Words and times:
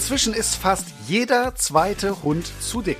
Inzwischen 0.00 0.32
ist 0.32 0.54
fast 0.54 0.86
jeder 1.08 1.54
zweite 1.56 2.22
Hund 2.22 2.50
zu 2.62 2.80
dick. 2.80 2.96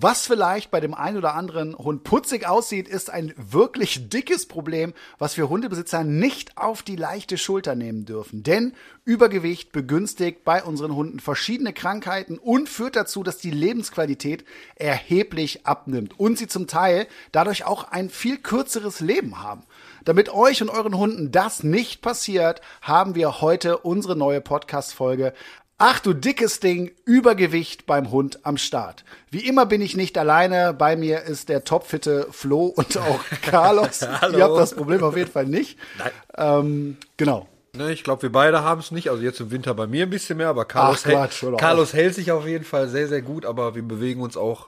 Was 0.00 0.26
vielleicht 0.26 0.70
bei 0.70 0.80
dem 0.80 0.94
einen 0.94 1.18
oder 1.18 1.34
anderen 1.34 1.76
Hund 1.76 2.02
putzig 2.04 2.48
aussieht, 2.48 2.88
ist 2.88 3.10
ein 3.10 3.34
wirklich 3.36 4.08
dickes 4.08 4.46
Problem, 4.46 4.94
was 5.18 5.36
wir 5.36 5.50
Hundebesitzer 5.50 6.02
nicht 6.02 6.56
auf 6.56 6.82
die 6.82 6.96
leichte 6.96 7.36
Schulter 7.36 7.74
nehmen 7.74 8.06
dürfen. 8.06 8.42
Denn 8.42 8.72
Übergewicht 9.04 9.72
begünstigt 9.72 10.42
bei 10.42 10.64
unseren 10.64 10.94
Hunden 10.94 11.20
verschiedene 11.20 11.74
Krankheiten 11.74 12.38
und 12.38 12.70
führt 12.70 12.96
dazu, 12.96 13.22
dass 13.22 13.36
die 13.36 13.50
Lebensqualität 13.50 14.46
erheblich 14.76 15.66
abnimmt 15.66 16.18
und 16.18 16.38
sie 16.38 16.46
zum 16.46 16.66
Teil 16.66 17.06
dadurch 17.32 17.66
auch 17.66 17.84
ein 17.84 18.08
viel 18.08 18.38
kürzeres 18.38 19.00
Leben 19.00 19.42
haben. 19.42 19.64
Damit 20.04 20.30
euch 20.32 20.62
und 20.62 20.70
euren 20.70 20.96
Hunden 20.96 21.30
das 21.30 21.62
nicht 21.62 22.00
passiert, 22.00 22.62
haben 22.80 23.14
wir 23.14 23.42
heute 23.42 23.76
unsere 23.76 24.16
neue 24.16 24.40
Podcast-Folge 24.40 25.34
Ach 25.82 25.98
du 25.98 26.12
dickes 26.12 26.60
Ding, 26.60 26.90
Übergewicht 27.06 27.86
beim 27.86 28.10
Hund 28.10 28.40
am 28.42 28.58
Start. 28.58 29.02
Wie 29.30 29.46
immer 29.46 29.64
bin 29.64 29.80
ich 29.80 29.96
nicht 29.96 30.18
alleine. 30.18 30.74
Bei 30.74 30.94
mir 30.94 31.22
ist 31.22 31.48
der 31.48 31.64
topfitte 31.64 32.26
Flo 32.30 32.66
und 32.66 32.98
auch 32.98 33.20
Carlos. 33.42 34.02
Hallo. 34.02 34.36
Ihr 34.36 34.44
habt 34.44 34.58
das 34.58 34.74
Problem 34.74 35.02
auf 35.02 35.16
jeden 35.16 35.30
Fall 35.30 35.46
nicht. 35.46 35.78
Nein. 35.96 36.10
Ähm, 36.36 36.96
genau. 37.16 37.48
Ne, 37.72 37.92
ich 37.92 38.04
glaube, 38.04 38.20
wir 38.20 38.32
beide 38.32 38.62
haben 38.62 38.80
es 38.80 38.90
nicht. 38.90 39.08
Also 39.08 39.22
jetzt 39.22 39.40
im 39.40 39.50
Winter 39.52 39.72
bei 39.72 39.86
mir 39.86 40.02
ein 40.02 40.10
bisschen 40.10 40.36
mehr, 40.36 40.48
aber 40.48 40.66
Carlos, 40.66 41.00
Ach, 41.06 41.10
Quatsch, 41.12 41.40
hält, 41.40 41.56
Carlos 41.58 41.94
hält 41.94 42.14
sich 42.14 42.30
auf 42.30 42.46
jeden 42.46 42.64
Fall 42.66 42.86
sehr, 42.88 43.08
sehr 43.08 43.22
gut, 43.22 43.46
aber 43.46 43.74
wir 43.74 43.82
bewegen 43.82 44.20
uns 44.20 44.36
auch 44.36 44.66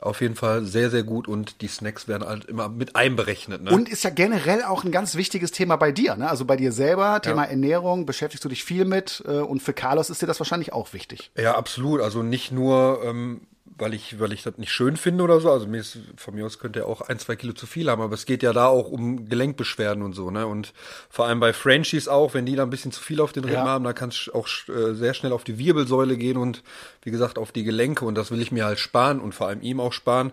auf 0.00 0.20
jeden 0.20 0.34
Fall 0.34 0.64
sehr, 0.64 0.90
sehr 0.90 1.02
gut 1.02 1.28
und 1.28 1.60
die 1.60 1.68
Snacks 1.68 2.08
werden 2.08 2.26
halt 2.26 2.46
immer 2.46 2.68
mit 2.68 2.96
einberechnet. 2.96 3.62
Ne? 3.62 3.70
Und 3.70 3.88
ist 3.88 4.02
ja 4.04 4.10
generell 4.10 4.62
auch 4.62 4.84
ein 4.84 4.92
ganz 4.92 5.14
wichtiges 5.14 5.50
Thema 5.52 5.76
bei 5.76 5.92
dir. 5.92 6.16
Ne? 6.16 6.28
Also 6.28 6.44
bei 6.44 6.56
dir 6.56 6.72
selber, 6.72 7.20
Thema 7.20 7.44
Ja. 7.44 7.50
Ernährung, 7.50 8.06
beschäftigst 8.06 8.44
du 8.44 8.48
dich 8.48 8.64
viel 8.64 8.84
mit. 8.84 9.22
Äh, 9.26 9.40
und 9.40 9.62
für 9.62 9.72
Carlos 9.74 10.10
ist 10.10 10.22
dir 10.22 10.26
das 10.26 10.40
wahrscheinlich 10.40 10.72
auch 10.72 10.92
wichtig. 10.92 11.30
Ja, 11.36 11.54
absolut. 11.56 12.00
Also 12.00 12.22
nicht 12.22 12.50
nur, 12.52 13.02
ähm, 13.04 13.42
weil 13.80 13.94
ich, 13.94 14.20
weil 14.20 14.32
ich 14.32 14.42
das 14.42 14.58
nicht 14.58 14.72
schön 14.72 14.96
finde 14.96 15.24
oder 15.24 15.40
so. 15.40 15.50
Also 15.50 15.66
mir 15.66 15.80
ist, 15.80 15.98
von 16.16 16.34
mir 16.34 16.46
aus 16.46 16.58
könnte 16.58 16.80
er 16.80 16.86
auch 16.86 17.00
ein, 17.00 17.18
zwei 17.18 17.36
Kilo 17.36 17.52
zu 17.52 17.66
viel 17.66 17.90
haben, 17.90 18.02
aber 18.02 18.14
es 18.14 18.26
geht 18.26 18.42
ja 18.42 18.52
da 18.52 18.66
auch 18.66 18.90
um 18.90 19.28
Gelenkbeschwerden 19.28 20.02
und 20.02 20.12
so, 20.14 20.30
ne? 20.30 20.46
Und 20.46 20.72
vor 21.08 21.26
allem 21.26 21.40
bei 21.40 21.52
Frenchies 21.52 22.08
auch, 22.08 22.34
wenn 22.34 22.46
die 22.46 22.56
da 22.56 22.62
ein 22.62 22.70
bisschen 22.70 22.92
zu 22.92 23.02
viel 23.02 23.20
auf 23.20 23.32
den 23.32 23.44
Rippen 23.44 23.56
Ja. 23.64 23.64
haben, 23.66 23.84
da 23.84 23.92
kann 23.92 24.10
es 24.10 24.30
auch 24.32 24.46
äh, 24.68 24.94
sehr 24.94 25.14
schnell 25.14 25.32
auf 25.32 25.44
die 25.44 25.58
Wirbelsäule 25.58 26.16
gehen 26.16 26.36
und 26.36 26.62
wie 27.02 27.10
gesagt 27.10 27.38
auf 27.38 27.52
die 27.52 27.64
Gelenke 27.64 28.04
und 28.04 28.14
das 28.14 28.30
will 28.30 28.40
ich 28.42 28.52
mir 28.52 28.64
halt 28.64 28.78
sparen 28.78 29.20
und 29.20 29.34
vor 29.34 29.48
allem 29.48 29.62
ihm 29.62 29.80
auch 29.80 29.92
sparen, 29.92 30.32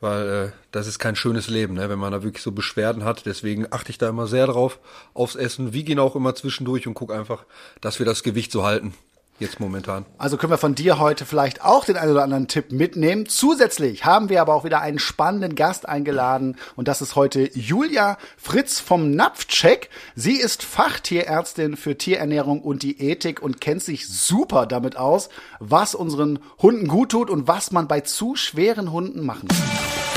weil 0.00 0.28
äh, 0.28 0.52
das 0.70 0.86
ist 0.86 0.98
kein 0.98 1.16
schönes 1.16 1.48
Leben, 1.48 1.74
ne? 1.74 1.88
wenn 1.88 1.98
man 1.98 2.12
da 2.12 2.22
wirklich 2.22 2.42
so 2.42 2.52
Beschwerden 2.52 3.04
hat. 3.04 3.26
Deswegen 3.26 3.66
achte 3.72 3.90
ich 3.90 3.98
da 3.98 4.08
immer 4.08 4.26
sehr 4.26 4.46
drauf 4.46 4.78
aufs 5.14 5.36
Essen, 5.36 5.72
wiege 5.72 5.92
ihn 5.92 5.98
auch 5.98 6.16
immer 6.16 6.34
zwischendurch 6.34 6.86
und 6.86 6.94
guck 6.94 7.12
einfach, 7.12 7.44
dass 7.80 7.98
wir 7.98 8.06
das 8.06 8.22
Gewicht 8.22 8.52
so 8.52 8.64
halten. 8.64 8.94
Jetzt 9.40 9.60
momentan. 9.60 10.04
Also 10.18 10.36
können 10.36 10.52
wir 10.52 10.58
von 10.58 10.74
dir 10.74 10.98
heute 10.98 11.24
vielleicht 11.24 11.64
auch 11.64 11.84
den 11.84 11.96
einen 11.96 12.10
oder 12.10 12.24
anderen 12.24 12.48
Tipp 12.48 12.72
mitnehmen. 12.72 13.26
Zusätzlich 13.26 14.04
haben 14.04 14.30
wir 14.30 14.40
aber 14.40 14.52
auch 14.54 14.64
wieder 14.64 14.80
einen 14.80 14.98
spannenden 14.98 15.54
Gast 15.54 15.88
eingeladen 15.88 16.56
und 16.74 16.88
das 16.88 17.02
ist 17.02 17.14
heute 17.14 17.48
Julia 17.56 18.18
Fritz 18.36 18.80
vom 18.80 19.12
Napfcheck. 19.12 19.90
Sie 20.16 20.34
ist 20.34 20.64
Fachtierärztin 20.64 21.76
für 21.76 21.96
Tierernährung 21.96 22.62
und 22.62 22.82
Diätik 22.82 23.40
und 23.40 23.60
kennt 23.60 23.82
sich 23.82 24.08
super 24.08 24.66
damit 24.66 24.96
aus, 24.96 25.28
was 25.60 25.94
unseren 25.94 26.40
Hunden 26.60 26.88
gut 26.88 27.10
tut 27.10 27.30
und 27.30 27.46
was 27.46 27.70
man 27.70 27.86
bei 27.86 28.00
zu 28.00 28.34
schweren 28.34 28.90
Hunden 28.90 29.24
machen 29.24 29.46
kann. 29.46 30.07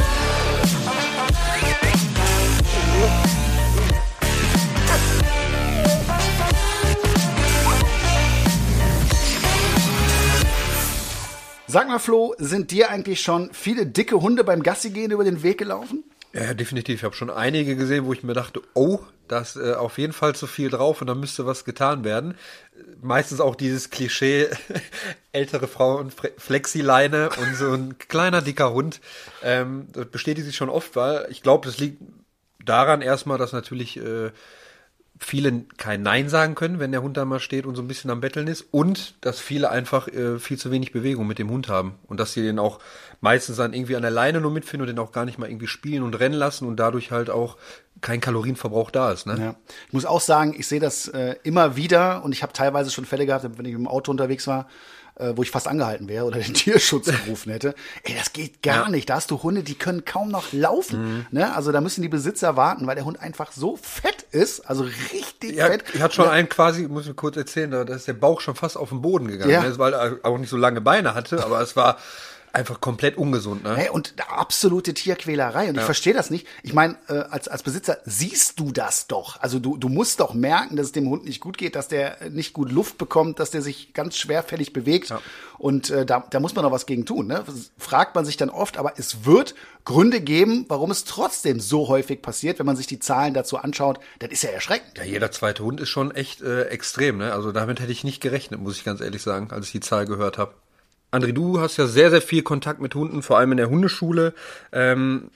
Sag 11.72 11.88
mal, 11.88 12.00
Flo, 12.00 12.36
sind 12.38 12.72
dir 12.72 12.90
eigentlich 12.90 13.22
schon 13.22 13.50
viele 13.54 13.86
dicke 13.86 14.20
Hunde 14.20 14.44
beim 14.44 14.62
Gassigehen 14.62 15.10
über 15.10 15.24
den 15.24 15.42
Weg 15.42 15.58
gelaufen? 15.58 16.04
Ja, 16.34 16.54
definitiv. 16.54 17.00
Ich 17.00 17.04
habe 17.06 17.16
schon 17.16 17.30
einige 17.30 17.78
gesehen, 17.78 18.04
wo 18.04 18.12
ich 18.12 18.24
mir 18.24 18.34
dachte, 18.34 18.62
oh, 18.74 19.00
da 19.30 19.40
ist 19.40 19.56
äh, 19.56 19.76
auf 19.76 19.98
jeden 19.98 20.12
Fall 20.12 20.36
zu 20.36 20.48
viel 20.48 20.70
drauf 20.70 21.00
und 21.00 21.08
da 21.08 21.16
müsste 21.16 21.46
was 21.46 21.64
getan 21.64 22.04
werden. 22.04 22.36
Meistens 23.02 23.40
auch 23.40 23.56
dieses 23.56 23.90
Klischee, 23.90 24.50
ältere 25.32 25.70
Frau 25.70 25.96
und 25.96 26.14
Flexileine 26.38 27.30
und 27.30 27.56
so 27.56 27.72
ein 27.72 27.98
kleiner, 27.98 28.42
dicker 28.42 28.74
Hund. 28.74 29.00
Ähm, 29.42 29.88
das 29.94 30.08
bestätigt 30.08 30.48
sich 30.48 30.58
schon 30.58 30.70
oft, 30.70 30.98
weil 30.98 31.26
ich 31.30 31.42
glaube, 31.42 31.66
das 31.66 31.78
liegt 31.78 32.02
daran 32.66 33.02
erstmal, 33.02 33.38
dass 33.38 33.54
natürlich 33.54 33.96
äh, 33.96 34.32
viele 35.24 35.66
kein 35.78 36.02
Nein 36.02 36.30
sagen 36.30 36.56
können, 36.56 36.80
wenn 36.80 36.92
der 36.92 37.04
Hund 37.04 37.16
da 37.16 37.26
mal 37.26 37.40
steht 37.40 37.68
und 37.68 37.76
so 37.76 37.84
ein 37.84 37.88
bisschen 37.88 38.10
am 38.10 38.22
Betteln 38.22 38.48
ist 38.48 38.66
und 38.72 39.14
dass 39.22 39.40
viele 39.40 39.70
einfach 39.70 40.08
äh, 40.08 40.40
viel 40.40 40.58
zu 40.58 40.72
wenig 40.72 40.92
Bewegung 40.92 41.28
mit 41.28 41.38
dem 41.38 41.52
Hund 41.52 41.70
haben 41.70 41.94
und 42.08 42.20
dass 42.20 42.34
sie 42.34 42.42
den 42.42 42.58
auch 42.58 42.80
meistens 43.22 43.58
dann 43.58 43.74
irgendwie 43.74 43.96
an 43.96 44.02
der 44.02 44.10
Leine 44.10 44.42
nur 44.42 44.50
mitfinden 44.50 44.90
und 44.90 44.96
den 44.96 45.00
auch 45.00 45.12
gar 45.12 45.26
nicht 45.26 45.38
mal 45.38 45.48
irgendwie 45.48 45.68
spielen 45.68 46.02
und 46.02 46.16
rennen 46.16 46.34
lassen 46.34 46.68
und 46.68 46.78
dadurch 46.78 47.12
halt 47.12 47.30
auch 47.30 47.58
kein 48.02 48.20
Kalorienverbrauch 48.20 48.90
da 48.90 49.12
ist. 49.12 49.28
Ne? 49.28 49.38
Ja. 49.40 49.56
Ich 49.88 49.94
muss 49.94 50.06
auch 50.06 50.22
sagen, 50.22 50.56
ich 50.58 50.68
sehe 50.68 50.80
das 50.80 51.08
äh, 51.10 51.36
immer 51.44 51.76
wieder 51.76 52.24
und 52.26 52.32
ich 52.32 52.42
habe 52.42 52.52
teilweise 52.52 52.90
schon 52.90 53.06
Fälle 53.06 53.28
gehabt, 53.28 53.46
wenn 53.58 53.66
ich 53.66 53.74
dem 53.74 53.88
Auto 53.88 54.12
unterwegs 54.12 54.48
war, 54.48 54.68
äh, 55.22 55.38
wo 55.38 55.44
ich 55.44 55.52
fast 55.52 55.68
angehalten 55.68 56.10
wäre 56.10 56.26
oder 56.26 56.40
den 56.42 56.54
Tierschutz 56.54 57.06
gerufen 57.06 57.52
hätte. 57.52 57.76
Ey, 58.04 58.16
das 58.16 58.34
geht 58.34 58.62
gar 58.64 58.86
Ja. 58.86 58.90
nicht. 58.90 59.10
Da 59.10 59.16
hast 59.16 59.32
du 59.32 59.42
Hunde, 59.44 59.64
die 59.64 59.76
können 59.76 60.04
kaum 60.04 60.30
noch 60.30 60.52
laufen. 60.52 61.28
Ne? 61.32 61.56
Also 61.56 61.72
da 61.72 61.80
müssen 61.82 62.02
die 62.02 62.10
Besitzer 62.10 62.58
warten, 62.58 62.88
weil 62.88 62.96
der 62.96 63.06
Hund 63.06 63.20
einfach 63.22 63.52
so 63.52 63.78
fett 63.78 64.24
ist, 64.32 64.62
also 64.62 64.84
richtig 65.14 65.56
Ja, 65.56 65.68
fett. 65.68 65.84
ich 65.94 66.02
hatte 66.02 66.16
schon 66.16 66.28
einen 66.30 66.50
quasi, 66.50 66.88
muss 66.88 67.08
ich 67.08 67.16
kurz 67.16 67.38
erzählen, 67.38 67.70
da 67.72 67.84
da 67.84 67.94
ist 67.96 68.08
der 68.08 68.14
Bauch 68.14 68.42
schon 68.42 68.56
fast 68.56 68.78
auf 68.78 68.90
den 68.90 69.02
Boden 69.02 69.28
gegangen, 69.28 69.52
Ja. 69.52 69.62
ne? 69.64 69.78
weil 69.78 69.94
er 69.94 70.18
auch 70.24 70.38
nicht 70.38 70.50
so 70.50 70.58
lange 70.58 70.82
Beine 70.82 71.14
hatte, 71.14 71.44
aber 71.44 71.62
es 71.62 71.76
war 71.76 71.98
einfach 72.54 72.82
komplett 72.82 73.18
ungesund. 73.18 73.64
Ne? 73.64 73.76
Hey, 73.76 73.90
und 73.90 74.14
absolute 74.30 74.94
Tierquälerei. 74.94 75.70
Und 75.70 75.78
ich 75.78 75.84
verstehe 75.84 76.14
das 76.14 76.30
nicht. 76.30 76.48
Ich 76.64 76.74
meine, 76.74 76.98
äh, 77.08 77.14
als, 77.14 77.48
als 77.48 77.64
Besitzer 77.64 78.00
siehst 78.06 78.60
du 78.60 78.72
das 78.72 79.08
doch. 79.08 79.40
Also 79.42 79.60
du, 79.60 79.78
du 79.78 79.90
musst 79.90 80.20
doch 80.20 80.34
merken, 80.34 80.76
dass 80.76 80.88
es 80.88 80.92
dem 80.92 81.10
Hund 81.10 81.26
nicht 81.26 81.40
gut 81.40 81.58
geht, 81.58 81.76
dass 81.76 81.88
der 81.88 82.30
nicht 82.30 82.54
gut 82.54 82.72
Luft 82.72 82.98
bekommt, 82.98 83.40
dass 83.40 83.52
der 83.52 83.62
sich 83.62 83.94
ganz 83.94 84.18
schwerfällig 84.18 84.74
bewegt. 84.74 85.14
Und 85.58 85.90
äh, 85.90 86.06
da, 86.06 86.26
da 86.30 86.40
muss 86.40 86.56
man 86.56 86.64
doch 86.64 86.72
was 86.72 86.86
gegen 86.86 87.06
tun. 87.06 87.28
Ne? 87.28 87.44
Das 87.46 87.72
fragt 87.78 88.16
man 88.16 88.26
sich 88.26 88.38
dann 88.38 88.50
oft, 88.50 88.78
aber 88.78 88.94
es 88.98 89.26
wird 89.26 89.56
Gründe 89.86 90.22
geben, 90.22 90.66
warum 90.68 90.92
es 90.92 91.06
trotzdem 91.06 91.60
so 91.60 91.88
häufig 91.88 92.22
passiert, 92.22 92.60
wenn 92.60 92.66
man 92.66 92.76
sich 92.76 92.88
die 92.88 93.00
Zahlen 93.00 93.34
dazu 93.34 93.58
anschaut. 93.58 94.00
Das 94.20 94.32
ist 94.32 94.44
ja 94.44 94.50
erschreckend. 94.50 94.98
Ja, 94.98 95.04
jeder 95.04 95.32
zweite 95.32 95.64
Hund 95.64 95.80
ist 95.80 95.90
schon 95.90 96.12
echt 96.12 96.42
äh, 96.42 96.64
extrem, 96.66 97.18
ne? 97.18 97.34
Also 97.34 97.52
damit 97.52 97.80
hätte 97.80 97.92
ich 97.92 98.04
nicht 98.04 98.22
gerechnet, 98.22 98.60
muss 98.60 98.78
ich 98.78 98.84
ganz 98.84 99.02
ehrlich 99.02 99.22
sagen, 99.22 99.52
als 99.52 99.68
ich 99.68 99.72
die 99.72 99.80
Zahl 99.80 100.06
gehört 100.06 100.38
habe. 100.38 100.54
André, 101.12 101.34
du 101.34 101.60
hast 101.60 101.78
ja 101.78 101.88
sehr, 101.88 102.10
sehr 102.10 102.22
viel 102.22 102.42
Kontakt 102.42 102.82
mit 102.82 102.96
Hunden, 102.96 103.22
vor 103.22 103.38
allem 103.38 103.52
in 103.52 103.58
der 103.58 103.70
Hundeschule. 103.70 104.34
Ähm, 104.72 105.30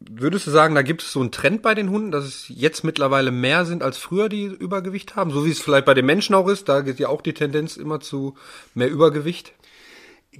würdest 0.00 0.46
du 0.46 0.50
sagen, 0.50 0.74
da 0.74 0.82
gibt 0.82 1.02
es 1.02 1.12
so 1.12 1.20
einen 1.20 1.32
Trend 1.32 1.62
bei 1.62 1.74
den 1.74 1.90
Hunden, 1.90 2.10
dass 2.10 2.24
es 2.24 2.46
jetzt 2.48 2.82
mittlerweile 2.82 3.30
mehr 3.30 3.66
sind 3.66 3.82
als 3.82 3.98
früher, 3.98 4.28
die 4.30 4.44
Übergewicht 4.44 5.14
haben? 5.14 5.30
So 5.30 5.44
wie 5.44 5.50
es 5.50 5.60
vielleicht 5.60 5.84
bei 5.84 5.94
den 5.94 6.06
Menschen 6.06 6.34
auch 6.34 6.48
ist, 6.48 6.68
da 6.68 6.80
geht 6.80 6.98
ja 6.98 7.08
auch 7.08 7.20
die 7.20 7.34
Tendenz 7.34 7.76
immer 7.76 8.00
zu 8.00 8.36
mehr 8.74 8.88
Übergewicht. 8.88 9.52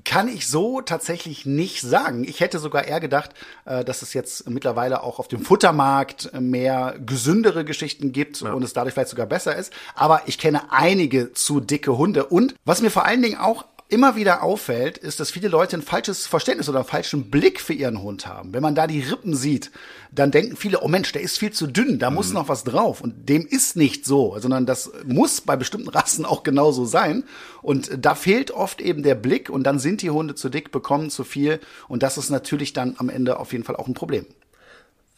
Kann 0.04 0.28
ich 0.28 0.46
so 0.46 0.82
tatsächlich 0.82 1.46
nicht 1.46 1.80
sagen. 1.80 2.24
Ich 2.24 2.40
hätte 2.40 2.58
sogar 2.58 2.84
eher 2.84 3.00
gedacht, 3.00 3.30
äh, 3.64 3.82
dass 3.82 4.02
es 4.02 4.12
jetzt 4.12 4.48
mittlerweile 4.48 5.02
auch 5.02 5.18
auf 5.18 5.28
dem 5.28 5.40
Futtermarkt 5.40 6.30
äh, 6.34 6.40
mehr 6.40 6.96
gesündere 7.04 7.64
Geschichten 7.64 8.12
gibt 8.12 8.42
und 8.42 8.62
es 8.62 8.74
dadurch 8.74 8.92
vielleicht 8.92 9.10
sogar 9.10 9.26
besser 9.26 9.56
ist. 9.56 9.72
Aber 9.94 10.22
ich 10.26 10.38
kenne 10.38 10.70
einige 10.70 11.32
zu 11.32 11.60
dicke 11.60 11.96
Hunde. 11.96 12.26
Und 12.26 12.54
was 12.66 12.82
mir 12.82 12.90
vor 12.90 13.06
allen 13.06 13.22
Dingen 13.22 13.38
auch 13.38 13.64
immer 13.88 14.16
wieder 14.16 14.42
auffällt, 14.42 14.98
ist, 14.98 15.20
dass 15.20 15.30
viele 15.30 15.48
Leute 15.48 15.76
ein 15.76 15.82
falsches 15.82 16.26
Verständnis 16.26 16.68
oder 16.68 16.80
einen 16.80 16.88
falschen 16.88 17.30
Blick 17.30 17.60
für 17.60 17.72
ihren 17.72 18.02
Hund 18.02 18.26
haben. 18.26 18.52
Wenn 18.52 18.62
man 18.62 18.74
da 18.74 18.86
die 18.86 19.00
Rippen 19.00 19.34
sieht, 19.36 19.70
dann 20.10 20.30
denken 20.30 20.56
viele, 20.56 20.80
oh 20.80 20.88
Mensch, 20.88 21.12
der 21.12 21.22
ist 21.22 21.38
viel 21.38 21.52
zu 21.52 21.66
dünn, 21.66 21.98
da 21.98 22.10
muss 22.10 22.32
noch 22.32 22.48
was 22.48 22.64
drauf. 22.64 23.00
Und 23.00 23.28
dem 23.28 23.46
ist 23.46 23.76
nicht 23.76 24.04
so, 24.04 24.36
sondern 24.38 24.66
das 24.66 24.90
muss 25.04 25.40
bei 25.40 25.56
bestimmten 25.56 25.88
Rassen 25.96 26.24
auch 26.24 26.42
genauso 26.42 26.84
sein. 26.84 27.24
Und 27.62 27.90
da 28.04 28.14
fehlt 28.14 28.50
oft 28.50 28.80
eben 28.80 29.02
der 29.02 29.14
Blick 29.14 29.50
und 29.50 29.64
dann 29.64 29.78
sind 29.78 30.02
die 30.02 30.10
Hunde 30.10 30.34
zu 30.34 30.48
dick, 30.48 30.72
bekommen 30.72 31.10
zu 31.10 31.22
viel. 31.22 31.60
Und 31.86 32.02
das 32.02 32.18
ist 32.18 32.30
natürlich 32.30 32.72
dann 32.72 32.96
am 32.98 33.08
Ende 33.08 33.38
auf 33.38 33.52
jeden 33.52 33.64
Fall 33.64 33.76
auch 33.76 33.86
ein 33.86 33.94
Problem. 33.94 34.26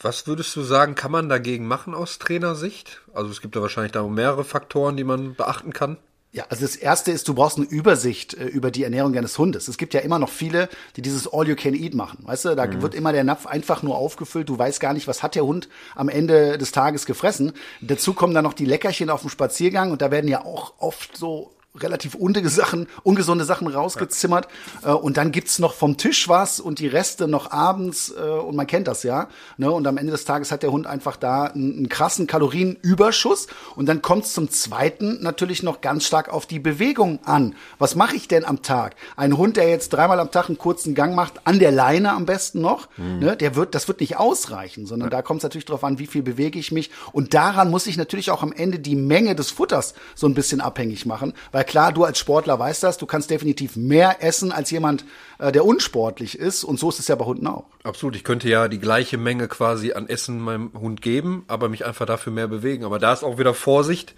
Was 0.00 0.26
würdest 0.28 0.54
du 0.54 0.62
sagen, 0.62 0.94
kann 0.94 1.10
man 1.10 1.28
dagegen 1.28 1.66
machen 1.66 1.94
aus 1.94 2.18
Trainersicht? 2.18 3.00
Also 3.14 3.30
es 3.30 3.40
gibt 3.40 3.56
ja 3.56 3.62
wahrscheinlich 3.62 3.92
da 3.92 4.06
mehrere 4.06 4.44
Faktoren, 4.44 4.96
die 4.96 5.04
man 5.04 5.34
beachten 5.34 5.72
kann. 5.72 5.96
Ja, 6.30 6.44
also 6.50 6.62
das 6.62 6.76
erste 6.76 7.10
ist, 7.10 7.26
du 7.26 7.34
brauchst 7.34 7.56
eine 7.56 7.66
Übersicht 7.66 8.34
äh, 8.34 8.44
über 8.44 8.70
die 8.70 8.84
Ernährung 8.84 9.14
deines 9.14 9.38
Hundes. 9.38 9.66
Es 9.66 9.78
gibt 9.78 9.94
ja 9.94 10.00
immer 10.00 10.18
noch 10.18 10.28
viele, 10.28 10.68
die 10.96 11.02
dieses 11.02 11.32
All 11.32 11.48
you 11.48 11.56
can 11.56 11.74
eat 11.74 11.94
machen. 11.94 12.18
Weißt 12.22 12.44
du, 12.44 12.54
da 12.54 12.82
wird 12.82 12.94
immer 12.94 13.12
der 13.12 13.24
Napf 13.24 13.46
einfach 13.46 13.82
nur 13.82 13.96
aufgefüllt. 13.96 14.48
Du 14.48 14.58
weißt 14.58 14.78
gar 14.78 14.92
nicht, 14.92 15.08
was 15.08 15.22
hat 15.22 15.34
der 15.34 15.46
Hund 15.46 15.70
am 15.94 16.10
Ende 16.10 16.58
des 16.58 16.70
Tages 16.70 17.06
gefressen. 17.06 17.52
Dazu 17.80 18.12
kommen 18.12 18.34
dann 18.34 18.44
noch 18.44 18.52
die 18.52 18.66
Leckerchen 18.66 19.08
auf 19.08 19.22
dem 19.22 19.30
Spaziergang 19.30 19.90
und 19.90 20.02
da 20.02 20.10
werden 20.10 20.28
ja 20.28 20.44
auch 20.44 20.74
oft 20.78 21.16
so 21.16 21.50
relativ 21.82 22.16
Sachen, 22.48 22.86
ungesunde 23.02 23.44
Sachen 23.44 23.68
rausgezimmert. 23.68 24.48
Ja. 24.82 24.92
Äh, 24.92 24.94
und 24.94 25.16
dann 25.16 25.32
gibt's 25.32 25.58
noch 25.58 25.74
vom 25.74 25.96
Tisch 25.96 26.28
was 26.28 26.60
und 26.60 26.78
die 26.78 26.88
Reste 26.88 27.28
noch 27.28 27.50
abends. 27.50 28.10
Äh, 28.10 28.22
und 28.22 28.56
man 28.56 28.66
kennt 28.66 28.88
das 28.88 29.02
ja. 29.02 29.28
Ne? 29.56 29.70
Und 29.70 29.86
am 29.86 29.96
Ende 29.96 30.12
des 30.12 30.24
Tages 30.24 30.50
hat 30.50 30.62
der 30.62 30.72
Hund 30.72 30.86
einfach 30.86 31.16
da 31.16 31.44
einen, 31.44 31.76
einen 31.76 31.88
krassen 31.88 32.26
Kalorienüberschuss. 32.26 33.46
Und 33.76 33.86
dann 33.86 34.02
kommt's 34.02 34.32
zum 34.32 34.50
Zweiten 34.50 35.22
natürlich 35.22 35.62
noch 35.62 35.80
ganz 35.80 36.04
stark 36.04 36.28
auf 36.28 36.46
die 36.46 36.58
Bewegung 36.58 37.20
an. 37.24 37.54
Was 37.78 37.94
mache 37.94 38.16
ich 38.16 38.28
denn 38.28 38.44
am 38.44 38.62
Tag? 38.62 38.96
Ein 39.16 39.36
Hund, 39.36 39.56
der 39.56 39.68
jetzt 39.68 39.90
dreimal 39.90 40.20
am 40.20 40.30
Tag 40.30 40.48
einen 40.48 40.58
kurzen 40.58 40.94
Gang 40.94 41.14
macht, 41.14 41.34
an 41.44 41.58
der 41.58 41.72
Leine 41.72 42.12
am 42.12 42.26
besten 42.26 42.60
noch, 42.60 42.88
mhm. 42.96 43.20
ne? 43.20 43.36
der 43.36 43.54
wird, 43.54 43.74
das 43.74 43.88
wird 43.88 44.00
nicht 44.00 44.16
ausreichen, 44.16 44.86
sondern 44.86 45.10
ja. 45.10 45.16
da 45.16 45.22
kommt 45.22 45.38
es 45.38 45.44
natürlich 45.44 45.64
darauf 45.64 45.84
an, 45.84 45.98
wie 45.98 46.06
viel 46.06 46.22
bewege 46.22 46.58
ich 46.58 46.72
mich. 46.72 46.90
Und 47.12 47.34
daran 47.34 47.70
muss 47.70 47.86
ich 47.86 47.96
natürlich 47.96 48.30
auch 48.30 48.42
am 48.42 48.52
Ende 48.52 48.78
die 48.78 48.96
Menge 48.96 49.34
des 49.34 49.50
Futters 49.50 49.94
so 50.14 50.26
ein 50.26 50.34
bisschen 50.34 50.60
abhängig 50.60 51.06
machen. 51.06 51.34
Weil 51.52 51.64
klar, 51.68 51.92
du 51.92 52.02
als 52.02 52.18
Sportler 52.18 52.58
weißt 52.58 52.82
das, 52.82 52.98
du 52.98 53.06
kannst 53.06 53.30
definitiv 53.30 53.76
mehr 53.76 54.24
essen 54.24 54.50
als 54.50 54.72
jemand, 54.72 55.04
äh, 55.38 55.52
der 55.52 55.64
unsportlich 55.64 56.36
ist. 56.36 56.64
Und 56.64 56.80
so 56.80 56.88
ist 56.88 56.98
es 56.98 57.06
ja 57.06 57.14
bei 57.14 57.24
Hunden 57.24 57.46
auch. 57.46 57.66
Absolut. 57.84 58.16
Ich 58.16 58.24
könnte 58.24 58.48
ja 58.48 58.66
die 58.66 58.80
gleiche 58.80 59.18
Menge 59.18 59.46
quasi 59.46 59.92
an 59.92 60.08
Essen 60.08 60.40
meinem 60.40 60.72
Hund 60.74 61.00
geben, 61.00 61.44
aber 61.46 61.68
mich 61.68 61.84
einfach 61.84 62.06
dafür 62.06 62.32
mehr 62.32 62.48
bewegen. 62.48 62.84
Aber 62.84 62.98
da 62.98 63.12
ist 63.12 63.22
auch 63.22 63.38
wieder 63.38 63.54
Vorsicht 63.54 64.14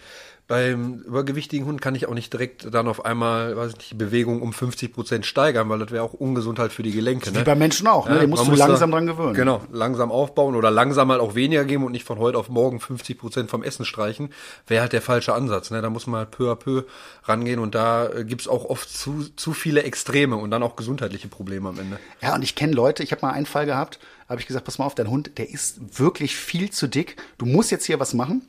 beim 0.50 0.94
übergewichtigen 1.06 1.64
Hund 1.64 1.81
kann 1.81 1.94
ich 1.94 2.08
auch 2.08 2.12
nicht 2.12 2.32
direkt 2.32 2.75
dann 2.75 2.88
auf 2.88 3.05
einmal, 3.05 3.56
weiß 3.56 3.70
ich 3.70 3.79
nicht, 3.79 3.91
die 3.93 3.94
Bewegung 3.94 4.43
um 4.43 4.52
50 4.52 4.93
Prozent 4.93 5.25
steigern, 5.25 5.69
weil 5.69 5.79
das 5.79 5.93
wäre 5.93 6.02
auch 6.02 6.12
ungesund 6.12 6.58
halt 6.58 6.73
für 6.73 6.82
die 6.82 6.91
Gelenke. 6.91 7.31
Ne? 7.31 7.38
Wie 7.38 7.44
bei 7.44 7.55
Menschen 7.55 7.87
auch, 7.87 8.08
ne? 8.08 8.17
Ja, 8.17 8.20
Den 8.23 8.31
musst 8.31 8.47
du 8.47 8.50
muss 8.50 8.58
langsam 8.58 8.91
da, 8.91 8.97
dran 8.97 9.06
gewöhnen. 9.06 9.35
Genau, 9.35 9.62
langsam 9.70 10.11
aufbauen 10.11 10.56
oder 10.56 10.73
langsam 10.73 11.06
mal 11.06 11.20
auch 11.20 11.37
weniger 11.37 11.64
geben 11.64 11.85
und 11.85 11.93
nicht 11.93 12.02
von 12.02 12.19
heute 12.19 12.37
auf 12.37 12.49
morgen 12.49 12.81
50 12.81 13.17
Prozent 13.17 13.49
vom 13.49 13.62
Essen 13.62 13.85
streichen, 13.85 14.31
wäre 14.67 14.82
halt 14.82 14.93
der 14.93 15.02
falsche 15.02 15.35
Ansatz. 15.35 15.70
Ne? 15.70 15.82
Da 15.82 15.88
muss 15.88 16.08
man 16.08 16.19
halt 16.19 16.32
peu 16.32 16.50
à 16.50 16.56
peu 16.56 16.82
rangehen 17.23 17.61
und 17.61 17.76
da 17.76 18.08
äh, 18.08 18.25
gibt's 18.25 18.49
auch 18.49 18.64
oft 18.64 18.91
zu, 18.91 19.26
zu 19.37 19.52
viele 19.52 19.85
Extreme 19.85 20.35
und 20.35 20.50
dann 20.50 20.64
auch 20.64 20.75
gesundheitliche 20.75 21.29
Probleme 21.29 21.69
am 21.69 21.79
Ende. 21.79 22.00
Ja, 22.23 22.35
und 22.35 22.43
ich 22.43 22.56
kenne 22.56 22.73
Leute, 22.73 23.05
ich 23.05 23.12
habe 23.12 23.25
mal 23.25 23.31
einen 23.31 23.47
Fall 23.47 23.67
gehabt, 23.67 24.00
habe 24.29 24.41
ich 24.41 24.49
gesagt, 24.49 24.64
pass 24.64 24.81
mal 24.81 24.87
auf, 24.87 24.97
dein 24.97 25.11
Hund, 25.11 25.38
der 25.38 25.49
ist 25.49 26.00
wirklich 26.00 26.35
viel 26.35 26.70
zu 26.70 26.88
dick. 26.88 27.19
Du 27.38 27.47
musst 27.47 27.70
jetzt 27.70 27.85
hier 27.85 28.00
was 28.00 28.14
machen 28.14 28.43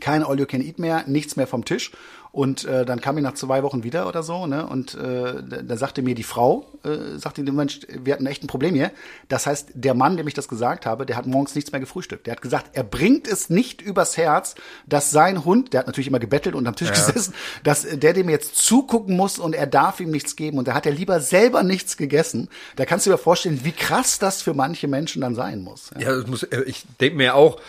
kein 0.00 0.22
All 0.22 0.38
You 0.38 0.46
Can 0.46 0.60
Eat 0.60 0.78
mehr, 0.78 1.04
nichts 1.06 1.36
mehr 1.36 1.46
vom 1.46 1.64
Tisch. 1.64 1.90
Und 2.32 2.64
äh, 2.64 2.84
dann 2.84 3.00
kam 3.00 3.18
ich 3.18 3.24
nach 3.24 3.34
zwei 3.34 3.64
Wochen 3.64 3.82
wieder 3.82 4.06
oder 4.06 4.22
so, 4.22 4.46
ne? 4.46 4.64
Und 4.64 4.94
äh, 4.94 5.42
da 5.64 5.76
sagte 5.76 6.00
mir 6.00 6.14
die 6.14 6.22
Frau, 6.22 6.64
äh, 6.84 7.18
sagte 7.18 7.42
dem 7.42 7.56
Mensch, 7.56 7.80
wir 7.88 8.12
hatten 8.12 8.26
echt 8.26 8.44
ein 8.44 8.46
Problem 8.46 8.72
hier. 8.76 8.92
Das 9.28 9.48
heißt, 9.48 9.70
der 9.74 9.94
Mann, 9.94 10.16
dem 10.16 10.28
ich 10.28 10.34
das 10.34 10.46
gesagt 10.46 10.86
habe, 10.86 11.06
der 11.06 11.16
hat 11.16 11.26
morgens 11.26 11.56
nichts 11.56 11.72
mehr 11.72 11.80
gefrühstückt. 11.80 12.28
Der 12.28 12.32
hat 12.32 12.40
gesagt, 12.40 12.70
er 12.74 12.84
bringt 12.84 13.26
es 13.26 13.50
nicht 13.50 13.82
übers 13.82 14.16
Herz, 14.16 14.54
dass 14.86 15.10
sein 15.10 15.44
Hund, 15.44 15.72
der 15.72 15.80
hat 15.80 15.86
natürlich 15.88 16.06
immer 16.06 16.20
gebettelt 16.20 16.54
und 16.54 16.68
am 16.68 16.76
Tisch 16.76 16.90
ja. 16.90 16.94
gesessen, 16.94 17.34
dass 17.64 17.82
der 17.82 18.12
dem 18.12 18.28
jetzt 18.28 18.54
zugucken 18.54 19.16
muss 19.16 19.40
und 19.40 19.56
er 19.56 19.66
darf 19.66 19.98
ihm 19.98 20.12
nichts 20.12 20.36
geben. 20.36 20.58
Und 20.58 20.68
da 20.68 20.74
hat 20.74 20.86
er 20.86 20.92
lieber 20.92 21.20
selber 21.20 21.64
nichts 21.64 21.96
gegessen. 21.96 22.48
Da 22.76 22.84
kannst 22.84 23.06
du 23.06 23.10
dir 23.10 23.18
vorstellen, 23.18 23.64
wie 23.64 23.72
krass 23.72 24.20
das 24.20 24.40
für 24.40 24.54
manche 24.54 24.86
Menschen 24.86 25.20
dann 25.20 25.34
sein 25.34 25.64
muss. 25.64 25.90
Ja, 25.98 26.16
ja 26.16 26.26
muss, 26.28 26.44
äh, 26.44 26.62
ich 26.62 26.84
denke 27.00 27.16
mir 27.16 27.34
auch, 27.34 27.60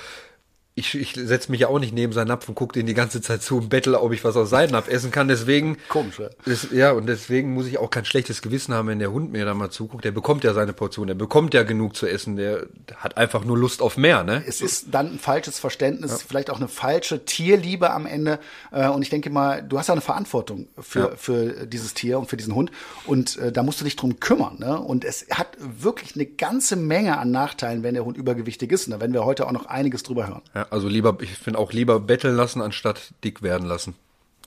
ich, 0.82 0.96
ich 0.96 1.14
setze 1.14 1.52
mich 1.52 1.62
ja 1.62 1.68
auch 1.68 1.80
nicht 1.80 1.94
neben 1.94 2.12
seinen 2.12 2.28
Napf 2.28 2.50
und 2.50 2.56
gucke 2.56 2.74
den 2.74 2.88
die 2.88 2.94
ganze 2.94 3.22
Zeit 3.22 3.44
zu 3.44 3.58
und 3.58 3.70
bettel, 3.70 3.96
ob 3.96 4.12
ich 4.12 4.24
was 4.24 4.36
aus 4.36 4.50
seinem 4.50 4.72
Napf 4.72 4.88
essen 4.88 5.12
kann. 5.12 5.28
Deswegen. 5.28 5.78
Komisch, 5.88 6.20
ja. 6.20 6.30
Ist, 6.46 6.72
ja, 6.72 6.92
und 6.92 7.06
deswegen 7.06 7.54
muss 7.54 7.68
ich 7.68 7.78
auch 7.78 7.90
kein 7.90 8.06
schlechtes 8.06 8.42
Gewissen 8.42 8.74
haben, 8.74 8.88
wenn 8.88 9.00
der 9.00 9.12
Hund 9.12 9.32
mir 9.32 9.46
da 9.46 9.54
mal 9.54 9.70
zuguckt. 9.70 10.04
Der 10.04 10.12
bekommt 10.12 10.44
ja 10.44 10.54
seine 10.54 10.74
Portion, 10.74 11.08
der 11.08 11.14
bekommt 11.14 11.54
ja 11.54 11.64
genug 11.64 11.96
zu 11.96 12.08
essen, 12.08 12.36
der 12.36 12.66
hat 12.96 13.18
einfach 13.18 13.46
nur 13.46 13.58
Lust 13.58 13.82
auf 13.82 13.98
mehr, 13.98 14.24
ne? 14.24 14.44
Es 14.48 14.62
ist 14.62 14.88
dann 14.92 15.14
ein 15.14 15.20
falsches 15.20 15.60
Verständnis, 15.60 16.12
ja. 16.12 16.18
vielleicht 16.28 16.50
auch 16.50 16.58
eine 16.58 16.68
falsche 16.68 17.26
Tierliebe 17.26 17.92
am 17.92 18.06
Ende. 18.06 18.40
Äh, 18.72 18.90
und 18.90 19.04
ich 19.04 19.10
denke 19.10 19.30
mal, 19.30 19.62
du 19.62 19.78
hast 19.78 19.88
ja 19.88 19.94
eine 19.94 20.02
Verantwortung 20.02 20.68
für, 20.80 21.00
ja. 21.00 21.16
für 21.16 21.68
dieses 21.68 21.94
Tier 21.94 22.18
und 22.20 22.28
für 22.28 22.38
diesen 22.38 22.56
Hund. 22.56 22.72
Und 23.06 23.38
äh, 23.38 23.52
da 23.52 23.62
musst 23.62 23.80
du 23.80 23.86
dich 23.86 23.96
drum 23.96 24.20
kümmern, 24.20 24.58
ne? 24.60 24.80
Und 24.80 25.06
es 25.06 25.28
hat 25.32 25.58
wirklich 25.60 26.16
eine 26.16 26.26
ganze 26.26 26.76
Menge 26.76 27.20
an 27.20 27.30
Nachteilen, 27.32 27.84
wenn 27.84 27.94
der 27.94 28.06
Hund 28.06 28.18
übergewichtig 28.18 28.72
ist. 28.72 28.88
Und 28.88 28.92
da 28.92 29.00
werden 29.00 29.14
wir 29.14 29.26
heute 29.26 29.46
auch 29.46 29.52
noch 29.52 29.68
einiges 29.68 30.04
drüber 30.04 30.28
hören. 30.28 30.42
Ja, 30.56 30.66
also 30.72 30.88
lieber, 30.88 31.18
ich 31.22 31.32
finde 31.32 31.60
auch 31.60 31.74
lieber 31.74 32.00
betteln 32.00 32.36
lassen, 32.36 32.62
anstatt 32.62 33.14
dick 33.24 33.44
werden 33.44 33.68
lassen. 33.68 33.94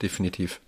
Definitiv. 0.01 0.59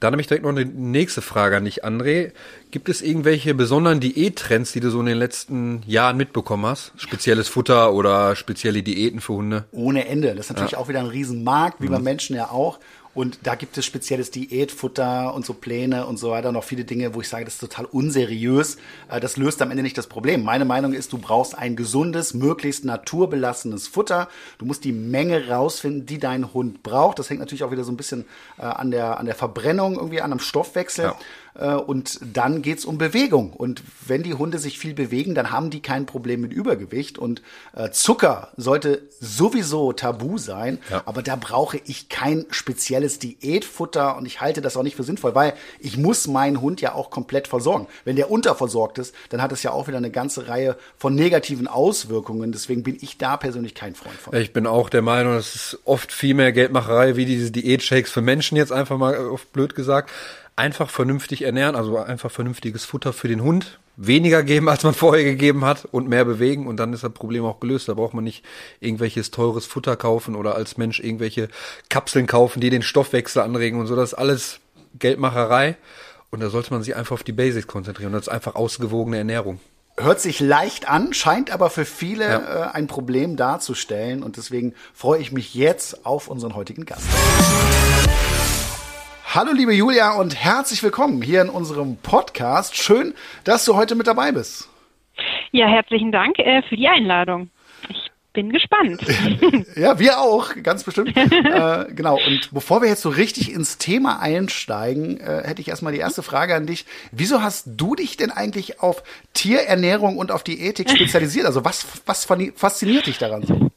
Dann 0.00 0.12
habe 0.12 0.20
ich 0.20 0.28
direkt 0.28 0.44
noch 0.44 0.52
eine 0.52 0.64
nächste 0.64 1.22
Frage 1.22 1.56
an 1.56 1.64
dich, 1.64 1.84
André. 1.84 2.30
Gibt 2.70 2.88
es 2.88 3.02
irgendwelche 3.02 3.54
besonderen 3.54 3.98
Diättrends, 3.98 4.70
die 4.70 4.78
du 4.78 4.90
so 4.90 5.00
in 5.00 5.06
den 5.06 5.18
letzten 5.18 5.82
Jahren 5.86 6.16
mitbekommen 6.16 6.66
hast? 6.66 6.92
Spezielles 6.96 7.48
Futter 7.48 7.92
oder 7.92 8.36
spezielle 8.36 8.84
Diäten 8.84 9.20
für 9.20 9.32
Hunde? 9.34 9.64
Ohne 9.72 10.06
Ende. 10.06 10.28
Das 10.36 10.46
ist 10.46 10.50
natürlich 10.50 10.72
ja. 10.72 10.78
auch 10.78 10.88
wieder 10.88 11.00
ein 11.00 11.06
Riesenmarkt, 11.06 11.80
wie 11.80 11.88
mhm. 11.88 11.92
bei 11.92 11.98
Menschen 11.98 12.36
ja 12.36 12.50
auch. 12.50 12.78
Und 13.14 13.40
da 13.42 13.54
gibt 13.54 13.76
es 13.78 13.84
spezielles 13.84 14.30
Diätfutter 14.30 15.34
und 15.34 15.44
so 15.44 15.54
Pläne 15.54 16.06
und 16.06 16.18
so 16.18 16.30
weiter. 16.30 16.52
Noch 16.52 16.64
viele 16.64 16.84
Dinge, 16.84 17.14
wo 17.14 17.20
ich 17.20 17.28
sage, 17.28 17.44
das 17.44 17.54
ist 17.54 17.60
total 17.60 17.86
unseriös. 17.86 18.76
Äh, 19.10 19.20
das 19.20 19.36
löst 19.36 19.60
am 19.62 19.70
Ende 19.70 19.82
nicht 19.82 19.98
das 19.98 20.06
Problem. 20.06 20.42
Meine 20.42 20.64
Meinung 20.64 20.92
ist, 20.92 21.12
du 21.12 21.18
brauchst 21.18 21.56
ein 21.56 21.76
gesundes, 21.76 22.34
möglichst 22.34 22.84
naturbelassenes 22.84 23.88
Futter. 23.88 24.28
Du 24.58 24.66
musst 24.66 24.84
die 24.84 24.92
Menge 24.92 25.48
rausfinden, 25.48 26.06
die 26.06 26.18
dein 26.18 26.52
Hund 26.52 26.82
braucht. 26.82 27.18
Das 27.18 27.30
hängt 27.30 27.40
natürlich 27.40 27.64
auch 27.64 27.70
wieder 27.70 27.84
so 27.84 27.92
ein 27.92 27.96
bisschen 27.96 28.24
äh, 28.58 28.62
an 28.62 28.90
der, 28.90 29.18
an 29.18 29.26
der 29.26 29.34
Verbrennung 29.34 29.96
irgendwie 29.96 30.20
an, 30.20 30.32
am 30.32 30.40
Stoffwechsel. 30.40 31.06
Ja. 31.06 31.18
Äh, 31.54 31.74
und 31.74 32.20
dann 32.32 32.62
geht's 32.62 32.84
um 32.84 32.98
Bewegung. 32.98 33.52
Und 33.52 33.82
wenn 34.06 34.22
die 34.22 34.34
Hunde 34.34 34.58
sich 34.58 34.78
viel 34.78 34.94
bewegen, 34.94 35.34
dann 35.34 35.50
haben 35.50 35.70
die 35.70 35.80
kein 35.80 36.06
Problem 36.06 36.40
mit 36.40 36.52
Übergewicht. 36.52 37.18
Und 37.18 37.42
äh, 37.74 37.90
Zucker 37.90 38.48
sollte 38.56 39.02
sowieso 39.20 39.92
tabu 39.92 40.38
sein. 40.38 40.78
Ja. 40.90 41.02
Aber 41.06 41.22
da 41.22 41.36
brauche 41.36 41.80
ich 41.84 42.08
kein 42.08 42.46
spezielles 42.50 43.18
Diätfutter. 43.18 44.16
Und 44.16 44.26
ich 44.26 44.40
halte 44.40 44.60
das 44.60 44.76
auch 44.76 44.82
nicht 44.82 44.96
für 44.96 45.04
sinnvoll, 45.04 45.34
weil 45.34 45.54
ich 45.80 45.96
muss 45.96 46.26
meinen 46.26 46.60
Hund 46.60 46.80
ja 46.80 46.94
auch 46.94 47.10
komplett 47.10 47.48
versorgen. 47.48 47.86
Wenn 48.04 48.16
der 48.16 48.30
unterversorgt 48.30 48.98
ist, 48.98 49.14
dann 49.30 49.42
hat 49.42 49.52
es 49.52 49.62
ja 49.62 49.72
auch 49.72 49.88
wieder 49.88 49.98
eine 49.98 50.10
ganze 50.10 50.48
Reihe 50.48 50.76
von 50.96 51.14
negativen 51.14 51.68
Auswirkungen. 51.68 52.52
Deswegen 52.52 52.82
bin 52.82 52.96
ich 53.00 53.18
da 53.18 53.36
persönlich 53.36 53.74
kein 53.74 53.94
Freund 53.94 54.16
von. 54.16 54.34
Ich 54.36 54.52
bin 54.52 54.66
auch 54.66 54.88
der 54.88 55.02
Meinung, 55.02 55.34
es 55.34 55.54
ist 55.54 55.78
oft 55.84 56.12
viel 56.12 56.34
mehr 56.34 56.52
Geldmacherei 56.52 57.16
wie 57.16 57.26
diese 57.26 57.50
Diätshakes 57.50 58.10
für 58.10 58.22
Menschen 58.22 58.56
jetzt 58.56 58.72
einfach 58.72 58.98
mal 58.98 59.18
oft 59.28 59.52
blöd 59.52 59.74
gesagt 59.74 60.10
einfach 60.58 60.90
vernünftig 60.90 61.42
ernähren, 61.42 61.76
also 61.76 61.96
einfach 61.98 62.30
vernünftiges 62.30 62.84
Futter 62.84 63.12
für 63.12 63.28
den 63.28 63.42
Hund, 63.42 63.78
weniger 63.96 64.42
geben, 64.42 64.68
als 64.68 64.82
man 64.82 64.94
vorher 64.94 65.24
gegeben 65.24 65.64
hat 65.64 65.84
und 65.84 66.08
mehr 66.08 66.24
bewegen 66.24 66.66
und 66.66 66.76
dann 66.78 66.92
ist 66.92 67.04
das 67.04 67.12
Problem 67.12 67.44
auch 67.44 67.60
gelöst. 67.60 67.88
Da 67.88 67.94
braucht 67.94 68.14
man 68.14 68.24
nicht 68.24 68.44
irgendwelches 68.80 69.30
teures 69.30 69.66
Futter 69.66 69.96
kaufen 69.96 70.34
oder 70.34 70.56
als 70.56 70.76
Mensch 70.76 71.00
irgendwelche 71.00 71.48
Kapseln 71.88 72.26
kaufen, 72.26 72.60
die 72.60 72.70
den 72.70 72.82
Stoffwechsel 72.82 73.42
anregen 73.42 73.78
und 73.80 73.86
so. 73.86 73.96
Das 73.96 74.12
ist 74.12 74.18
alles 74.18 74.60
Geldmacherei 74.98 75.76
und 76.30 76.40
da 76.40 76.50
sollte 76.50 76.72
man 76.72 76.82
sich 76.82 76.96
einfach 76.96 77.14
auf 77.14 77.24
die 77.24 77.32
Basics 77.32 77.66
konzentrieren. 77.66 78.12
Das 78.12 78.22
ist 78.22 78.28
einfach 78.28 78.54
ausgewogene 78.56 79.18
Ernährung. 79.18 79.60
Hört 79.96 80.20
sich 80.20 80.38
leicht 80.38 80.88
an, 80.88 81.12
scheint 81.12 81.50
aber 81.50 81.70
für 81.70 81.84
viele 81.84 82.24
ja. 82.24 82.66
äh, 82.66 82.70
ein 82.72 82.86
Problem 82.86 83.36
darzustellen 83.36 84.22
und 84.22 84.36
deswegen 84.36 84.74
freue 84.94 85.20
ich 85.20 85.32
mich 85.32 85.54
jetzt 85.54 86.06
auf 86.06 86.28
unseren 86.28 86.54
heutigen 86.54 86.84
Gast. 86.84 87.06
Hallo 89.34 89.52
liebe 89.52 89.74
Julia 89.74 90.12
und 90.12 90.42
herzlich 90.42 90.82
willkommen 90.82 91.20
hier 91.20 91.42
in 91.42 91.50
unserem 91.50 91.98
Podcast. 91.98 92.78
Schön, 92.78 93.12
dass 93.44 93.66
du 93.66 93.76
heute 93.76 93.94
mit 93.94 94.06
dabei 94.06 94.32
bist. 94.32 94.70
Ja, 95.52 95.66
herzlichen 95.66 96.12
Dank 96.12 96.38
äh, 96.38 96.62
für 96.62 96.78
die 96.78 96.88
Einladung. 96.88 97.50
Ich 97.90 98.10
bin 98.32 98.48
gespannt. 98.48 99.02
ja, 99.76 99.98
wir 99.98 100.18
auch, 100.18 100.54
ganz 100.62 100.82
bestimmt. 100.82 101.14
äh, 101.16 101.84
genau, 101.90 102.18
und 102.26 102.48
bevor 102.52 102.80
wir 102.80 102.88
jetzt 102.88 103.02
so 103.02 103.10
richtig 103.10 103.52
ins 103.52 103.76
Thema 103.76 104.18
einsteigen, 104.18 105.20
äh, 105.20 105.42
hätte 105.44 105.60
ich 105.60 105.68
erstmal 105.68 105.92
die 105.92 105.98
erste 105.98 106.22
Frage 106.22 106.54
an 106.54 106.64
dich. 106.64 106.86
Wieso 107.12 107.42
hast 107.42 107.66
du 107.66 107.94
dich 107.94 108.16
denn 108.16 108.30
eigentlich 108.30 108.80
auf 108.80 109.02
Tierernährung 109.34 110.16
und 110.16 110.32
auf 110.32 110.42
die 110.42 110.58
Ethik 110.62 110.88
spezialisiert? 110.88 111.44
Also 111.44 111.66
was, 111.66 111.86
was 112.06 112.24
fasziniert 112.24 113.06
dich 113.06 113.18
daran 113.18 113.42
so? 113.42 113.70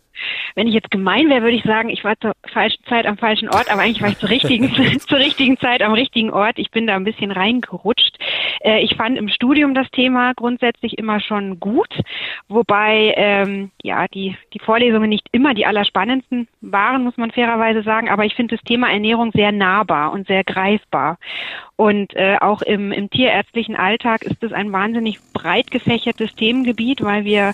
Wenn 0.55 0.67
ich 0.67 0.73
jetzt 0.73 0.91
gemein 0.91 1.29
wäre, 1.29 1.41
würde 1.41 1.55
ich 1.55 1.63
sagen, 1.63 1.89
ich 1.89 2.03
war 2.03 2.19
zur 2.19 2.33
falschen 2.51 2.83
Zeit 2.85 3.05
am 3.05 3.17
falschen 3.17 3.49
Ort, 3.49 3.71
aber 3.71 3.81
eigentlich 3.81 4.01
war 4.01 4.09
ich 4.09 4.17
zur 4.17 4.29
richtigen, 4.29 4.73
zur 5.07 5.17
richtigen 5.17 5.57
Zeit 5.57 5.81
am 5.81 5.93
richtigen 5.93 6.31
Ort. 6.31 6.57
Ich 6.57 6.71
bin 6.71 6.87
da 6.87 6.95
ein 6.95 7.03
bisschen 7.03 7.31
reingerutscht. 7.31 8.17
Äh, 8.63 8.81
ich 8.81 8.95
fand 8.95 9.17
im 9.17 9.29
Studium 9.29 9.73
das 9.73 9.89
Thema 9.91 10.33
grundsätzlich 10.33 10.97
immer 10.97 11.19
schon 11.19 11.59
gut, 11.59 11.89
wobei 12.47 13.13
ähm, 13.15 13.71
ja 13.83 14.07
die, 14.07 14.35
die 14.53 14.59
Vorlesungen 14.59 15.09
nicht 15.09 15.27
immer 15.31 15.53
die 15.53 15.65
allerspannendsten 15.65 16.47
waren, 16.61 17.03
muss 17.03 17.17
man 17.17 17.31
fairerweise 17.31 17.83
sagen, 17.83 18.09
aber 18.09 18.25
ich 18.25 18.35
finde 18.35 18.55
das 18.55 18.63
Thema 18.63 18.91
Ernährung 18.91 19.31
sehr 19.31 19.51
nahbar 19.51 20.11
und 20.11 20.27
sehr 20.27 20.43
greifbar. 20.43 21.17
Und 21.75 22.15
äh, 22.15 22.37
auch 22.39 22.61
im, 22.61 22.91
im 22.91 23.09
tierärztlichen 23.09 23.75
Alltag 23.75 24.21
ist 24.21 24.43
es 24.43 24.53
ein 24.53 24.71
wahnsinnig 24.71 25.17
breit 25.33 25.71
gefächertes 25.71 26.35
Themengebiet, 26.35 27.01
weil 27.01 27.25
wir 27.25 27.53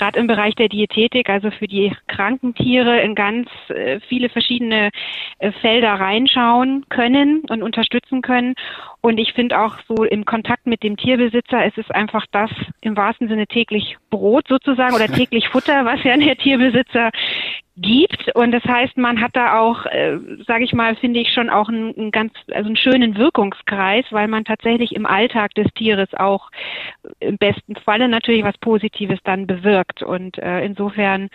gerade 0.00 0.18
im 0.18 0.26
Bereich 0.26 0.54
der 0.54 0.70
Diätetik, 0.70 1.28
also 1.28 1.50
für 1.50 1.68
die 1.68 1.94
kranken 2.08 2.54
Tiere, 2.54 3.02
in 3.02 3.14
ganz 3.14 3.48
äh, 3.68 4.00
viele 4.08 4.30
verschiedene 4.30 4.90
äh, 5.38 5.52
Felder 5.60 5.92
reinschauen 5.92 6.86
können 6.88 7.42
und 7.50 7.62
unterstützen 7.62 8.22
können. 8.22 8.54
Und 9.02 9.18
ich 9.18 9.34
finde 9.34 9.60
auch 9.60 9.76
so 9.86 10.04
im 10.04 10.24
Kontakt 10.24 10.66
mit 10.66 10.82
dem 10.82 10.96
Tierbesitzer, 10.96 11.66
es 11.66 11.76
ist 11.76 11.94
einfach 11.94 12.24
das 12.32 12.50
im 12.80 12.96
wahrsten 12.96 13.28
Sinne 13.28 13.46
täglich 13.46 13.98
Brot 14.08 14.48
sozusagen 14.48 14.94
oder 14.94 15.06
täglich 15.06 15.48
Futter, 15.48 15.84
was 15.84 16.02
ja 16.02 16.16
der 16.16 16.36
Tierbesitzer 16.36 17.10
gibt 17.76 18.34
und 18.34 18.52
das 18.52 18.64
heißt, 18.64 18.96
man 18.96 19.20
hat 19.20 19.34
da 19.34 19.58
auch, 19.58 19.86
äh, 19.86 20.18
sage 20.46 20.64
ich 20.64 20.72
mal, 20.72 20.96
finde 20.96 21.20
ich 21.20 21.32
schon 21.32 21.48
auch 21.50 21.68
einen, 21.68 21.96
einen 21.96 22.10
ganz, 22.10 22.32
also 22.52 22.66
einen 22.66 22.76
schönen 22.76 23.16
Wirkungskreis, 23.16 24.04
weil 24.10 24.28
man 24.28 24.44
tatsächlich 24.44 24.94
im 24.94 25.06
Alltag 25.06 25.54
des 25.54 25.66
Tieres 25.74 26.12
auch 26.14 26.50
im 27.20 27.38
besten 27.38 27.76
Falle 27.76 28.08
natürlich 28.08 28.44
was 28.44 28.58
Positives 28.58 29.18
dann 29.24 29.46
bewirkt 29.46 30.02
und 30.02 30.38
äh, 30.38 30.64
insofern 30.64 31.28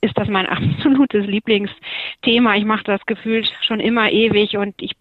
ist 0.00 0.16
das 0.16 0.28
mein 0.28 0.46
absolutes 0.46 1.26
Lieblingsthema. 1.26 2.56
Ich 2.56 2.64
mache 2.64 2.84
das 2.84 3.04
gefühlt 3.06 3.50
schon 3.62 3.80
immer 3.80 4.10
ewig 4.10 4.56
und 4.56 4.74
ich 4.80 4.92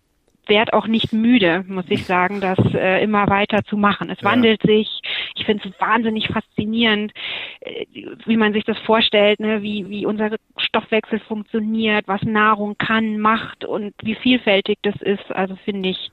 werde 0.49 0.73
auch 0.73 0.87
nicht 0.87 1.13
müde, 1.13 1.63
muss 1.67 1.85
ich 1.89 2.05
sagen, 2.05 2.41
das 2.41 2.57
äh, 2.73 3.03
immer 3.03 3.27
weiter 3.27 3.63
zu 3.63 3.77
machen. 3.77 4.09
Es 4.09 4.21
ja. 4.21 4.31
wandelt 4.31 4.61
sich. 4.63 5.01
Ich 5.35 5.45
finde 5.45 5.69
es 5.69 5.79
wahnsinnig 5.79 6.27
faszinierend, 6.27 7.13
äh, 7.61 7.85
wie 8.25 8.37
man 8.37 8.53
sich 8.53 8.65
das 8.65 8.77
vorstellt, 8.79 9.39
ne? 9.39 9.61
wie, 9.61 9.87
wie 9.89 10.05
unser 10.05 10.35
Stoffwechsel 10.57 11.19
funktioniert, 11.19 12.07
was 12.07 12.21
Nahrung 12.23 12.77
kann, 12.77 13.19
macht 13.19 13.65
und 13.65 13.93
wie 14.01 14.15
vielfältig 14.15 14.79
das 14.81 14.95
ist. 15.01 15.31
Also 15.31 15.55
finde 15.63 15.89
ich 15.89 16.11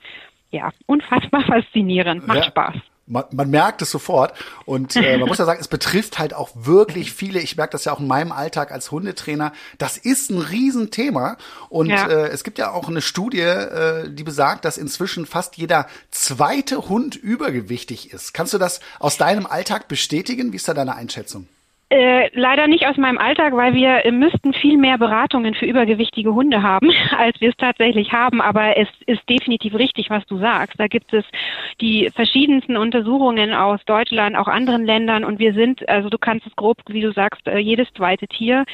ja 0.50 0.70
unfassbar 0.86 1.40
faszinierend. 1.46 2.26
Macht 2.26 2.38
ja. 2.38 2.44
Spaß 2.44 2.74
man, 3.06 3.24
man 3.30 3.50
merkt 3.50 3.82
es 3.82 3.90
sofort. 3.90 4.34
Und 4.64 4.96
äh, 4.96 5.16
man 5.16 5.28
muss 5.28 5.38
ja 5.38 5.44
sagen, 5.44 5.60
es 5.60 5.68
betrifft 5.68 6.18
halt 6.18 6.34
auch 6.34 6.50
wirklich 6.54 7.12
viele. 7.12 7.40
Ich 7.40 7.56
merke 7.56 7.72
das 7.72 7.84
ja 7.84 7.92
auch 7.92 8.00
in 8.00 8.06
meinem 8.06 8.32
Alltag 8.32 8.72
als 8.72 8.90
Hundetrainer. 8.90 9.52
Das 9.78 9.96
ist 9.96 10.30
ein 10.30 10.40
Riesenthema. 10.40 11.36
Und 11.68 11.88
ja. 11.88 12.06
äh, 12.06 12.28
es 12.28 12.44
gibt 12.44 12.58
ja 12.58 12.72
auch 12.72 12.88
eine 12.88 13.02
Studie, 13.02 13.40
äh, 13.40 14.10
die 14.10 14.24
besagt, 14.24 14.64
dass 14.64 14.78
inzwischen 14.78 15.26
fast 15.26 15.56
jeder 15.56 15.86
zweite 16.10 16.88
Hund 16.88 17.16
übergewichtig 17.16 18.12
ist. 18.12 18.34
Kannst 18.34 18.52
du 18.52 18.58
das 18.58 18.80
aus 18.98 19.16
deinem 19.16 19.46
Alltag 19.46 19.88
bestätigen? 19.88 20.52
Wie 20.52 20.56
ist 20.56 20.68
da 20.68 20.74
deine 20.74 20.96
Einschätzung? 20.96 21.48
Äh, 21.88 22.30
leider 22.34 22.66
nicht 22.66 22.88
aus 22.88 22.96
meinem 22.96 23.16
Alltag, 23.16 23.54
weil 23.54 23.72
wir 23.74 24.02
müssten 24.10 24.52
viel 24.52 24.76
mehr 24.76 24.98
Beratungen 24.98 25.54
für 25.54 25.66
übergewichtige 25.66 26.34
Hunde 26.34 26.60
haben, 26.60 26.90
als 27.16 27.40
wir 27.40 27.50
es 27.50 27.56
tatsächlich 27.56 28.12
haben. 28.12 28.40
Aber 28.40 28.76
es 28.76 28.88
ist 29.06 29.28
definitiv 29.28 29.74
richtig, 29.74 30.10
was 30.10 30.26
du 30.26 30.38
sagst. 30.38 30.80
Da 30.80 30.88
gibt 30.88 31.12
es 31.12 31.24
die 31.80 32.10
verschiedensten 32.12 32.76
Untersuchungen 32.76 33.54
aus 33.54 33.80
Deutschland, 33.86 34.34
auch 34.34 34.48
anderen 34.48 34.84
Ländern. 34.84 35.24
Und 35.24 35.38
wir 35.38 35.54
sind, 35.54 35.88
also 35.88 36.08
du 36.08 36.18
kannst 36.18 36.44
es 36.46 36.56
grob, 36.56 36.78
wie 36.88 37.02
du 37.02 37.12
sagst, 37.12 37.46
äh, 37.46 37.58
jedes 37.58 37.86
zweite 37.94 38.26
Tier 38.26 38.64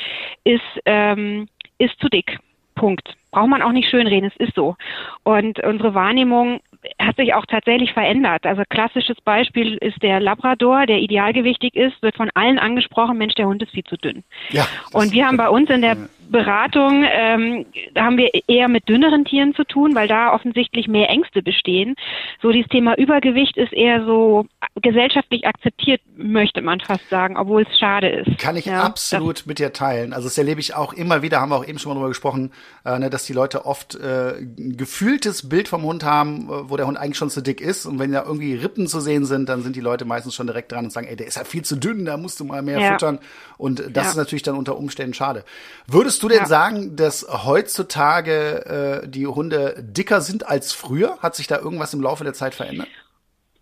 ist, 0.44 0.62
ähm, 0.86 1.48
ist 1.76 1.98
zu 2.00 2.08
dick. 2.08 2.38
Punkt. 2.74 3.14
Braucht 3.30 3.48
man 3.48 3.60
auch 3.60 3.72
nicht 3.72 3.90
schönreden, 3.90 4.30
es 4.34 4.46
ist 4.46 4.54
so. 4.54 4.76
Und 5.22 5.62
unsere 5.62 5.94
Wahrnehmung 5.94 6.60
hat 6.98 7.16
sich 7.16 7.34
auch 7.34 7.46
tatsächlich 7.46 7.92
verändert. 7.92 8.44
Also 8.44 8.62
klassisches 8.68 9.20
Beispiel 9.20 9.76
ist 9.76 10.02
der 10.02 10.20
Labrador, 10.20 10.86
der 10.86 10.98
idealgewichtig 10.98 11.74
ist, 11.74 12.02
wird 12.02 12.16
von 12.16 12.30
allen 12.34 12.58
angesprochen, 12.58 13.18
Mensch, 13.18 13.34
der 13.34 13.46
Hund 13.46 13.62
ist 13.62 13.72
viel 13.72 13.84
zu 13.84 13.96
dünn. 13.96 14.24
Ja, 14.50 14.66
und 14.92 15.12
wir 15.12 15.26
haben 15.26 15.36
bei 15.36 15.48
uns 15.48 15.70
in 15.70 15.82
der 15.82 15.96
Beratung, 16.30 17.04
ähm, 17.10 17.66
da 17.94 18.04
haben 18.04 18.16
wir 18.16 18.30
eher 18.48 18.68
mit 18.68 18.88
dünneren 18.88 19.24
Tieren 19.24 19.54
zu 19.54 19.64
tun, 19.64 19.94
weil 19.94 20.08
da 20.08 20.32
offensichtlich 20.32 20.88
mehr 20.88 21.08
Ängste 21.10 21.42
bestehen. 21.42 21.94
So 22.40 22.50
dieses 22.50 22.68
Thema 22.68 22.96
Übergewicht 22.96 23.56
ist 23.56 23.72
eher 23.72 24.04
so 24.04 24.46
gesellschaftlich 24.80 25.46
akzeptiert, 25.46 26.00
möchte 26.16 26.62
man 26.62 26.80
fast 26.80 27.08
sagen, 27.10 27.36
obwohl 27.36 27.62
es 27.62 27.78
schade 27.78 28.08
ist. 28.08 28.38
Kann 28.38 28.56
ich 28.56 28.66
ja, 28.66 28.82
absolut 28.82 29.46
mit 29.46 29.58
dir 29.58 29.72
teilen. 29.72 30.12
Also 30.12 30.28
das 30.28 30.38
erlebe 30.38 30.60
ich 30.60 30.74
auch 30.74 30.92
immer 30.92 31.22
wieder, 31.22 31.40
haben 31.40 31.50
wir 31.50 31.56
auch 31.56 31.66
eben 31.66 31.78
schon 31.78 31.90
mal 31.90 31.96
drüber 31.96 32.08
gesprochen, 32.08 32.52
äh, 32.84 32.98
ne, 32.98 33.10
dass 33.10 33.26
die 33.26 33.32
Leute 33.32 33.66
oft 33.66 33.94
äh, 33.94 34.38
ein 34.38 34.76
gefühltes 34.76 35.48
Bild 35.48 35.68
vom 35.68 35.82
Hund 35.82 36.04
haben, 36.04 36.48
äh, 36.48 36.70
wo 36.70 36.76
der 36.76 36.86
Hund 36.86 36.96
eigentlich 36.96 37.18
schon 37.18 37.30
zu 37.30 37.42
dick 37.42 37.60
ist. 37.60 37.84
Und 37.84 37.98
wenn 37.98 38.12
da 38.12 38.24
irgendwie 38.24 38.54
Rippen 38.54 38.86
zu 38.86 39.00
sehen 39.00 39.24
sind, 39.24 39.48
dann 39.48 39.62
sind 39.62 39.76
die 39.76 39.80
Leute 39.80 40.04
meistens 40.04 40.34
schon 40.34 40.46
direkt 40.46 40.72
dran 40.72 40.84
und 40.84 40.90
sagen, 40.90 41.06
ey, 41.06 41.16
der 41.16 41.26
ist 41.26 41.36
ja 41.36 41.44
viel 41.44 41.62
zu 41.62 41.76
dünn, 41.76 42.04
da 42.04 42.16
musst 42.16 42.40
du 42.40 42.44
mal 42.44 42.62
mehr 42.62 42.80
ja. 42.80 42.92
futtern. 42.92 43.18
Und 43.58 43.80
das 43.80 44.04
ja. 44.04 44.10
ist 44.10 44.16
natürlich 44.16 44.42
dann 44.42 44.56
unter 44.56 44.76
Umständen 44.76 45.14
schade. 45.14 45.44
Würdest 45.86 46.21
du 46.22 46.28
denn 46.28 46.38
ja. 46.38 46.46
sagen, 46.46 46.96
dass 46.96 47.26
heutzutage 47.44 49.02
äh, 49.04 49.08
die 49.08 49.26
Hunde 49.26 49.74
dicker 49.78 50.20
sind 50.20 50.46
als 50.46 50.72
früher? 50.72 51.18
Hat 51.20 51.34
sich 51.34 51.46
da 51.46 51.58
irgendwas 51.58 51.94
im 51.94 52.00
Laufe 52.00 52.24
der 52.24 52.34
Zeit 52.34 52.54
verändert? 52.54 52.88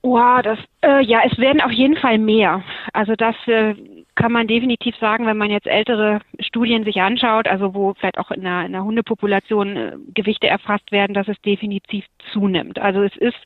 Wow, 0.02 0.40
das 0.42 0.58
äh, 0.82 1.04
ja, 1.04 1.20
es 1.30 1.36
werden 1.38 1.60
auf 1.60 1.72
jeden 1.72 1.96
Fall 1.96 2.18
mehr. 2.18 2.62
Also 2.92 3.14
das 3.16 3.36
äh, 3.46 3.74
kann 4.14 4.32
man 4.32 4.46
definitiv 4.46 4.96
sagen, 4.96 5.26
wenn 5.26 5.36
man 5.36 5.50
jetzt 5.50 5.66
ältere 5.66 6.20
Studien 6.40 6.84
sich 6.84 7.00
anschaut, 7.00 7.46
also 7.46 7.74
wo 7.74 7.94
vielleicht 7.94 8.18
auch 8.18 8.30
in 8.30 8.46
einer, 8.46 8.66
in 8.66 8.74
einer 8.74 8.84
Hundepopulation 8.84 9.76
äh, 9.76 9.92
Gewichte 10.14 10.46
erfasst 10.46 10.90
werden, 10.90 11.14
dass 11.14 11.28
es 11.28 11.40
definitiv 11.42 12.04
zunimmt. 12.32 12.78
Also 12.78 13.02
es 13.02 13.16
ist 13.16 13.36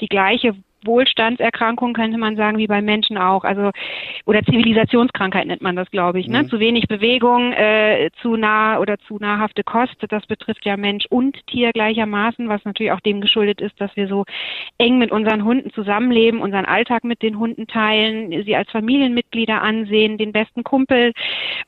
die 0.00 0.08
gleiche 0.08 0.54
Wohlstandserkrankung 0.84 1.92
könnte 1.92 2.18
man 2.18 2.36
sagen, 2.36 2.58
wie 2.58 2.66
bei 2.66 2.82
Menschen 2.82 3.18
auch. 3.18 3.44
Also 3.44 3.70
oder 4.26 4.42
Zivilisationskrankheit 4.42 5.46
nennt 5.46 5.62
man 5.62 5.76
das, 5.76 5.90
glaube 5.90 6.20
ich. 6.20 6.28
Ne? 6.28 6.42
Mhm. 6.42 6.48
Zu 6.48 6.60
wenig 6.60 6.88
Bewegung, 6.88 7.52
äh, 7.52 8.10
zu 8.20 8.36
nah 8.36 8.78
oder 8.78 8.98
zu 8.98 9.18
nahrhafte 9.18 9.62
Kost. 9.64 9.96
Das 10.08 10.26
betrifft 10.26 10.64
ja 10.64 10.76
Mensch 10.76 11.06
und 11.10 11.36
Tier 11.46 11.72
gleichermaßen, 11.72 12.48
was 12.48 12.64
natürlich 12.64 12.92
auch 12.92 13.00
dem 13.00 13.20
geschuldet 13.20 13.60
ist, 13.60 13.80
dass 13.80 13.94
wir 13.96 14.08
so 14.08 14.24
eng 14.78 14.98
mit 14.98 15.10
unseren 15.10 15.44
Hunden 15.44 15.72
zusammenleben, 15.72 16.40
unseren 16.40 16.64
Alltag 16.64 17.04
mit 17.04 17.22
den 17.22 17.38
Hunden 17.38 17.66
teilen, 17.66 18.44
sie 18.44 18.56
als 18.56 18.70
Familienmitglieder 18.70 19.62
ansehen, 19.62 20.18
den 20.18 20.32
besten 20.32 20.64
Kumpel 20.64 21.12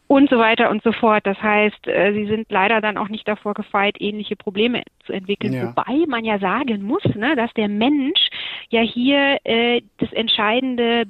und 0.07 0.31
so 0.31 0.39
weiter 0.39 0.71
und 0.71 0.83
so 0.83 0.93
fort. 0.93 1.27
Das 1.27 1.41
heißt, 1.41 1.87
äh, 1.87 2.13
sie 2.13 2.27
sind 2.27 2.51
leider 2.51 2.81
dann 2.81 2.97
auch 2.97 3.09
nicht 3.09 3.27
davor 3.27 3.55
gefeit, 3.55 3.97
ähnliche 4.01 4.37
Probleme 4.37 4.83
zu 5.05 5.13
entwickeln. 5.13 5.53
Ja. 5.53 5.69
Wobei 5.69 6.07
man 6.07 6.25
ja 6.25 6.39
sagen 6.39 6.83
muss, 6.83 7.05
ne, 7.15 7.37
dass 7.37 7.53
der 7.55 7.69
Mensch 7.69 8.29
ja 8.71 8.81
hier 8.81 9.39
äh, 9.45 9.83
das 9.99 10.13
entscheidende 10.13 11.05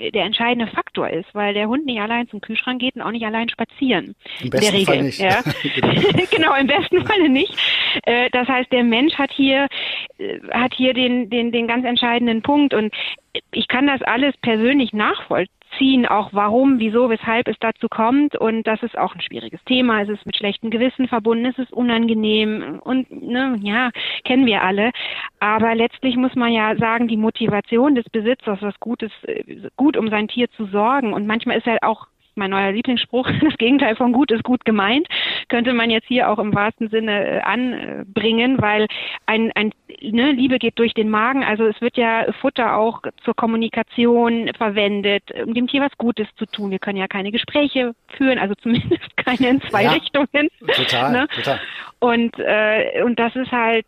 der 0.00 0.24
entscheidende 0.24 0.66
Faktor 0.72 1.10
ist, 1.10 1.28
weil 1.34 1.52
der 1.52 1.68
Hund 1.68 1.84
nicht 1.84 2.00
allein 2.00 2.26
zum 2.28 2.40
Kühlschrank 2.40 2.80
geht 2.80 2.96
und 2.96 3.02
auch 3.02 3.10
nicht 3.10 3.26
allein 3.26 3.50
spazieren. 3.50 4.14
Im 4.42 4.48
besten 4.48 4.76
der 4.76 4.86
Fall 4.86 5.02
nicht. 5.02 5.20
Ja. 5.20 5.42
genau. 5.74 5.88
genau, 6.30 6.54
im 6.54 6.66
besten 6.66 7.04
Falle 7.04 7.28
nicht. 7.28 7.54
Äh, 8.04 8.30
das 8.30 8.48
heißt, 8.48 8.72
der 8.72 8.84
Mensch 8.84 9.14
hat 9.14 9.30
hier 9.30 9.66
äh, 10.18 10.38
hat 10.52 10.72
hier 10.74 10.94
den 10.94 11.28
den 11.28 11.52
den 11.52 11.66
ganz 11.66 11.84
entscheidenden 11.84 12.40
Punkt 12.40 12.72
und 12.72 12.94
ich 13.52 13.68
kann 13.68 13.86
das 13.86 14.00
alles 14.02 14.34
persönlich 14.38 14.92
nachvollziehen 14.92 15.59
ziehen, 15.80 16.06
auch 16.06 16.28
warum, 16.32 16.78
wieso, 16.78 17.08
weshalb 17.08 17.48
es 17.48 17.56
dazu 17.58 17.88
kommt. 17.88 18.36
Und 18.36 18.66
das 18.66 18.82
ist 18.82 18.96
auch 18.96 19.14
ein 19.14 19.20
schwieriges 19.22 19.62
Thema. 19.64 20.02
Es 20.02 20.08
ist 20.10 20.26
mit 20.26 20.36
schlechtem 20.36 20.70
Gewissen 20.70 21.08
verbunden, 21.08 21.46
es 21.46 21.58
ist 21.58 21.72
unangenehm 21.72 22.80
und 22.84 23.10
ne, 23.10 23.58
ja, 23.62 23.90
kennen 24.24 24.46
wir 24.46 24.62
alle. 24.62 24.92
Aber 25.40 25.74
letztlich 25.74 26.16
muss 26.16 26.34
man 26.34 26.52
ja 26.52 26.76
sagen, 26.76 27.08
die 27.08 27.16
Motivation 27.16 27.94
des 27.94 28.04
Besitzers, 28.10 28.60
was 28.60 28.78
Gutes, 28.78 29.10
äh, 29.24 29.68
gut 29.76 29.96
um 29.96 30.08
sein 30.08 30.28
Tier 30.28 30.50
zu 30.50 30.66
sorgen. 30.66 31.14
Und 31.14 31.26
manchmal 31.26 31.58
ist 31.58 31.66
halt 31.66 31.82
auch 31.82 32.06
mein 32.34 32.50
neuer 32.50 32.72
Lieblingsspruch, 32.72 33.28
das 33.40 33.56
Gegenteil 33.58 33.96
von 33.96 34.12
gut 34.12 34.30
ist 34.30 34.44
gut 34.44 34.64
gemeint, 34.64 35.06
könnte 35.48 35.72
man 35.72 35.90
jetzt 35.90 36.06
hier 36.06 36.30
auch 36.30 36.38
im 36.38 36.54
wahrsten 36.54 36.88
Sinne 36.88 37.26
äh, 37.26 37.40
anbringen, 37.40 38.60
weil 38.60 38.86
ein, 39.26 39.52
ein 39.54 39.72
ne, 40.00 40.32
Liebe 40.32 40.58
geht 40.58 40.78
durch 40.78 40.94
den 40.94 41.10
Magen, 41.10 41.44
also 41.44 41.66
es 41.66 41.80
wird 41.80 41.96
ja 41.96 42.26
Futter 42.40 42.76
auch 42.76 43.02
zur 43.24 43.34
Kommunikation 43.34 44.50
verwendet, 44.56 45.24
um 45.44 45.54
dem 45.54 45.66
Tier 45.66 45.82
was 45.82 45.96
Gutes 45.98 46.26
zu 46.36 46.46
tun. 46.46 46.70
Wir 46.70 46.78
können 46.78 46.98
ja 46.98 47.08
keine 47.08 47.32
Gespräche 47.32 47.94
führen, 48.16 48.38
also 48.38 48.54
zumindest 48.54 49.16
keine 49.16 49.48
in 49.50 49.60
zwei 49.62 49.84
ja, 49.84 49.92
Richtungen. 49.92 50.48
Total, 50.74 51.12
ne? 51.12 51.28
total. 51.34 51.60
Und, 51.98 52.38
äh, 52.38 53.02
und 53.04 53.18
das 53.18 53.36
ist 53.36 53.52
halt, 53.52 53.86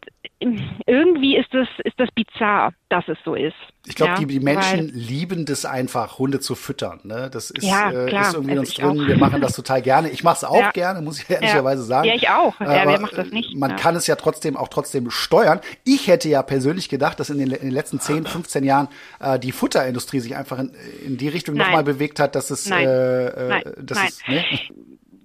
irgendwie 0.87 1.37
ist 1.37 1.53
das, 1.55 1.69
ist 1.85 1.99
das 1.99 2.11
bizarr, 2.11 2.73
dass 2.93 3.09
es 3.09 3.17
so 3.25 3.35
ist. 3.35 3.57
Ich 3.87 3.95
glaube, 3.95 4.13
ja, 4.13 4.19
die, 4.19 4.27
die 4.27 4.41
Menschen 4.41 4.89
lieben 4.89 5.47
das 5.47 5.65
einfach, 5.65 6.19
Hunde 6.19 6.41
zu 6.41 6.55
füttern. 6.55 7.01
Ne? 7.05 7.31
Das 7.33 7.51
ist, 7.51 7.65
ja, 7.65 7.91
äh, 7.91 8.21
ist 8.21 8.35
irgendwie 8.35 8.53
in 8.53 8.59
uns 8.59 8.75
drin. 8.75 9.01
Auch. 9.01 9.07
Wir 9.09 9.17
machen 9.17 9.41
das 9.41 9.57
total 9.57 9.81
gerne. 9.81 10.11
Ich 10.11 10.23
mache 10.23 10.37
es 10.37 10.45
auch 10.45 10.61
ja. 10.61 10.71
gerne, 10.71 11.01
muss 11.01 11.23
ich 11.23 11.31
ehrlicherweise 11.31 11.83
sagen. 11.83 12.07
Ja, 12.07 12.15
ich 12.15 12.29
auch. 12.29 12.61
Ja, 12.61 12.87
wer 12.87 13.01
macht 13.01 13.17
das 13.17 13.31
nicht? 13.31 13.57
Man 13.57 13.77
kann 13.77 13.97
es 13.97 14.07
ja 14.07 14.17
trotzdem 14.17 14.57
auch 14.57 14.69
trotzdem 14.69 15.11
steuern. 15.11 15.61
Ich 15.85 16.07
hätte 16.07 16.29
ja 16.29 16.43
persönlich 16.43 16.91
gedacht, 16.91 17.19
dass 17.19 17.31
in 17.31 17.39
den, 17.39 17.51
in 17.51 17.61
den 17.61 17.71
letzten 17.71 17.99
10, 17.99 18.27
15 18.27 18.63
Jahren 18.63 18.89
äh, 19.21 19.39
die 19.39 19.53
Futterindustrie 19.53 20.21
sich 20.21 20.37
einfach 20.37 20.59
in, 20.59 20.73
in 21.07 21.17
die 21.17 21.29
Richtung 21.29 21.57
nochmal 21.57 21.83
bewegt 21.83 22.21
hat, 22.21 22.35
dass 22.35 22.51
es, 22.51 22.69
Nein. 22.69 22.87
Äh, 22.87 23.27
äh 23.27 23.49
Nein. 23.49 23.63
dass 23.79 23.99
Nein. 23.99 24.09
es, 24.09 24.29
ne? 24.29 24.45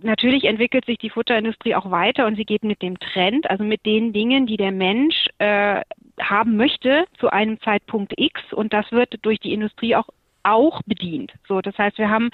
natürlich 0.02 0.46
entwickelt 0.46 0.86
sich 0.86 0.98
die 0.98 1.10
Futterindustrie 1.10 1.76
auch 1.76 1.92
weiter 1.92 2.26
und 2.26 2.36
sie 2.36 2.46
geht 2.46 2.64
mit 2.64 2.82
dem 2.82 3.00
Trend, 3.00 3.50
also 3.50 3.64
mit 3.64 3.86
den 3.86 4.14
Dingen, 4.14 4.48
die 4.48 4.58
der 4.58 4.72
Mensch 4.72 5.28
äh, 5.40 5.82
haben 6.20 6.58
möchte 6.58 7.06
zu 7.20 7.30
einem 7.30 7.60
Zeitpunkt 7.62 8.14
X 8.18 8.42
und 8.52 8.74
das 8.74 8.92
wird 8.92 9.16
durch 9.24 9.40
die 9.40 9.54
Industrie 9.54 9.96
auch 9.96 10.08
auch 10.48 10.82
bedient. 10.86 11.34
So, 11.48 11.62
das 11.62 11.78
heißt, 11.78 11.98
wir 11.98 12.10
haben 12.10 12.30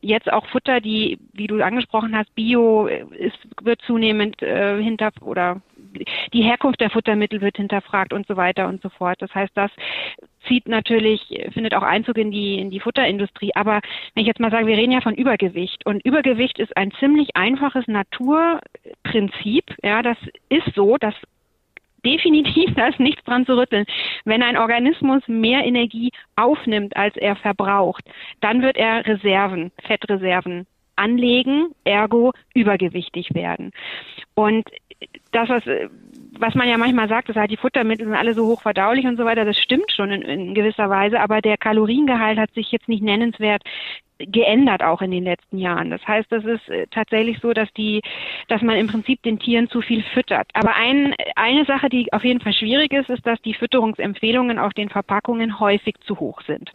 jetzt 0.00 0.32
auch 0.32 0.46
Futter, 0.46 0.80
die, 0.80 1.18
wie 1.34 1.46
du 1.46 1.62
angesprochen 1.62 2.16
hast, 2.16 2.34
Bio 2.34 2.86
ist, 2.86 3.38
wird 3.62 3.82
zunehmend 3.82 4.42
äh, 4.42 4.82
hinter 4.82 5.10
oder 5.20 5.60
die 6.32 6.42
Herkunft 6.42 6.80
der 6.80 6.90
Futtermittel 6.90 7.40
wird 7.40 7.56
hinterfragt 7.56 8.12
und 8.12 8.26
so 8.26 8.36
weiter 8.36 8.68
und 8.68 8.82
so 8.82 8.88
fort. 8.88 9.20
Das 9.20 9.34
heißt, 9.34 9.52
das 9.54 9.70
zieht 10.46 10.68
natürlich, 10.68 11.22
findet 11.52 11.74
auch 11.74 11.82
Einzug 11.82 12.18
in 12.18 12.30
die, 12.30 12.58
in 12.58 12.70
die 12.70 12.80
Futterindustrie. 12.80 13.52
Aber 13.54 13.80
wenn 14.14 14.22
ich 14.22 14.26
jetzt 14.26 14.40
mal 14.40 14.50
sage, 14.50 14.66
wir 14.66 14.76
reden 14.76 14.92
ja 14.92 15.00
von 15.00 15.14
Übergewicht 15.14 15.86
und 15.86 16.04
Übergewicht 16.04 16.58
ist 16.58 16.76
ein 16.76 16.92
ziemlich 16.92 17.36
einfaches 17.36 17.86
Naturprinzip. 17.86 19.64
Ja, 19.82 20.02
das 20.02 20.18
ist 20.48 20.74
so, 20.74 20.96
dass 20.98 21.14
definitiv, 22.04 22.74
da 22.74 22.88
ist 22.88 23.00
nichts 23.00 23.24
dran 23.24 23.46
zu 23.46 23.56
rütteln. 23.56 23.84
Wenn 24.24 24.42
ein 24.42 24.56
Organismus 24.56 25.22
mehr 25.26 25.64
Energie 25.64 26.10
aufnimmt, 26.36 26.96
als 26.96 27.16
er 27.16 27.36
verbraucht, 27.36 28.04
dann 28.40 28.62
wird 28.62 28.76
er 28.76 29.06
Reserven, 29.06 29.72
Fettreserven 29.84 30.66
anlegen, 30.96 31.74
ergo 31.84 32.32
übergewichtig 32.54 33.34
werden. 33.34 33.72
Und 34.34 34.68
das, 35.32 35.48
was, 35.48 35.62
was 36.38 36.54
man 36.54 36.68
ja 36.68 36.76
manchmal 36.78 37.08
sagt, 37.08 37.28
dass 37.28 37.36
halt 37.36 37.50
die 37.50 37.56
Futtermittel 37.56 38.06
sind 38.06 38.14
alle 38.14 38.34
so 38.34 38.46
hoch 38.46 38.62
verdaulich 38.62 39.06
und 39.06 39.16
so 39.16 39.24
weiter, 39.24 39.44
das 39.44 39.58
stimmt 39.58 39.90
schon 39.92 40.10
in, 40.10 40.22
in 40.22 40.54
gewisser 40.54 40.90
Weise, 40.90 41.20
aber 41.20 41.40
der 41.40 41.56
Kaloriengehalt 41.56 42.38
hat 42.38 42.52
sich 42.54 42.70
jetzt 42.70 42.88
nicht 42.88 43.02
nennenswert 43.02 43.62
geändert 44.18 44.82
auch 44.82 45.00
in 45.00 45.12
den 45.12 45.24
letzten 45.24 45.58
Jahren. 45.58 45.90
Das 45.90 46.06
heißt, 46.06 46.30
das 46.30 46.44
ist 46.44 46.68
äh, 46.68 46.86
tatsächlich 46.90 47.38
so, 47.40 47.52
dass 47.52 47.72
die, 47.74 48.02
dass 48.48 48.62
man 48.62 48.76
im 48.76 48.88
Prinzip 48.88 49.22
den 49.22 49.38
Tieren 49.38 49.68
zu 49.68 49.80
viel 49.80 50.02
füttert. 50.14 50.48
Aber 50.54 50.74
ein, 50.74 51.14
eine 51.36 51.64
Sache, 51.64 51.88
die 51.88 52.12
auf 52.12 52.24
jeden 52.24 52.40
Fall 52.40 52.52
schwierig 52.52 52.92
ist, 52.92 53.10
ist, 53.10 53.26
dass 53.26 53.40
die 53.42 53.54
Fütterungsempfehlungen 53.54 54.58
auf 54.58 54.72
den 54.74 54.88
Verpackungen 54.88 55.60
häufig 55.60 55.94
zu 56.00 56.18
hoch 56.18 56.40
sind. 56.42 56.72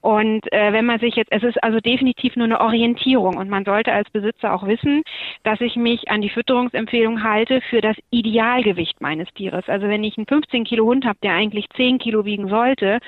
Und 0.00 0.50
äh, 0.52 0.72
wenn 0.72 0.86
man 0.86 0.98
sich 0.98 1.14
jetzt, 1.16 1.30
es 1.30 1.42
ist 1.42 1.62
also 1.62 1.80
definitiv 1.80 2.36
nur 2.36 2.46
eine 2.46 2.60
Orientierung 2.60 3.36
und 3.36 3.50
man 3.50 3.64
sollte 3.64 3.92
als 3.92 4.08
Besitzer 4.10 4.54
auch 4.54 4.66
wissen, 4.66 5.02
dass 5.42 5.60
ich 5.60 5.76
mich 5.76 6.10
an 6.10 6.22
die 6.22 6.30
Fütterungsempfehlung 6.30 7.22
halte 7.22 7.60
für 7.68 7.80
das 7.80 7.96
Idealgewicht 8.10 9.00
meines 9.00 9.28
Tieres. 9.34 9.68
Also 9.68 9.88
wenn 9.88 10.04
ich 10.04 10.16
einen 10.16 10.26
15 10.26 10.64
Kilo 10.64 10.86
Hund 10.86 11.04
habe, 11.04 11.18
der 11.22 11.34
eigentlich 11.34 11.66
10 11.76 11.98
Kilo 11.98 12.24
wiegen 12.24 12.48
sollte, 12.48 13.00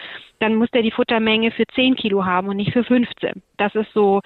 dann 0.43 0.57
muss 0.57 0.71
der 0.73 0.83
die 0.83 0.91
Futtermenge 0.91 1.53
für 1.53 1.65
10 1.67 1.95
Kilo 1.95 2.25
haben 2.25 2.49
und 2.49 2.57
nicht 2.57 2.73
für 2.73 2.83
15. 2.83 3.43
Das 3.57 3.75
ist 3.77 3.93
so 3.95 4.21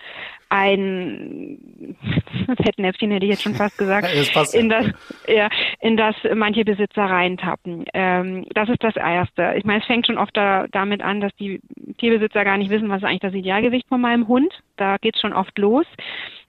ein 0.49 1.59
Fettnäpfchen, 2.65 3.11
hätte 3.11 3.27
ich 3.27 3.33
jetzt 3.33 3.43
schon 3.43 3.55
fast 3.55 3.77
gesagt, 3.77 4.09
das 4.35 4.55
in 4.55 4.69
das, 4.71 4.87
ja, 5.29 5.49
in 5.81 5.97
das 5.97 6.15
manche 6.35 6.65
Besitzer 6.65 7.05
reintappen. 7.05 7.85
Ähm, 7.93 8.47
das 8.55 8.69
ist 8.69 8.83
das 8.83 8.97
Erste. 8.97 9.55
Ich 9.57 9.65
meine, 9.65 9.81
es 9.81 9.87
fängt 9.87 10.07
schon 10.07 10.19
oft 10.19 10.37
da, 10.37 10.67
damit 10.71 11.03
an, 11.03 11.21
dass 11.21 11.35
die 11.37 11.61
Tierbesitzer 11.99 12.45
gar 12.45 12.56
nicht 12.57 12.71
wissen, 12.71 12.89
was 12.89 12.99
ist 12.99 13.05
eigentlich 13.05 13.21
das 13.21 13.35
Idealgewicht 13.35 13.89
von 13.89 14.01
meinem 14.01 14.29
Hund. 14.29 14.53
Da 14.77 14.97
geht 14.99 15.17
es 15.17 15.21
schon 15.21 15.33
oft 15.33 15.57
los. 15.59 15.87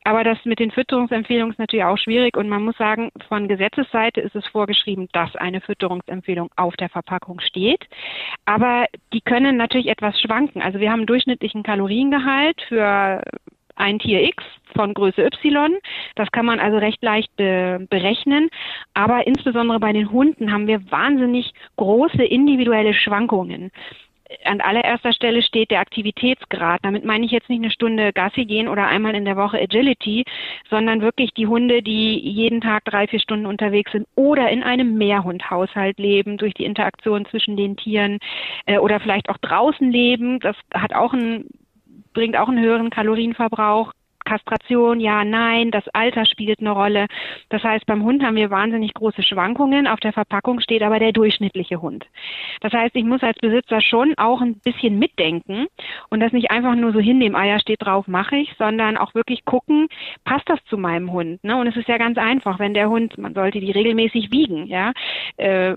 Aber 0.07 0.23
das 0.23 0.37
mit 0.45 0.59
den 0.59 0.71
Fütterungsempfehlungen 0.71 1.51
ist 1.51 1.59
natürlich 1.59 1.83
auch 1.83 1.97
schwierig 1.97 2.37
und 2.37 2.47
man 2.47 2.63
muss 2.63 2.77
sagen, 2.77 3.11
von 3.27 3.49
Gesetzesseite 3.49 4.21
ist 4.21 4.35
es 4.37 4.47
vorgeschrieben, 4.47 5.09
dass 5.11 5.35
eine 5.35 5.59
Fütterungsempfehlung 5.59 6.49
auf 6.55 6.77
der 6.77 6.87
Verpackung 6.87 7.41
steht. 7.41 7.85
Aber 8.45 8.85
die 9.11 9.19
können 9.19 9.57
natürlich 9.57 9.87
etwas 9.87 10.17
schwanken. 10.21 10.61
Also 10.61 10.79
wir 10.79 10.91
haben 10.91 11.01
einen 11.01 11.07
durchschnittlichen 11.07 11.61
Kaloriengehalt 11.61 12.61
für 12.69 13.21
ein 13.75 13.99
Tier 13.99 14.23
X 14.23 14.45
von 14.75 14.93
Größe 14.93 15.25
Y. 15.25 15.77
Das 16.15 16.31
kann 16.31 16.45
man 16.45 16.61
also 16.61 16.77
recht 16.77 17.03
leicht 17.03 17.35
be 17.35 17.85
berechnen. 17.89 18.49
Aber 18.93 19.27
insbesondere 19.27 19.79
bei 19.79 19.91
den 19.91 20.09
Hunden 20.09 20.53
haben 20.53 20.67
wir 20.67 20.89
wahnsinnig 20.89 21.51
große 21.75 22.23
individuelle 22.23 22.93
Schwankungen 22.93 23.71
an 24.43 24.61
allererster 24.61 25.13
Stelle 25.13 25.41
steht 25.41 25.71
der 25.71 25.79
Aktivitätsgrad. 25.79 26.79
Damit 26.83 27.05
meine 27.05 27.25
ich 27.25 27.31
jetzt 27.31 27.49
nicht 27.49 27.61
eine 27.61 27.71
Stunde 27.71 28.13
Gassi 28.13 28.45
gehen 28.45 28.67
oder 28.67 28.87
einmal 28.87 29.15
in 29.15 29.25
der 29.25 29.37
Woche 29.37 29.59
Agility, 29.59 30.25
sondern 30.69 31.01
wirklich 31.01 31.33
die 31.33 31.47
Hunde, 31.47 31.81
die 31.81 32.19
jeden 32.19 32.61
Tag 32.61 32.85
drei, 32.85 33.07
vier 33.07 33.19
Stunden 33.19 33.45
unterwegs 33.45 33.91
sind 33.91 34.07
oder 34.15 34.49
in 34.49 34.63
einem 34.63 34.97
Mehrhundhaushalt 34.97 35.99
leben 35.99 36.37
durch 36.37 36.53
die 36.53 36.65
Interaktion 36.65 37.25
zwischen 37.25 37.57
den 37.57 37.77
Tieren 37.77 38.19
äh, 38.65 38.77
oder 38.77 38.99
vielleicht 38.99 39.29
auch 39.29 39.37
draußen 39.37 39.91
leben. 39.91 40.39
Das 40.39 40.55
hat 40.73 40.93
auch 40.93 41.13
ein 41.13 41.45
bringt 42.17 42.35
auch 42.35 42.49
einen 42.49 42.63
höheren 42.63 42.89
Kalorienverbrauch. 42.89 43.93
Kastration, 44.27 44.99
ja, 44.99 45.23
nein, 45.23 45.71
das 45.71 45.87
Alter 45.93 46.25
spielt 46.25 46.59
eine 46.59 46.71
Rolle. 46.71 47.07
Das 47.49 47.63
heißt, 47.63 47.85
beim 47.85 48.03
Hund 48.03 48.23
haben 48.23 48.35
wir 48.35 48.49
wahnsinnig 48.49 48.93
große 48.93 49.23
Schwankungen. 49.23 49.87
Auf 49.87 50.01
der 50.01 50.11
Verpackung 50.11 50.59
steht 50.59 50.83
aber 50.83 50.99
der 50.99 51.13
durchschnittliche 51.13 51.81
Hund. 51.81 52.05
Das 52.59 52.73
heißt, 52.73 52.93
ich 52.95 53.05
muss 53.05 53.23
als 53.23 53.37
Besitzer 53.39 53.79
schon 53.79 54.13
auch 54.17 54.41
ein 54.41 54.59
bisschen 54.59 54.99
mitdenken 54.99 55.67
und 56.09 56.19
das 56.19 56.33
nicht 56.33 56.51
einfach 56.51 56.75
nur 56.75 56.91
so 56.91 56.99
hinnehmen, 56.99 57.37
Eier 57.37 57.59
steht 57.59 57.83
drauf, 57.83 58.07
mache 58.07 58.35
ich, 58.35 58.53
sondern 58.59 58.97
auch 58.97 59.15
wirklich 59.15 59.45
gucken, 59.45 59.87
passt 60.25 60.49
das 60.49 60.59
zu 60.65 60.77
meinem 60.77 61.11
Hund? 61.13 61.41
Ne? 61.45 61.55
Und 61.55 61.67
es 61.67 61.77
ist 61.77 61.87
ja 61.87 61.97
ganz 61.97 62.17
einfach, 62.17 62.59
wenn 62.59 62.73
der 62.73 62.89
Hund, 62.89 63.17
man 63.17 63.33
sollte 63.33 63.61
die 63.61 63.71
regelmäßig 63.71 64.31
wiegen, 64.31 64.67
ja. 64.67 64.91
Äh, 65.37 65.75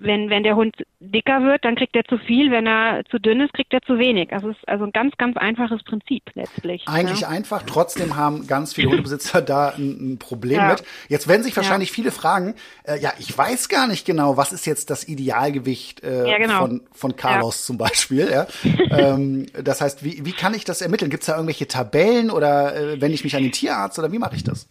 wenn, 0.00 0.30
wenn 0.30 0.42
der 0.42 0.56
Hund 0.56 0.74
dicker 1.00 1.42
wird, 1.42 1.64
dann 1.64 1.76
kriegt 1.76 1.94
er 1.96 2.04
zu 2.04 2.18
viel, 2.18 2.50
wenn 2.50 2.66
er 2.66 3.04
zu 3.10 3.18
dünn 3.18 3.40
ist, 3.40 3.52
kriegt 3.52 3.72
er 3.72 3.82
zu 3.82 3.98
wenig. 3.98 4.32
Also 4.32 4.50
es 4.50 4.56
ist 4.56 4.68
also 4.68 4.84
ein 4.84 4.92
ganz, 4.92 5.16
ganz 5.16 5.36
einfaches 5.36 5.82
Prinzip 5.82 6.22
letztlich. 6.34 6.84
Eigentlich 6.86 7.20
ja. 7.20 7.28
einfach, 7.28 7.62
trotzdem 7.62 8.16
haben 8.16 8.46
ganz 8.46 8.74
viele 8.74 8.90
Hundebesitzer 8.90 9.42
da 9.42 9.70
ein, 9.70 10.14
ein 10.14 10.18
Problem 10.18 10.58
ja. 10.58 10.68
mit. 10.70 10.84
Jetzt 11.08 11.28
werden 11.28 11.42
sich 11.42 11.56
wahrscheinlich 11.56 11.90
ja. 11.90 11.94
viele 11.94 12.10
fragen, 12.10 12.54
äh, 12.84 12.98
ja, 12.98 13.12
ich 13.18 13.36
weiß 13.36 13.68
gar 13.68 13.86
nicht 13.86 14.06
genau, 14.06 14.36
was 14.36 14.52
ist 14.52 14.66
jetzt 14.66 14.90
das 14.90 15.06
Idealgewicht 15.06 16.02
äh, 16.02 16.38
genau. 16.38 16.60
von, 16.60 16.82
von 16.92 17.16
Carlos 17.16 17.66
zum 17.66 17.78
Beispiel. 17.78 18.46
Ähm, 18.90 19.46
das 19.52 19.80
heißt, 19.80 20.04
wie, 20.04 20.24
wie 20.24 20.32
kann 20.32 20.54
ich 20.54 20.64
das 20.64 20.80
ermitteln? 20.80 21.10
Gibt 21.10 21.22
es 21.22 21.26
da 21.26 21.34
irgendwelche 21.34 21.66
Tabellen 21.66 22.30
oder 22.30 22.74
äh, 22.74 23.00
wende 23.00 23.14
ich 23.14 23.24
mich 23.24 23.34
an 23.36 23.42
den 23.42 23.52
Tierarzt 23.52 23.98
oder 23.98 24.12
wie 24.12 24.18
mache 24.18 24.36
ich 24.36 24.44
das? 24.44 24.68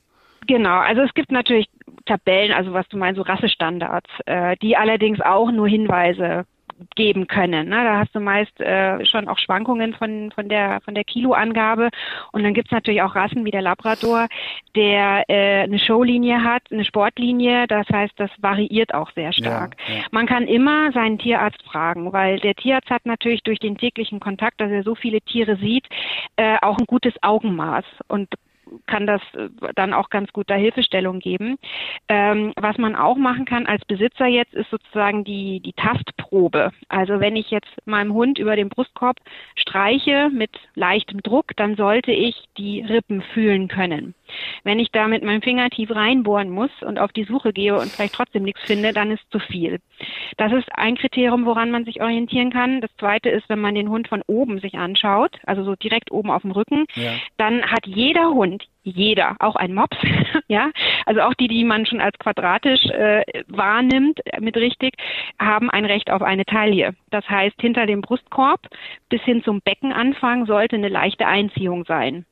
Genau, 0.47 0.79
also 0.79 1.01
es 1.01 1.13
gibt 1.13 1.31
natürlich 1.31 1.67
Tabellen, 2.05 2.51
also 2.51 2.73
was 2.73 2.87
du 2.89 2.97
meinst, 2.97 3.17
so 3.17 3.23
Rassestandards, 3.23 4.09
äh, 4.25 4.55
die 4.61 4.75
allerdings 4.77 5.21
auch 5.21 5.51
nur 5.51 5.67
Hinweise 5.67 6.45
geben 6.95 7.27
können. 7.27 7.69
Ne? 7.69 7.83
Da 7.83 7.99
hast 7.99 8.13
du 8.15 8.19
meist 8.19 8.59
äh, 8.59 9.05
schon 9.05 9.27
auch 9.27 9.37
Schwankungen 9.37 9.93
von, 9.93 10.31
von 10.31 10.49
der, 10.49 10.81
von 10.81 10.95
der 10.95 11.03
Kiloangabe. 11.03 11.89
Und 12.31 12.43
dann 12.43 12.53
gibt's 12.53 12.71
natürlich 12.71 13.01
auch 13.01 13.15
Rassen 13.15 13.45
wie 13.45 13.51
der 13.51 13.61
Labrador, 13.61 14.27
der 14.75 15.23
äh, 15.27 15.63
eine 15.63 15.79
Showlinie 15.79 16.43
hat, 16.43 16.63
eine 16.71 16.85
Sportlinie. 16.85 17.67
Das 17.67 17.87
heißt, 17.89 18.13
das 18.17 18.31
variiert 18.39 18.93
auch 18.93 19.11
sehr 19.11 19.33
stark. 19.33 19.75
Ja, 19.87 19.95
ja. 19.95 20.01
Man 20.11 20.25
kann 20.25 20.47
immer 20.47 20.91
seinen 20.91 21.17
Tierarzt 21.17 21.61
fragen, 21.63 22.11
weil 22.13 22.39
der 22.39 22.55
Tierarzt 22.55 22.89
hat 22.89 23.05
natürlich 23.05 23.43
durch 23.43 23.59
den 23.59 23.77
täglichen 23.77 24.19
Kontakt, 24.19 24.61
dass 24.61 24.71
er 24.71 24.83
so 24.83 24.95
viele 24.95 25.21
Tiere 25.21 25.57
sieht, 25.57 25.87
äh, 26.35 26.57
auch 26.61 26.77
ein 26.77 26.85
gutes 26.85 27.13
Augenmaß. 27.21 27.85
Und 28.07 28.29
kann 28.87 29.07
das 29.07 29.21
äh, 29.33 29.49
dann 29.75 29.93
auch 29.93 30.09
ganz 30.09 30.31
gut 30.33 30.49
da 30.49 30.55
Hilfestellung 30.55 31.19
geben. 31.19 31.57
Ähm, 32.07 32.53
was 32.55 32.77
man 32.77 32.95
auch 32.95 33.17
machen 33.17 33.45
kann 33.45 33.65
als 33.65 33.83
Besitzer 33.85 34.27
jetzt, 34.27 34.53
ist 34.53 34.69
sozusagen 34.69 35.23
die, 35.23 35.59
die 35.59 35.73
Tastprobe. 35.73 36.71
Also 36.89 37.19
wenn 37.19 37.35
ich 37.35 37.51
jetzt 37.51 37.71
meinem 37.85 38.13
Hund 38.13 38.39
über 38.39 38.55
den 38.55 38.69
Brustkorb 38.69 39.17
streiche 39.55 40.29
mit 40.31 40.51
leichtem 40.75 41.21
Druck, 41.21 41.55
dann 41.55 41.75
sollte 41.75 42.11
ich 42.11 42.35
die 42.57 42.81
Rippen 42.81 43.21
fühlen 43.21 43.67
können. 43.67 44.13
Wenn 44.63 44.79
ich 44.79 44.91
da 44.91 45.07
mit 45.07 45.23
meinem 45.23 45.41
Finger 45.41 45.69
tief 45.69 45.91
reinbohren 45.91 46.49
muss 46.49 46.71
und 46.81 46.99
auf 46.99 47.11
die 47.11 47.23
Suche 47.23 47.53
gehe 47.53 47.77
und 47.77 47.89
vielleicht 47.91 48.15
trotzdem 48.15 48.43
nichts 48.43 48.61
finde, 48.61 48.93
dann 48.93 49.11
ist 49.11 49.23
zu 49.31 49.39
viel. 49.39 49.79
Das 50.37 50.51
ist 50.51 50.67
ein 50.75 50.95
Kriterium, 50.95 51.45
woran 51.45 51.71
man 51.71 51.85
sich 51.85 52.01
orientieren 52.01 52.51
kann. 52.51 52.81
Das 52.81 52.89
zweite 52.97 53.29
ist, 53.29 53.47
wenn 53.49 53.59
man 53.59 53.75
den 53.75 53.89
Hund 53.89 54.07
von 54.07 54.21
oben 54.27 54.59
sich 54.59 54.75
anschaut, 54.75 55.37
also 55.45 55.63
so 55.63 55.75
direkt 55.75 56.11
oben 56.11 56.31
auf 56.31 56.41
dem 56.41 56.51
Rücken, 56.51 56.85
ja. 56.95 57.13
dann 57.37 57.63
hat 57.63 57.85
jeder 57.85 58.29
Hund, 58.29 58.62
jeder, 58.83 59.35
auch 59.39 59.55
ein 59.55 59.73
Mops, 59.73 59.97
ja, 60.47 60.71
also 61.05 61.21
auch 61.21 61.33
die, 61.33 61.47
die 61.47 61.63
man 61.63 61.85
schon 61.85 62.01
als 62.01 62.17
quadratisch 62.19 62.85
äh, 62.87 63.23
wahrnimmt, 63.47 64.19
mit 64.39 64.57
richtig, 64.57 64.95
haben 65.39 65.69
ein 65.69 65.85
Recht 65.85 66.11
auf 66.11 66.21
eine 66.21 66.45
Taille. 66.45 66.93
Das 67.09 67.27
heißt, 67.29 67.55
hinter 67.61 67.85
dem 67.85 68.01
Brustkorb 68.01 68.67
bis 69.09 69.21
hin 69.21 69.43
zum 69.43 69.61
Beckenanfang 69.61 70.45
sollte 70.45 70.75
eine 70.75 70.89
leichte 70.89 71.25
Einziehung 71.25 71.85
sein. 71.85 72.25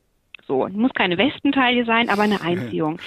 So, 0.48 0.68
muss 0.68 0.92
keine 0.94 1.18
Westentaille 1.18 1.86
sein, 1.86 2.10
aber 2.10 2.24
eine 2.24 2.42
Einziehung. 2.42 3.00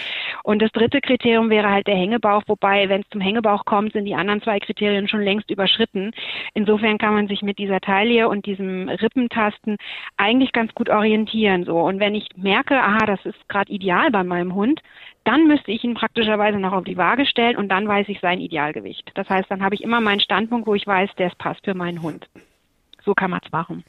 Und 0.44 0.60
das 0.60 0.70
dritte 0.72 1.00
Kriterium 1.00 1.48
wäre 1.48 1.70
halt 1.70 1.86
der 1.86 1.96
Hängebauch, 1.96 2.42
wobei, 2.46 2.90
wenn 2.90 3.00
es 3.00 3.08
zum 3.08 3.22
Hängebauch 3.22 3.64
kommt, 3.64 3.94
sind 3.94 4.04
die 4.04 4.14
anderen 4.14 4.42
zwei 4.42 4.60
Kriterien 4.60 5.08
schon 5.08 5.22
längst 5.22 5.50
überschritten. 5.50 6.12
Insofern 6.52 6.98
kann 6.98 7.14
man 7.14 7.28
sich 7.28 7.40
mit 7.40 7.58
dieser 7.58 7.80
Taille 7.80 8.28
und 8.28 8.44
diesem 8.44 8.90
Rippentasten 8.90 9.78
eigentlich 10.18 10.52
ganz 10.52 10.74
gut 10.74 10.90
orientieren. 10.90 11.64
So. 11.64 11.78
Und 11.80 11.98
wenn 11.98 12.14
ich 12.14 12.28
merke, 12.36 12.74
aha, 12.74 13.06
das 13.06 13.24
ist 13.24 13.48
gerade 13.48 13.72
ideal 13.72 14.10
bei 14.10 14.22
meinem 14.22 14.54
Hund, 14.54 14.82
dann 15.24 15.46
müsste 15.46 15.72
ich 15.72 15.82
ihn 15.82 15.94
praktischerweise 15.94 16.58
noch 16.58 16.74
auf 16.74 16.84
die 16.84 16.98
Waage 16.98 17.24
stellen 17.24 17.56
und 17.56 17.70
dann 17.70 17.88
weiß 17.88 18.10
ich 18.10 18.20
sein 18.20 18.38
Idealgewicht. 18.38 19.12
Das 19.14 19.26
heißt, 19.30 19.50
dann 19.50 19.62
habe 19.62 19.74
ich 19.74 19.82
immer 19.82 20.02
meinen 20.02 20.20
Standpunkt, 20.20 20.66
wo 20.66 20.74
ich 20.74 20.86
weiß, 20.86 21.08
der 21.16 21.32
passt 21.38 21.64
für 21.64 21.72
meinen 21.72 22.02
Hund. 22.02 22.28
So 23.02 23.14
kann 23.14 23.30
man 23.30 23.40
es 23.42 23.50
machen. 23.50 23.82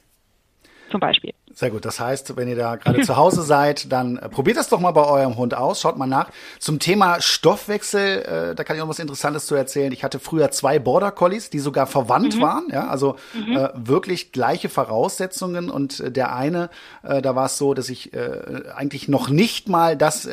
Zum 0.90 1.00
Beispiel. 1.00 1.34
Sehr 1.52 1.70
gut. 1.70 1.86
Das 1.86 1.98
heißt, 1.98 2.36
wenn 2.36 2.48
ihr 2.48 2.56
da 2.56 2.76
gerade 2.76 3.00
zu 3.00 3.16
Hause 3.16 3.42
seid, 3.42 3.90
dann 3.90 4.18
äh, 4.18 4.28
probiert 4.28 4.58
das 4.58 4.68
doch 4.68 4.78
mal 4.78 4.90
bei 4.90 5.04
eurem 5.04 5.36
Hund 5.36 5.54
aus. 5.54 5.80
Schaut 5.80 5.96
mal 5.96 6.06
nach. 6.06 6.30
Zum 6.58 6.78
Thema 6.78 7.20
Stoffwechsel, 7.22 8.50
äh, 8.50 8.54
da 8.54 8.62
kann 8.62 8.76
ich 8.76 8.82
noch 8.82 8.88
was 8.88 8.98
Interessantes 8.98 9.46
zu 9.46 9.54
erzählen. 9.54 9.90
Ich 9.90 10.04
hatte 10.04 10.18
früher 10.18 10.50
zwei 10.50 10.78
Border 10.78 11.10
Collies, 11.10 11.48
die 11.48 11.58
sogar 11.58 11.86
verwandt 11.86 12.36
mhm. 12.36 12.40
waren. 12.42 12.68
Ja, 12.70 12.88
also 12.88 13.16
mhm. 13.32 13.56
äh, 13.56 13.70
wirklich 13.74 14.32
gleiche 14.32 14.68
Voraussetzungen. 14.68 15.70
Und 15.70 15.98
äh, 16.00 16.12
der 16.12 16.34
eine, 16.34 16.68
äh, 17.02 17.22
da 17.22 17.34
war 17.34 17.46
es 17.46 17.56
so, 17.56 17.72
dass 17.72 17.88
ich 17.88 18.12
äh, 18.12 18.64
eigentlich 18.74 19.08
noch 19.08 19.30
nicht 19.30 19.68
mal 19.68 19.96
das 19.96 20.28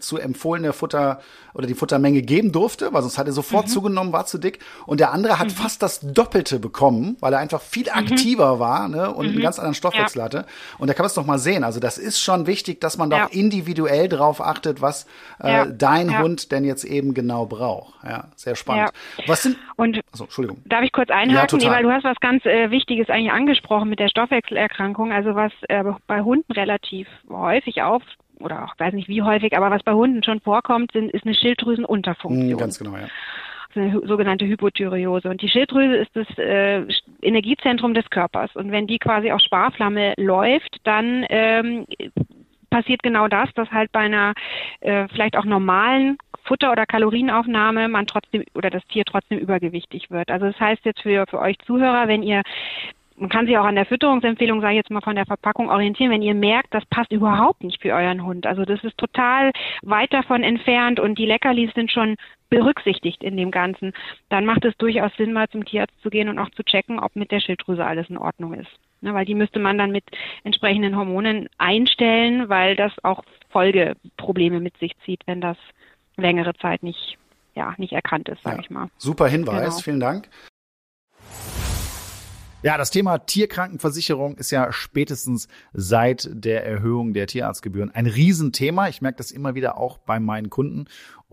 zu 0.00 0.18
empfohlene 0.18 0.72
Futter 0.72 1.20
oder 1.54 1.66
die 1.66 1.74
Futtermenge 1.74 2.20
geben 2.20 2.52
durfte, 2.52 2.92
weil 2.92 3.00
sonst 3.00 3.16
hat 3.16 3.26
er 3.26 3.32
sofort 3.32 3.66
mhm. 3.66 3.70
zugenommen, 3.70 4.12
war 4.12 4.26
zu 4.26 4.36
dick. 4.36 4.58
Und 4.84 5.00
der 5.00 5.12
andere 5.12 5.38
hat 5.38 5.48
mhm. 5.48 5.52
fast 5.52 5.82
das 5.82 6.00
Doppelte 6.02 6.58
bekommen, 6.58 7.16
weil 7.20 7.32
er 7.32 7.38
einfach 7.38 7.62
viel 7.62 7.84
mhm. 7.84 7.98
aktiver 7.98 8.58
war 8.60 8.88
ne, 8.88 9.10
und 9.10 9.26
einen 9.26 9.36
mhm. 9.36 9.40
ganz 9.40 9.58
anderen 9.58 9.74
Stoffwechsel 9.74 10.05
ja. 10.14 10.24
hatte. 10.24 10.46
Und 10.78 10.88
da 10.88 10.94
kann 10.94 11.04
man 11.04 11.08
es 11.08 11.14
doch 11.14 11.26
mal 11.26 11.38
sehen. 11.38 11.64
Also 11.64 11.80
das 11.80 11.98
ist 11.98 12.20
schon 12.20 12.46
wichtig, 12.46 12.80
dass 12.80 12.96
man 12.98 13.10
ja. 13.10 13.24
doch 13.24 13.32
individuell 13.32 14.08
drauf 14.08 14.40
achtet, 14.40 14.80
was 14.80 15.06
äh, 15.42 15.50
ja. 15.50 15.66
dein 15.66 16.10
ja. 16.10 16.20
Hund 16.20 16.52
denn 16.52 16.64
jetzt 16.64 16.84
eben 16.84 17.14
genau 17.14 17.46
braucht. 17.46 17.94
Ja, 18.04 18.28
sehr 18.36 18.56
spannend. 18.56 18.90
Was 19.26 19.42
sind 19.42 19.56
und 19.76 20.00
also, 20.12 20.24
Entschuldigung. 20.24 20.62
Darf 20.66 20.82
ich 20.82 20.92
kurz 20.92 21.10
einhaken? 21.10 21.58
Nee, 21.58 21.68
weil 21.68 21.82
du 21.82 21.90
hast 21.90 22.04
was 22.04 22.18
ganz 22.20 22.44
äh, 22.46 22.70
Wichtiges 22.70 23.08
eigentlich 23.08 23.32
angesprochen 23.32 23.88
mit 23.88 23.98
der 23.98 24.08
Stoffwechselerkrankung. 24.08 25.12
Also 25.12 25.34
was 25.34 25.52
äh, 25.68 25.84
bei 26.06 26.22
Hunden 26.22 26.52
relativ 26.52 27.08
häufig 27.28 27.82
auf 27.82 28.02
oder 28.38 28.64
auch 28.64 28.74
weiß 28.78 28.92
nicht 28.92 29.08
wie 29.08 29.22
häufig, 29.22 29.56
aber 29.56 29.70
was 29.70 29.82
bei 29.82 29.92
Hunden 29.92 30.22
schon 30.22 30.40
vorkommt, 30.40 30.92
sind, 30.92 31.10
ist 31.10 31.24
eine 31.24 31.34
Schilddrüsenunterfunktion. 31.34 32.54
Mm, 32.54 32.58
ganz 32.58 32.78
genau, 32.78 32.96
ja 32.96 33.08
eine 33.74 34.00
sogenannte 34.06 34.46
Hypothyreose. 34.46 35.28
Und 35.28 35.42
die 35.42 35.48
Schilddrüse 35.48 35.96
ist 35.96 36.10
das 36.14 36.26
äh, 36.38 36.86
Energiezentrum 37.22 37.94
des 37.94 38.08
Körpers. 38.10 38.54
Und 38.54 38.70
wenn 38.70 38.86
die 38.86 38.98
quasi 38.98 39.32
auf 39.32 39.40
Sparflamme 39.40 40.14
läuft, 40.16 40.78
dann 40.84 41.26
ähm, 41.28 41.86
passiert 42.70 43.02
genau 43.02 43.28
das, 43.28 43.48
dass 43.54 43.70
halt 43.70 43.92
bei 43.92 44.00
einer 44.00 44.34
äh, 44.80 45.08
vielleicht 45.08 45.36
auch 45.36 45.44
normalen 45.44 46.18
Futter- 46.44 46.72
oder 46.72 46.86
Kalorienaufnahme 46.86 47.88
man 47.88 48.06
trotzdem 48.06 48.44
oder 48.54 48.70
das 48.70 48.84
Tier 48.86 49.04
trotzdem 49.04 49.38
übergewichtig 49.38 50.10
wird. 50.10 50.30
Also 50.30 50.46
das 50.46 50.60
heißt 50.60 50.84
jetzt 50.84 51.00
für, 51.00 51.26
für 51.26 51.40
euch 51.40 51.58
Zuhörer, 51.60 52.08
wenn 52.08 52.22
ihr 52.22 52.42
man 53.18 53.28
kann 53.30 53.46
sich 53.46 53.56
auch 53.56 53.64
an 53.64 53.74
der 53.74 53.86
Fütterungsempfehlung, 53.86 54.60
sage 54.60 54.74
ich 54.74 54.78
jetzt 54.78 54.90
mal, 54.90 55.00
von 55.00 55.16
der 55.16 55.26
Verpackung 55.26 55.70
orientieren, 55.70 56.10
wenn 56.10 56.22
ihr 56.22 56.34
merkt, 56.34 56.74
das 56.74 56.84
passt 56.86 57.12
überhaupt 57.12 57.64
nicht 57.64 57.80
für 57.80 57.92
euren 57.92 58.24
Hund. 58.24 58.46
Also 58.46 58.64
das 58.64 58.82
ist 58.84 58.98
total 58.98 59.52
weit 59.82 60.12
davon 60.12 60.42
entfernt 60.42 61.00
und 61.00 61.18
die 61.18 61.26
Leckerlis 61.26 61.72
sind 61.74 61.90
schon 61.90 62.16
berücksichtigt 62.48 63.22
in 63.22 63.36
dem 63.36 63.50
Ganzen, 63.50 63.92
dann 64.28 64.44
macht 64.44 64.64
es 64.64 64.76
durchaus 64.76 65.12
Sinn, 65.16 65.32
mal 65.32 65.48
zum 65.48 65.64
Tierarzt 65.64 66.00
zu 66.02 66.10
gehen 66.10 66.28
und 66.28 66.38
auch 66.38 66.50
zu 66.50 66.62
checken, 66.62 67.00
ob 67.00 67.16
mit 67.16 67.32
der 67.32 67.40
Schilddrüse 67.40 67.84
alles 67.84 68.08
in 68.08 68.18
Ordnung 68.18 68.54
ist. 68.54 68.70
Ne, 69.00 69.12
weil 69.12 69.26
die 69.26 69.34
müsste 69.34 69.58
man 69.58 69.76
dann 69.76 69.92
mit 69.92 70.04
entsprechenden 70.44 70.96
Hormonen 70.96 71.48
einstellen, 71.58 72.48
weil 72.48 72.76
das 72.76 72.92
auch 73.02 73.24
Folgeprobleme 73.50 74.60
mit 74.60 74.76
sich 74.78 74.92
zieht, 75.04 75.20
wenn 75.26 75.40
das 75.40 75.58
längere 76.16 76.54
Zeit 76.54 76.82
nicht, 76.82 77.18
ja, 77.54 77.74
nicht 77.76 77.92
erkannt 77.92 78.28
ist, 78.28 78.42
sage 78.42 78.56
ja. 78.56 78.62
ich 78.62 78.70
mal. 78.70 78.88
Super 78.96 79.28
Hinweis, 79.28 79.64
genau. 79.64 79.78
vielen 79.80 80.00
Dank. 80.00 80.28
Ja, 82.62 82.78
das 82.78 82.90
Thema 82.90 83.18
Tierkrankenversicherung 83.18 84.38
ist 84.38 84.50
ja 84.50 84.72
spätestens 84.72 85.46
seit 85.74 86.28
der 86.32 86.64
Erhöhung 86.64 87.12
der 87.12 87.26
Tierarztgebühren 87.26 87.94
ein 87.94 88.06
Riesenthema. 88.06 88.88
Ich 88.88 89.02
merke 89.02 89.18
das 89.18 89.30
immer 89.30 89.54
wieder 89.54 89.76
auch 89.76 89.98
bei 89.98 90.18
meinen 90.18 90.48
Kunden. 90.48 90.86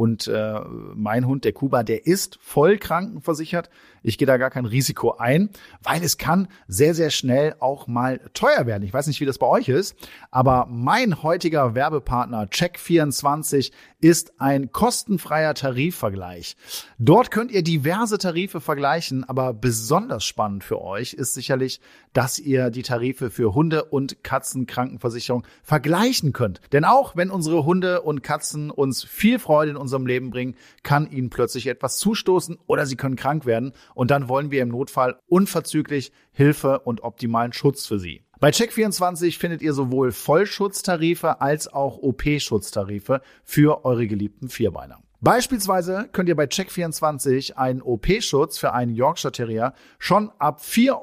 Und 0.04 0.28
äh, 0.28 0.60
mein 0.96 1.26
Hund, 1.26 1.46
der 1.46 1.54
Kuba, 1.54 1.82
der 1.84 2.06
ist 2.06 2.38
voll 2.42 2.78
krankenversichert. 2.78 3.70
Ich 4.02 4.18
gehe 4.18 4.26
da 4.26 4.36
gar 4.36 4.50
kein 4.50 4.66
Risiko 4.66 5.16
ein, 5.18 5.50
weil 5.82 6.04
es 6.04 6.18
kann 6.18 6.50
sehr, 6.68 6.94
sehr 6.94 7.10
schnell 7.10 7.56
auch 7.62 7.88
mal 7.88 8.20
teuer 8.34 8.66
werden. 8.66 8.84
Ich 8.84 8.94
weiß 8.94 9.08
nicht, 9.08 9.22
wie 9.22 9.26
das 9.26 9.38
bei 9.38 9.48
euch 9.48 9.70
ist, 9.70 9.96
aber 10.30 10.68
mein 10.70 11.24
heutiger 11.24 11.74
Werbepartner 11.74 12.48
Check24 12.48 13.72
ist 14.02 14.42
ein 14.42 14.74
kostenfreier 14.74 15.54
Tarifvergleich. 15.54 16.58
Dort 17.00 17.32
könnt 17.32 17.52
ihr 17.52 17.64
diverse 17.64 18.18
Tarife 18.18 18.60
vergleichen, 18.60 19.24
aber 19.24 19.54
besonders 19.54 20.26
spannend 20.26 20.66
für 20.66 20.82
euch 20.82 21.14
ist 21.14 21.34
sicherlich, 21.34 21.80
dass 22.12 22.38
ihr 22.38 22.72
die 22.72 22.84
Tarife 22.84 23.32
für 23.32 23.54
Hunde- 23.56 23.86
und 23.86 24.22
Katzenkrankenversicherung 24.22 25.46
vergleichen 25.64 26.34
könnt. 26.34 26.60
Denn 26.74 26.84
auch 26.84 27.16
wenn 27.16 27.32
unsere 27.32 27.64
Hunde 27.64 28.02
und 28.02 28.22
Katzen 28.22 28.70
uns 28.70 29.06
viel 29.06 29.40
Freude 29.40 29.72
in 29.72 29.78
unserem 29.78 29.93
Leben 29.98 30.32
bringen, 30.32 30.56
kann 30.82 31.12
ihnen 31.12 31.30
plötzlich 31.30 31.68
etwas 31.68 31.98
zustoßen 31.98 32.58
oder 32.66 32.86
sie 32.86 32.96
können 32.96 33.16
krank 33.16 33.46
werden. 33.46 33.74
Und 33.94 34.10
dann 34.10 34.30
wollen 34.30 34.50
wir 34.50 34.64
im 34.64 34.70
Notfall 34.70 35.20
unverzüglich 35.28 36.12
Hilfe 36.32 36.80
und 36.80 37.04
optimalen 37.04 37.54
Schutz 37.54 37.86
für 37.86 38.00
sie. 38.00 38.24
Bei 38.40 38.50
Check24 38.50 39.38
findet 39.38 39.62
ihr 39.62 39.74
sowohl 39.74 40.12
Vollschutztarife 40.12 41.42
als 41.42 41.72
auch 41.72 41.98
OP-Schutztarife 42.00 43.22
für 43.44 43.86
eure 43.86 44.08
geliebten 44.08 44.50
Vierbeiner. 44.50 45.03
Beispielsweise 45.24 46.10
könnt 46.12 46.28
ihr 46.28 46.36
bei 46.36 46.44
Check24 46.44 47.54
einen 47.54 47.82
OP-Schutz 47.82 48.58
für 48.58 48.74
einen 48.74 48.94
Yorkshire 48.94 49.32
Terrier 49.32 49.74
schon 49.98 50.30
ab 50.38 50.60
4,37 50.62 50.98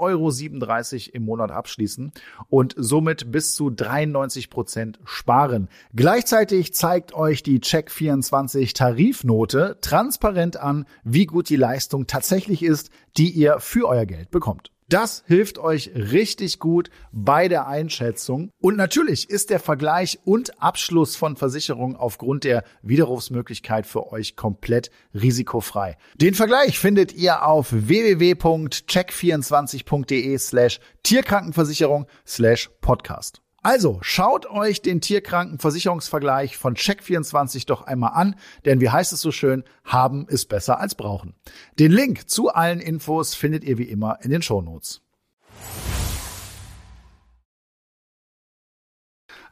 Euro 1.08 1.16
im 1.16 1.24
Monat 1.24 1.50
abschließen 1.50 2.12
und 2.50 2.74
somit 2.76 3.32
bis 3.32 3.54
zu 3.54 3.70
93 3.70 4.50
Prozent 4.50 4.98
sparen. 5.04 5.70
Gleichzeitig 5.96 6.74
zeigt 6.74 7.14
euch 7.14 7.42
die 7.42 7.60
Check24 7.60 8.74
Tarifnote 8.74 9.78
transparent 9.80 10.58
an, 10.58 10.84
wie 11.02 11.24
gut 11.24 11.48
die 11.48 11.56
Leistung 11.56 12.06
tatsächlich 12.06 12.62
ist, 12.62 12.90
die 13.16 13.30
ihr 13.30 13.58
für 13.58 13.88
euer 13.88 14.04
Geld 14.04 14.30
bekommt. 14.30 14.70
Das 14.90 15.24
hilft 15.28 15.58
euch 15.58 15.92
richtig 15.94 16.58
gut 16.58 16.90
bei 17.12 17.46
der 17.46 17.68
Einschätzung. 17.68 18.50
Und 18.60 18.76
natürlich 18.76 19.30
ist 19.30 19.50
der 19.50 19.60
Vergleich 19.60 20.18
und 20.24 20.60
Abschluss 20.60 21.14
von 21.14 21.36
Versicherungen 21.36 21.94
aufgrund 21.94 22.42
der 22.42 22.64
Widerrufsmöglichkeit 22.82 23.86
für 23.86 24.12
euch 24.12 24.34
komplett 24.34 24.90
risikofrei. 25.14 25.96
Den 26.16 26.34
Vergleich 26.34 26.80
findet 26.80 27.12
ihr 27.12 27.46
auf 27.46 27.68
www.check24.de 27.70 30.38
slash 30.38 30.80
Tierkrankenversicherung 31.04 32.06
slash 32.26 32.68
Podcast. 32.80 33.40
Also 33.62 33.98
schaut 34.00 34.46
euch 34.46 34.80
den 34.80 35.02
Tierkrankenversicherungsvergleich 35.02 36.56
von 36.56 36.76
Check24 36.76 37.66
doch 37.66 37.82
einmal 37.82 38.12
an, 38.14 38.36
denn 38.64 38.80
wie 38.80 38.88
heißt 38.88 39.12
es 39.12 39.20
so 39.20 39.32
schön, 39.32 39.64
haben 39.84 40.26
ist 40.28 40.46
besser 40.46 40.80
als 40.80 40.94
brauchen. 40.94 41.34
Den 41.78 41.92
Link 41.92 42.30
zu 42.30 42.48
allen 42.48 42.80
Infos 42.80 43.34
findet 43.34 43.64
ihr 43.64 43.76
wie 43.76 43.84
immer 43.84 44.18
in 44.22 44.30
den 44.30 44.40
Shownotes. 44.40 45.02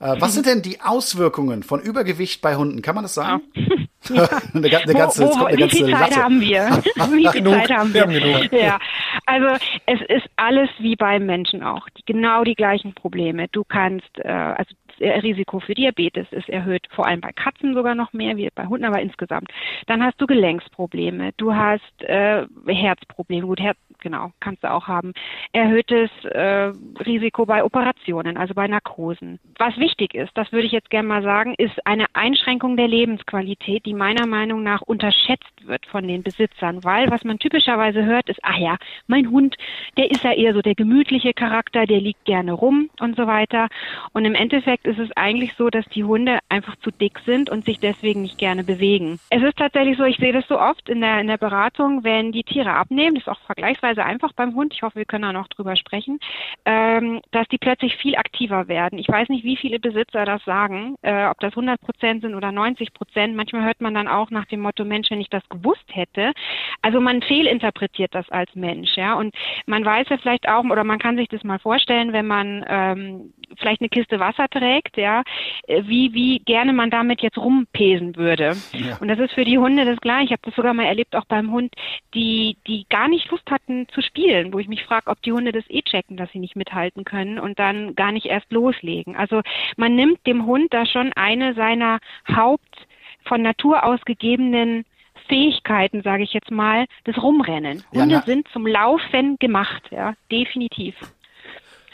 Äh, 0.00 0.20
was 0.20 0.34
sind 0.34 0.46
denn 0.46 0.62
die 0.62 0.80
Auswirkungen 0.80 1.62
von 1.62 1.80
Übergewicht 1.80 2.40
bei 2.40 2.56
Hunden? 2.56 2.82
Kann 2.82 2.94
man 2.94 3.04
das 3.04 3.14
sagen? 3.14 3.42
Ja. 3.54 4.28
eine, 4.54 4.78
eine 4.78 4.94
ganze, 4.94 5.24
wo, 5.24 5.40
wo, 5.40 5.44
eine 5.44 5.58
wie 5.58 5.70
viel 5.70 5.90
Zeit 5.90 6.10
Latte. 6.10 6.22
haben 6.22 6.40
wir? 6.40 6.70
wie 7.10 7.28
viel 7.28 7.44
Zeit 7.44 7.70
haben 7.70 7.92
wir? 7.92 8.08
wir 8.08 8.48
ja, 8.52 8.78
also 9.26 9.46
es 9.86 10.00
ist 10.08 10.26
alles 10.36 10.70
wie 10.78 10.94
beim 10.94 11.26
Menschen 11.26 11.62
auch. 11.62 11.88
Die, 11.90 12.02
genau 12.06 12.44
die 12.44 12.54
gleichen 12.54 12.94
Probleme. 12.94 13.48
Du 13.48 13.64
kannst, 13.64 14.10
äh, 14.18 14.28
also 14.28 14.74
Risiko 15.00 15.60
für 15.60 15.74
Diabetes 15.74 16.26
ist 16.30 16.48
erhöht, 16.48 16.86
vor 16.90 17.06
allem 17.06 17.20
bei 17.20 17.32
Katzen 17.32 17.74
sogar 17.74 17.94
noch 17.94 18.12
mehr, 18.12 18.36
wie 18.36 18.48
bei 18.54 18.66
Hunden, 18.66 18.84
aber 18.84 19.00
insgesamt. 19.00 19.50
Dann 19.86 20.02
hast 20.02 20.20
du 20.20 20.26
Gelenksprobleme, 20.26 21.32
du 21.36 21.54
hast 21.54 22.02
äh, 22.02 22.46
Herzprobleme, 22.66 23.46
gut, 23.46 23.60
Herz, 23.60 23.78
genau, 24.00 24.32
kannst 24.40 24.64
du 24.64 24.70
auch 24.70 24.88
haben. 24.88 25.12
Erhöhtes 25.52 26.10
äh, 26.24 26.72
Risiko 27.04 27.46
bei 27.46 27.62
Operationen, 27.62 28.36
also 28.36 28.54
bei 28.54 28.66
Narkosen. 28.66 29.38
Was 29.58 29.76
wichtig 29.76 30.14
ist, 30.14 30.30
das 30.34 30.52
würde 30.52 30.66
ich 30.66 30.72
jetzt 30.72 30.90
gerne 30.90 31.08
mal 31.08 31.22
sagen, 31.22 31.54
ist 31.58 31.86
eine 31.86 32.06
Einschränkung 32.12 32.76
der 32.76 32.88
Lebensqualität, 32.88 33.86
die 33.86 33.94
meiner 33.94 34.26
Meinung 34.26 34.62
nach 34.62 34.82
unterschätzt 34.82 35.66
wird 35.66 35.86
von 35.86 36.06
den 36.06 36.22
Besitzern, 36.22 36.84
weil 36.84 37.10
was 37.10 37.24
man 37.24 37.38
typischerweise 37.38 38.04
hört, 38.04 38.28
ist, 38.28 38.40
ach 38.42 38.56
ja, 38.56 38.76
mein 39.06 39.30
Hund, 39.30 39.56
der 39.96 40.10
ist 40.10 40.24
ja 40.24 40.32
eher 40.32 40.54
so 40.54 40.62
der 40.62 40.74
gemütliche 40.74 41.32
Charakter, 41.34 41.86
der 41.86 42.00
liegt 42.00 42.24
gerne 42.24 42.52
rum 42.52 42.90
und 43.00 43.16
so 43.16 43.26
weiter. 43.26 43.68
Und 44.12 44.24
im 44.24 44.34
Endeffekt 44.34 44.86
ist 44.88 44.98
es 44.98 45.10
eigentlich 45.16 45.52
so, 45.56 45.68
dass 45.68 45.84
die 45.86 46.04
Hunde 46.04 46.38
einfach 46.48 46.76
zu 46.76 46.90
dick 46.90 47.20
sind 47.26 47.50
und 47.50 47.64
sich 47.64 47.78
deswegen 47.78 48.22
nicht 48.22 48.38
gerne 48.38 48.64
bewegen. 48.64 49.20
Es 49.30 49.42
ist 49.42 49.58
tatsächlich 49.58 49.98
so, 49.98 50.04
ich 50.04 50.16
sehe 50.16 50.32
das 50.32 50.48
so 50.48 50.58
oft 50.58 50.88
in 50.88 51.00
der, 51.00 51.20
in 51.20 51.26
der 51.26 51.36
Beratung, 51.36 52.04
wenn 52.04 52.32
die 52.32 52.42
Tiere 52.42 52.72
abnehmen, 52.72 53.14
das 53.14 53.24
ist 53.24 53.28
auch 53.28 53.40
vergleichsweise 53.46 54.04
einfach 54.04 54.32
beim 54.32 54.54
Hund, 54.54 54.72
ich 54.74 54.82
hoffe, 54.82 54.96
wir 54.96 55.04
können 55.04 55.22
da 55.22 55.32
noch 55.32 55.48
drüber 55.48 55.76
sprechen, 55.76 56.18
ähm, 56.64 57.20
dass 57.30 57.46
die 57.48 57.58
plötzlich 57.58 57.96
viel 57.96 58.16
aktiver 58.16 58.66
werden. 58.68 58.98
Ich 58.98 59.08
weiß 59.08 59.28
nicht, 59.28 59.44
wie 59.44 59.56
viele 59.56 59.78
Besitzer 59.78 60.24
das 60.24 60.42
sagen, 60.44 60.96
äh, 61.02 61.26
ob 61.26 61.38
das 61.40 61.52
100 61.52 61.80
Prozent 61.80 62.22
sind 62.22 62.34
oder 62.34 62.50
90 62.50 62.94
Prozent. 62.94 63.36
Manchmal 63.36 63.64
hört 63.64 63.80
man 63.80 63.94
dann 63.94 64.08
auch 64.08 64.30
nach 64.30 64.46
dem 64.46 64.60
Motto, 64.60 64.84
Mensch, 64.84 65.10
wenn 65.10 65.20
ich 65.20 65.28
das 65.28 65.46
gewusst 65.50 65.84
hätte. 65.90 66.32
Also 66.80 67.00
man 67.00 67.22
fehlinterpretiert 67.22 68.14
das 68.14 68.28
als 68.30 68.54
Mensch, 68.54 68.96
ja. 68.96 69.14
Und 69.14 69.34
man 69.66 69.84
weiß 69.84 70.08
ja 70.08 70.16
vielleicht 70.16 70.48
auch, 70.48 70.64
oder 70.64 70.84
man 70.84 70.98
kann 70.98 71.16
sich 71.16 71.28
das 71.28 71.44
mal 71.44 71.58
vorstellen, 71.58 72.12
wenn 72.12 72.26
man 72.26 72.64
ähm, 72.68 73.32
vielleicht 73.56 73.80
eine 73.80 73.88
Kiste 73.88 74.20
Wasser 74.20 74.48
trägt, 74.48 74.96
ja, 74.96 75.22
äh, 75.66 75.82
wie, 75.86 76.12
wie 76.14 76.38
gerne 76.40 76.72
man 76.72 76.90
damit 76.90 77.20
jetzt 77.20 77.38
rumpesen 77.38 78.16
würde. 78.16 78.56
Ja. 78.72 78.98
Und 79.00 79.08
das 79.08 79.18
ist 79.18 79.32
für 79.32 79.44
die 79.44 79.58
Hunde 79.58 79.84
das 79.84 80.00
gleiche. 80.00 80.24
Ich 80.24 80.32
habe 80.32 80.42
das 80.44 80.54
sogar 80.54 80.74
mal 80.74 80.86
erlebt, 80.86 81.14
auch 81.16 81.24
beim 81.26 81.50
Hund, 81.52 81.74
die, 82.14 82.56
die 82.66 82.86
gar 82.88 83.08
nicht 83.08 83.30
Lust 83.30 83.50
hatten 83.50 83.88
zu 83.88 84.02
spielen, 84.02 84.52
wo 84.52 84.58
ich 84.58 84.68
mich 84.68 84.84
frage, 84.84 85.08
ob 85.08 85.22
die 85.22 85.32
Hunde 85.32 85.52
das 85.52 85.64
eh 85.68 85.82
checken, 85.82 86.16
dass 86.16 86.30
sie 86.32 86.38
nicht 86.38 86.56
mithalten 86.56 87.04
können 87.04 87.38
und 87.38 87.58
dann 87.58 87.94
gar 87.94 88.12
nicht 88.12 88.26
erst 88.26 88.50
loslegen. 88.52 89.16
Also 89.16 89.42
man 89.76 89.94
nimmt 89.94 90.26
dem 90.26 90.46
Hund 90.46 90.72
da 90.72 90.86
schon 90.86 91.12
eine 91.14 91.54
seiner 91.54 91.98
Haupt 92.34 92.86
von 93.24 93.42
Natur 93.42 93.84
aus 93.84 94.00
gegebenen 94.04 94.84
Fähigkeiten, 95.28 96.02
sage 96.02 96.22
ich 96.22 96.32
jetzt 96.32 96.50
mal, 96.50 96.86
das 97.04 97.16
Rumrennen. 97.22 97.82
Hunde 97.92 98.14
ja, 98.14 98.22
sind 98.22 98.48
zum 98.48 98.66
Laufen 98.66 99.36
gemacht, 99.38 99.82
ja, 99.90 100.14
definitiv. 100.30 100.94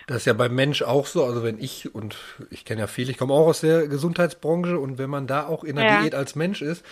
Das 0.06 0.18
ist 0.18 0.24
ja 0.26 0.32
beim 0.32 0.54
Mensch 0.54 0.82
auch 0.82 1.06
so. 1.06 1.24
Also 1.24 1.42
wenn 1.42 1.58
ich, 1.58 1.94
und 1.94 2.16
ich 2.50 2.64
kenne 2.64 2.82
ja 2.82 2.86
viel, 2.86 3.08
ich 3.08 3.18
komme 3.18 3.32
auch 3.32 3.46
aus 3.46 3.60
der 3.60 3.88
Gesundheitsbranche 3.88 4.78
und 4.78 4.98
wenn 4.98 5.10
man 5.10 5.26
da 5.26 5.46
auch 5.46 5.64
in 5.64 5.76
der 5.76 5.84
ja. 5.84 6.00
Diät 6.00 6.14
als 6.14 6.34
Mensch 6.34 6.62
ist, 6.62 6.84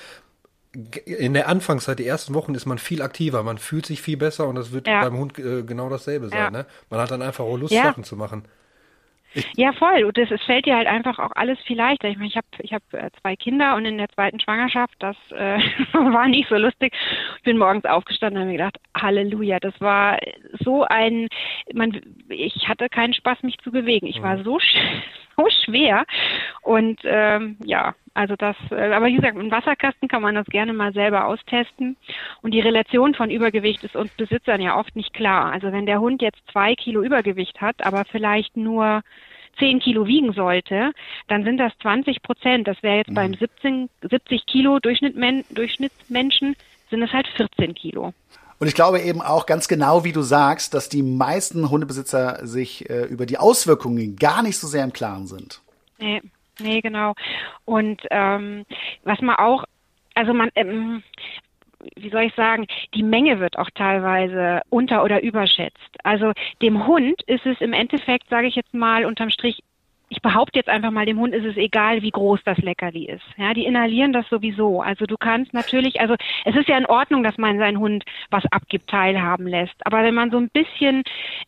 in 1.04 1.34
der 1.34 1.48
Anfangszeit, 1.48 1.98
die 1.98 2.06
ersten 2.06 2.32
Wochen, 2.32 2.54
ist 2.54 2.64
man 2.64 2.78
viel 2.78 3.02
aktiver, 3.02 3.42
man 3.42 3.58
fühlt 3.58 3.84
sich 3.84 4.00
viel 4.00 4.16
besser 4.16 4.48
und 4.48 4.54
das 4.54 4.72
wird 4.72 4.86
ja. 4.86 5.02
beim 5.02 5.18
Hund 5.18 5.38
äh, 5.38 5.62
genau 5.62 5.90
dasselbe 5.90 6.28
sein. 6.28 6.52
Ne? 6.52 6.66
Man 6.88 6.98
hat 7.00 7.10
dann 7.10 7.20
einfach 7.20 7.44
auch 7.44 7.56
Lust, 7.58 7.74
Sachen 7.74 8.04
zu 8.04 8.16
machen. 8.16 8.44
Ja, 9.56 9.72
voll. 9.72 10.04
Und 10.04 10.16
das, 10.18 10.30
es 10.30 10.42
fällt 10.42 10.66
dir 10.66 10.76
halt 10.76 10.86
einfach 10.86 11.18
auch 11.18 11.30
alles 11.34 11.58
viel 11.60 11.76
leichter. 11.76 12.08
Ich 12.08 12.16
meine, 12.16 12.28
ich 12.28 12.36
habe 12.36 12.46
ich 12.58 12.72
hab 12.72 12.82
äh, 12.92 13.10
zwei 13.20 13.36
Kinder 13.36 13.76
und 13.76 13.84
in 13.84 13.98
der 13.98 14.08
zweiten 14.10 14.40
Schwangerschaft, 14.40 14.94
das 14.98 15.16
äh, 15.30 15.58
war 15.92 16.28
nicht 16.28 16.48
so 16.48 16.56
lustig. 16.56 16.94
Ich 17.38 17.42
bin 17.42 17.58
morgens 17.58 17.84
aufgestanden 17.84 18.36
und 18.36 18.42
habe 18.42 18.52
mir 18.52 18.58
gedacht, 18.58 18.78
Halleluja, 18.96 19.58
das 19.60 19.78
war 19.80 20.18
so 20.60 20.84
ein, 20.84 21.28
man, 21.72 22.00
ich 22.28 22.68
hatte 22.68 22.88
keinen 22.88 23.14
Spaß, 23.14 23.42
mich 23.42 23.58
zu 23.58 23.70
bewegen. 23.70 24.06
Ich 24.06 24.22
war 24.22 24.36
mhm. 24.36 24.44
so 24.44 24.58
so 25.36 25.46
schwer. 25.64 26.04
Und 26.62 27.00
ähm, 27.04 27.56
ja, 27.64 27.94
also 28.14 28.36
das, 28.36 28.56
äh, 28.70 28.92
aber 28.92 29.06
wie 29.06 29.16
gesagt, 29.16 29.36
im 29.36 29.50
Wasserkasten 29.50 30.08
kann 30.08 30.22
man 30.22 30.34
das 30.34 30.46
gerne 30.46 30.72
mal 30.72 30.92
selber 30.92 31.26
austesten. 31.26 31.96
Und 32.42 32.52
die 32.52 32.60
Relation 32.60 33.14
von 33.14 33.30
Übergewicht 33.30 33.84
ist 33.84 33.96
uns 33.96 34.12
Besitzern 34.12 34.60
ja 34.60 34.78
oft 34.78 34.94
nicht 34.96 35.14
klar. 35.14 35.52
Also 35.52 35.72
wenn 35.72 35.86
der 35.86 36.00
Hund 36.00 36.22
jetzt 36.22 36.42
zwei 36.50 36.74
Kilo 36.74 37.02
Übergewicht 37.02 37.60
hat, 37.60 37.84
aber 37.84 38.04
vielleicht 38.04 38.56
nur 38.56 39.02
10 39.58 39.80
Kilo 39.80 40.06
wiegen 40.06 40.32
sollte, 40.32 40.92
dann 41.28 41.44
sind 41.44 41.58
das 41.58 41.72
20 41.80 42.22
Prozent. 42.22 42.68
Das 42.68 42.82
wäre 42.82 42.98
jetzt 42.98 43.10
mhm. 43.10 43.14
beim 43.14 43.34
17, 43.34 43.88
70 44.02 44.46
Kilo 44.46 44.78
Durchschnitt, 44.78 45.16
Durchschnittsmenschen, 45.50 46.56
sind 46.90 47.02
es 47.02 47.12
halt 47.12 47.26
14 47.28 47.74
Kilo. 47.74 48.12
Und 48.62 48.68
ich 48.68 48.76
glaube 48.76 49.00
eben 49.00 49.20
auch 49.20 49.46
ganz 49.46 49.66
genau, 49.66 50.04
wie 50.04 50.12
du 50.12 50.22
sagst, 50.22 50.72
dass 50.72 50.88
die 50.88 51.02
meisten 51.02 51.68
Hundebesitzer 51.68 52.46
sich 52.46 52.88
äh, 52.88 53.06
über 53.06 53.26
die 53.26 53.36
Auswirkungen 53.36 54.14
gar 54.14 54.44
nicht 54.44 54.56
so 54.56 54.68
sehr 54.68 54.84
im 54.84 54.92
Klaren 54.92 55.26
sind. 55.26 55.60
Nee, 55.98 56.22
nee, 56.60 56.80
genau. 56.80 57.14
Und 57.64 58.02
ähm, 58.12 58.64
was 59.02 59.20
man 59.20 59.34
auch, 59.34 59.64
also 60.14 60.32
man, 60.32 60.50
ähm, 60.54 61.02
wie 61.96 62.10
soll 62.10 62.22
ich 62.22 62.36
sagen, 62.36 62.68
die 62.94 63.02
Menge 63.02 63.40
wird 63.40 63.58
auch 63.58 63.68
teilweise 63.74 64.60
unter- 64.70 65.02
oder 65.02 65.24
überschätzt. 65.24 65.96
Also 66.04 66.30
dem 66.62 66.86
Hund 66.86 67.20
ist 67.26 67.44
es 67.44 67.60
im 67.60 67.72
Endeffekt, 67.72 68.28
sage 68.28 68.46
ich 68.46 68.54
jetzt 68.54 68.74
mal, 68.74 69.06
unterm 69.06 69.30
Strich 69.30 69.64
ich 70.12 70.20
behaupte 70.20 70.58
jetzt 70.58 70.68
einfach 70.68 70.90
mal, 70.90 71.06
dem 71.06 71.18
Hund 71.18 71.34
ist 71.34 71.46
es 71.46 71.56
egal, 71.56 72.02
wie 72.02 72.10
groß 72.10 72.40
das 72.44 72.58
Leckerli 72.58 73.06
ist. 73.06 73.24
Ja, 73.38 73.54
die 73.54 73.64
inhalieren 73.64 74.12
das 74.12 74.28
sowieso. 74.28 74.82
Also 74.82 75.06
du 75.06 75.16
kannst 75.16 75.54
natürlich, 75.54 76.02
also 76.02 76.16
es 76.44 76.54
ist 76.54 76.68
ja 76.68 76.76
in 76.76 76.84
Ordnung, 76.84 77.22
dass 77.22 77.38
man 77.38 77.58
seinen 77.58 77.78
Hund 77.78 78.04
was 78.30 78.44
abgibt, 78.52 78.90
teilhaben 78.90 79.46
lässt. 79.46 79.74
Aber 79.86 80.02
wenn 80.02 80.14
man 80.14 80.30
so 80.30 80.36
ein 80.36 80.50
bisschen 80.50 81.02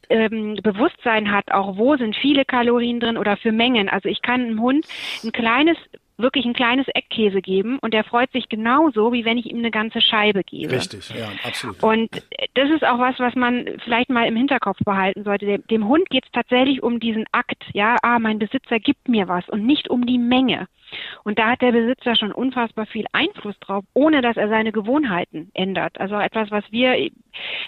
ähm, 0.09 0.57
Bewusstsein 0.63 1.31
hat, 1.31 1.53
auch 1.53 1.77
wo 1.77 1.97
sind 1.99 2.17
viele 2.17 2.47
Kalorien 2.47 3.01
drin 3.01 3.19
oder 3.19 3.37
für 3.37 3.53
Mengen. 3.53 3.91
Also 3.91 4.09
ich 4.09 4.23
kann 4.23 4.41
einem 4.41 4.63
Hund 4.63 4.87
ein 5.23 5.33
kleines 5.33 5.77
wirklich 6.17 6.45
ein 6.45 6.55
kleines 6.55 6.87
Eckkäse 6.89 7.43
geben 7.43 7.79
und 7.81 7.93
der 7.93 8.05
freut 8.05 8.31
sich 8.33 8.49
genauso, 8.49 9.13
wie 9.13 9.25
wenn 9.25 9.39
ich 9.39 9.47
ihm 9.47 9.59
eine 9.59 9.71
ganze 9.71 10.01
Scheibe 10.01 10.45
gebe. 10.45 10.73
Richtig, 10.73 11.11
ja, 11.11 11.29
absolut. 11.43 11.83
Und 11.83 12.11
das 12.55 12.71
ist 12.71 12.85
auch 12.85 12.99
was, 12.99 13.19
was 13.19 13.35
man 13.35 13.67
vielleicht 13.85 14.11
mal 14.11 14.27
im 14.27 14.37
Hinterkopf 14.37 14.79
behalten 14.85 15.25
sollte. 15.25 15.47
Dem, 15.47 15.67
dem 15.67 15.89
Hund 15.89 16.09
geht 16.11 16.25
es 16.25 16.33
tatsächlich 16.33 16.83
um 16.83 17.01
diesen 17.01 17.25
Akt, 17.33 17.65
ja, 17.73 17.97
ah, 18.03 18.19
mein 18.19 18.39
Besitzer 18.39 18.79
gibt 18.79 19.09
mir 19.09 19.29
was 19.29 19.49
und 19.49 19.67
nicht 19.67 19.91
um 19.91 20.07
die 20.07 20.19
Menge. 20.19 20.69
Und 21.25 21.39
da 21.39 21.51
hat 21.51 21.63
der 21.63 21.73
Besitzer 21.73 22.17
schon 22.17 22.33
unfassbar 22.33 22.87
viel 22.87 23.07
Einfluss 23.13 23.59
drauf, 23.61 23.85
ohne 23.95 24.23
dass 24.23 24.37
er 24.37 24.49
seine 24.49 24.73
Gewohnheiten 24.73 25.51
ändert. 25.55 25.99
Also 26.01 26.17
etwas, 26.17 26.51
was 26.51 26.65
wir 26.71 26.95
in 26.95 27.13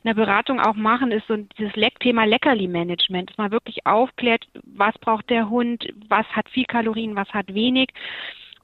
der 0.04 0.14
Beratung 0.14 0.60
auch 0.60 0.74
machen, 0.74 1.10
ist 1.10 1.26
so 1.26 1.36
dieses 1.36 1.72
Thema 2.00 2.24
Leckerli-Management, 2.24 3.30
dass 3.30 3.38
man 3.38 3.50
wirklich 3.50 3.86
aufklärt, 3.86 4.46
was 4.64 4.96
braucht 4.98 5.30
der 5.30 5.50
Hund, 5.50 5.92
was 6.08 6.26
hat 6.28 6.48
viel 6.48 6.66
Kalorien, 6.66 7.16
was 7.16 7.28
hat 7.30 7.52
wenig. 7.52 7.88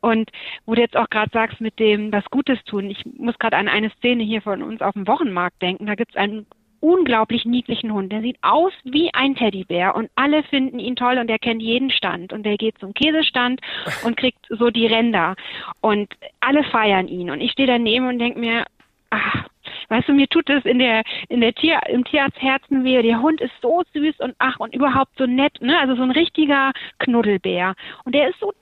Und 0.02 0.30
wo 0.66 0.74
du 0.74 0.80
jetzt 0.80 0.96
auch 0.96 1.08
gerade 1.08 1.30
sagst 1.32 1.60
mit 1.60 1.78
dem 1.78 2.12
was 2.12 2.24
Gutes 2.26 2.62
tun, 2.64 2.90
ich 2.90 3.02
muss 3.16 3.38
gerade 3.38 3.56
an 3.56 3.68
eine 3.68 3.90
Szene 3.90 4.24
hier 4.24 4.42
von 4.42 4.62
uns 4.62 4.82
auf 4.82 4.94
dem 4.94 5.06
Wochenmarkt 5.06 5.62
denken. 5.62 5.86
Da 5.86 5.94
gibt 5.94 6.10
es 6.10 6.16
einen 6.16 6.44
unglaublich 6.80 7.44
niedlichen 7.44 7.92
Hund. 7.92 8.10
Der 8.10 8.20
sieht 8.20 8.36
aus 8.42 8.72
wie 8.82 9.14
ein 9.14 9.36
Teddybär 9.36 9.94
und 9.94 10.10
alle 10.16 10.42
finden 10.42 10.80
ihn 10.80 10.96
toll 10.96 11.18
und 11.18 11.30
er 11.30 11.38
kennt 11.38 11.62
jeden 11.62 11.90
Stand 11.90 12.32
und 12.32 12.42
der 12.42 12.56
geht 12.56 12.76
zum 12.78 12.92
Käsestand 12.92 13.60
und 14.04 14.16
kriegt 14.16 14.44
so 14.48 14.70
die 14.70 14.88
Ränder 14.88 15.36
und 15.80 16.12
alle 16.40 16.64
feiern 16.64 17.06
ihn 17.06 17.30
und 17.30 17.40
ich 17.40 17.52
stehe 17.52 17.68
daneben 17.68 18.08
und 18.08 18.18
denke 18.18 18.40
mir, 18.40 18.64
ach, 19.10 19.44
weißt 19.88 20.08
du, 20.08 20.14
mir 20.14 20.26
tut 20.26 20.50
es 20.50 20.64
in 20.64 20.80
der 20.80 21.04
in 21.28 21.40
der 21.40 21.54
Tier 21.54 21.78
im 21.88 22.04
Tierarzt 22.04 22.42
Herzen 22.42 22.82
weh. 22.82 23.00
Der 23.02 23.22
Hund 23.22 23.40
ist 23.40 23.54
so 23.62 23.82
süß 23.94 24.18
und 24.18 24.34
ach 24.38 24.58
und 24.58 24.74
überhaupt 24.74 25.16
so 25.16 25.26
nett, 25.26 25.60
ne? 25.60 25.78
Also 25.78 25.94
so 25.94 26.02
ein 26.02 26.10
richtiger 26.10 26.72
Knuddelbär 26.98 27.74
und 28.04 28.16
der 28.16 28.30
ist 28.30 28.40
so 28.40 28.52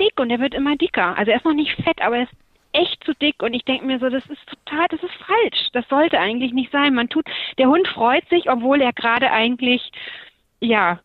dick 0.00 0.18
und 0.18 0.28
der 0.28 0.40
wird 0.40 0.54
immer 0.54 0.76
dicker. 0.76 1.16
Also 1.16 1.30
er 1.30 1.36
ist 1.36 1.44
noch 1.44 1.54
nicht 1.54 1.76
fett, 1.82 2.00
aber 2.02 2.16
er 2.16 2.22
ist 2.24 2.32
echt 2.72 3.02
zu 3.04 3.14
dick 3.14 3.42
und 3.42 3.54
ich 3.54 3.64
denke 3.64 3.84
mir 3.84 3.98
so, 3.98 4.08
das 4.08 4.24
ist 4.26 4.46
total, 4.46 4.86
das 4.88 5.02
ist 5.02 5.14
falsch. 5.26 5.70
Das 5.72 5.84
sollte 5.88 6.18
eigentlich 6.18 6.52
nicht 6.52 6.72
sein. 6.72 6.94
Man 6.94 7.08
tut, 7.08 7.26
der 7.58 7.68
Hund 7.68 7.86
freut 7.88 8.28
sich, 8.28 8.50
obwohl 8.50 8.80
er 8.80 8.92
gerade 8.92 9.30
eigentlich, 9.30 9.90
ja, 10.60 11.00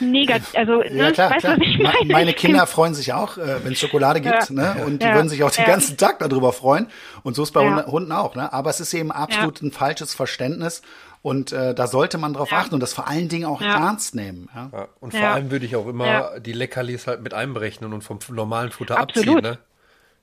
negativ, 0.00 0.56
also, 0.56 0.82
ja, 0.82 0.90
ne, 0.90 1.12
klar, 1.12 1.30
weißt 1.30 1.40
klar. 1.40 1.58
ich 1.60 1.78
meine? 1.78 2.12
Meine 2.12 2.32
Kinder 2.32 2.66
freuen 2.66 2.94
sich 2.94 3.12
auch, 3.12 3.36
äh, 3.38 3.64
wenn 3.64 3.72
es 3.72 3.80
Schokolade 3.80 4.20
gibt, 4.20 4.50
ja. 4.50 4.74
ne? 4.74 4.84
Und 4.84 5.02
die 5.02 5.06
ja. 5.06 5.14
würden 5.14 5.28
sich 5.28 5.42
auch 5.42 5.50
den 5.50 5.64
ganzen 5.64 5.96
Tag 5.96 6.18
darüber 6.18 6.52
freuen. 6.52 6.88
Und 7.22 7.34
so 7.34 7.42
ist 7.42 7.52
bei 7.52 7.84
Hunden 7.84 8.12
auch, 8.12 8.34
ne? 8.34 8.52
Aber 8.52 8.70
es 8.70 8.80
ist 8.80 8.92
eben 8.94 9.12
absolut 9.12 9.62
ein 9.62 9.70
falsches 9.70 10.14
Verständnis. 10.14 10.82
Und 11.22 11.52
äh, 11.52 11.72
da 11.74 11.86
sollte 11.86 12.18
man 12.18 12.34
drauf 12.34 12.52
achten 12.52 12.74
und 12.74 12.80
das 12.80 12.92
vor 12.92 13.08
allen 13.08 13.28
Dingen 13.28 13.44
auch 13.44 13.60
ernst 13.60 14.14
nehmen. 14.14 14.48
Ja? 14.54 14.88
und 14.98 15.14
vor 15.14 15.28
allem 15.28 15.50
würde 15.52 15.64
ich 15.64 15.76
auch 15.76 15.86
immer 15.86 16.40
die 16.40 16.52
Leckerlis 16.52 17.06
halt 17.06 17.22
mit 17.22 17.32
einberechnen 17.32 17.92
und 17.92 18.02
vom 18.02 18.18
normalen 18.30 18.72
Futter 18.72 18.98
Absolut. 18.98 19.36
abziehen. 19.36 19.52
Ne? 19.52 19.58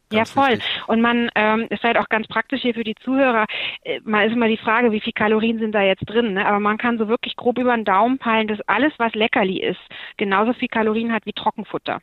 Ganz 0.10 0.34
ja, 0.34 0.42
voll. 0.42 0.52
Wichtig. 0.54 0.84
Und 0.88 1.02
man 1.02 1.30
ähm, 1.36 1.68
ist 1.70 1.84
halt 1.84 1.98
auch 1.98 2.10
ganz 2.10 2.28
praktisch 2.28 2.62
hier 2.62 2.74
für 2.74 2.84
die 2.84 2.96
Zuhörer. 2.96 3.46
Äh, 3.84 4.00
mal 4.04 4.26
ist 4.26 4.34
immer 4.34 4.48
die 4.48 4.58
Frage, 4.58 4.92
wie 4.92 5.02
viel 5.02 5.14
Kalorien 5.14 5.60
sind 5.60 5.74
da 5.74 5.84
jetzt 5.84 6.06
drin. 6.06 6.34
Ne? 6.34 6.46
Aber 6.46 6.60
man 6.60 6.78
kann 6.78 6.98
so 6.98 7.08
wirklich 7.08 7.36
grob 7.36 7.60
über 7.60 7.76
den 7.76 7.86
Daumen 7.86 8.18
peilen, 8.18 8.48
dass 8.48 8.60
alles, 8.68 8.92
was 8.98 9.14
Leckerli 9.14 9.62
ist, 9.62 9.80
genauso 10.18 10.54
viel 10.54 10.68
Kalorien 10.68 11.14
hat 11.14 11.26
wie 11.26 11.34
Trockenfutter. 11.34 12.02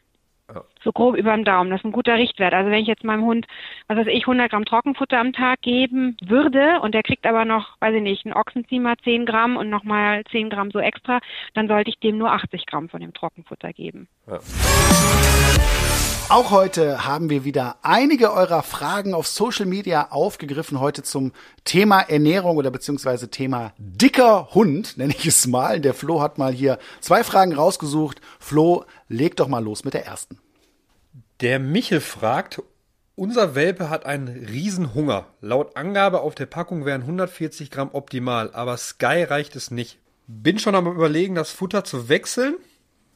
Ja. 0.55 0.63
So 0.83 0.93
grob 0.93 1.17
über 1.17 1.35
den 1.35 1.45
Daumen. 1.45 1.71
Das 1.71 1.81
ist 1.81 1.85
ein 1.85 1.93
guter 1.93 2.15
Richtwert. 2.15 2.55
Also 2.55 2.71
wenn 2.71 2.81
ich 2.81 2.87
jetzt 2.87 3.05
meinem 3.05 3.25
Hund, 3.25 3.47
was 3.89 3.99
weiß 3.99 4.07
ich, 4.07 4.23
100 4.23 4.51
Gramm 4.51 4.65
Trockenfutter 4.65 5.19
am 5.19 5.33
Tag 5.33 5.61
geben 5.61 6.17
würde 6.25 6.81
und 6.83 6.95
der 6.95 7.03
kriegt 7.03 7.27
aber 7.27 7.45
noch, 7.45 7.81
weiß 7.81 7.95
ich 7.95 8.03
nicht, 8.03 8.25
ein 8.27 8.33
Ochsenziemer 8.33 8.97
10 9.03 9.27
Gramm 9.27 9.57
und 9.57 9.71
nochmal 9.71 10.23
10 10.31 10.51
Gramm 10.51 10.71
so 10.71 10.79
extra, 10.79 11.19
dann 11.55 11.69
sollte 11.69 11.91
ich 11.91 11.99
dem 11.99 12.19
nur 12.19 12.33
80 12.33 12.67
Gramm 12.67 12.89
von 12.89 13.01
dem 13.01 13.13
Trockenfutter 13.13 13.73
geben. 13.73 14.09
Ja. 14.27 14.39
Auch 16.29 16.51
heute 16.51 17.07
haben 17.07 17.31
wir 17.31 17.45
wieder 17.45 17.77
einige 17.83 18.33
eurer 18.33 18.65
Fragen 18.65 19.15
auf 19.15 19.29
Social 19.29 19.65
Media 19.65 20.11
aufgegriffen. 20.11 20.81
Heute 20.81 21.05
zum 21.05 21.33
Thema 21.62 22.01
Ernährung 22.01 22.57
oder 22.57 22.73
beziehungsweise 22.73 23.31
Thema 23.31 23.73
dicker 23.79 24.49
Hund, 24.53 24.97
nenne 24.97 25.15
ich 25.17 25.25
es 25.27 25.47
mal. 25.47 25.81
Der 25.81 25.95
Flo 25.95 26.21
hat 26.21 26.37
mal 26.37 26.53
hier 26.53 26.81
zwei 27.01 27.23
Fragen 27.23 27.55
rausgesucht. 27.55 28.21
Flo, 28.41 28.85
leg 29.07 29.37
doch 29.37 29.47
mal 29.47 29.62
los 29.62 29.85
mit 29.85 29.95
der 29.95 30.05
ersten. 30.05 30.41
Der 31.43 31.61
Michel 31.61 32.01
fragt, 32.01 32.61
unser 33.15 33.55
Welpe 33.55 33.89
hat 33.89 34.05
einen 34.05 34.27
Riesenhunger. 34.27 35.27
Laut 35.41 35.77
Angabe 35.77 36.23
auf 36.23 36.35
der 36.35 36.47
Packung 36.47 36.85
wären 36.85 37.03
140 37.03 37.71
Gramm 37.71 37.91
optimal, 37.93 38.53
aber 38.53 38.77
Sky 38.79 39.23
reicht 39.23 39.55
es 39.55 39.71
nicht. 39.71 40.01
Bin 40.27 40.59
schon 40.59 40.75
am 40.75 40.89
überlegen, 40.89 41.37
das 41.37 41.53
Futter 41.53 41.85
zu 41.85 42.09
wechseln. 42.09 42.57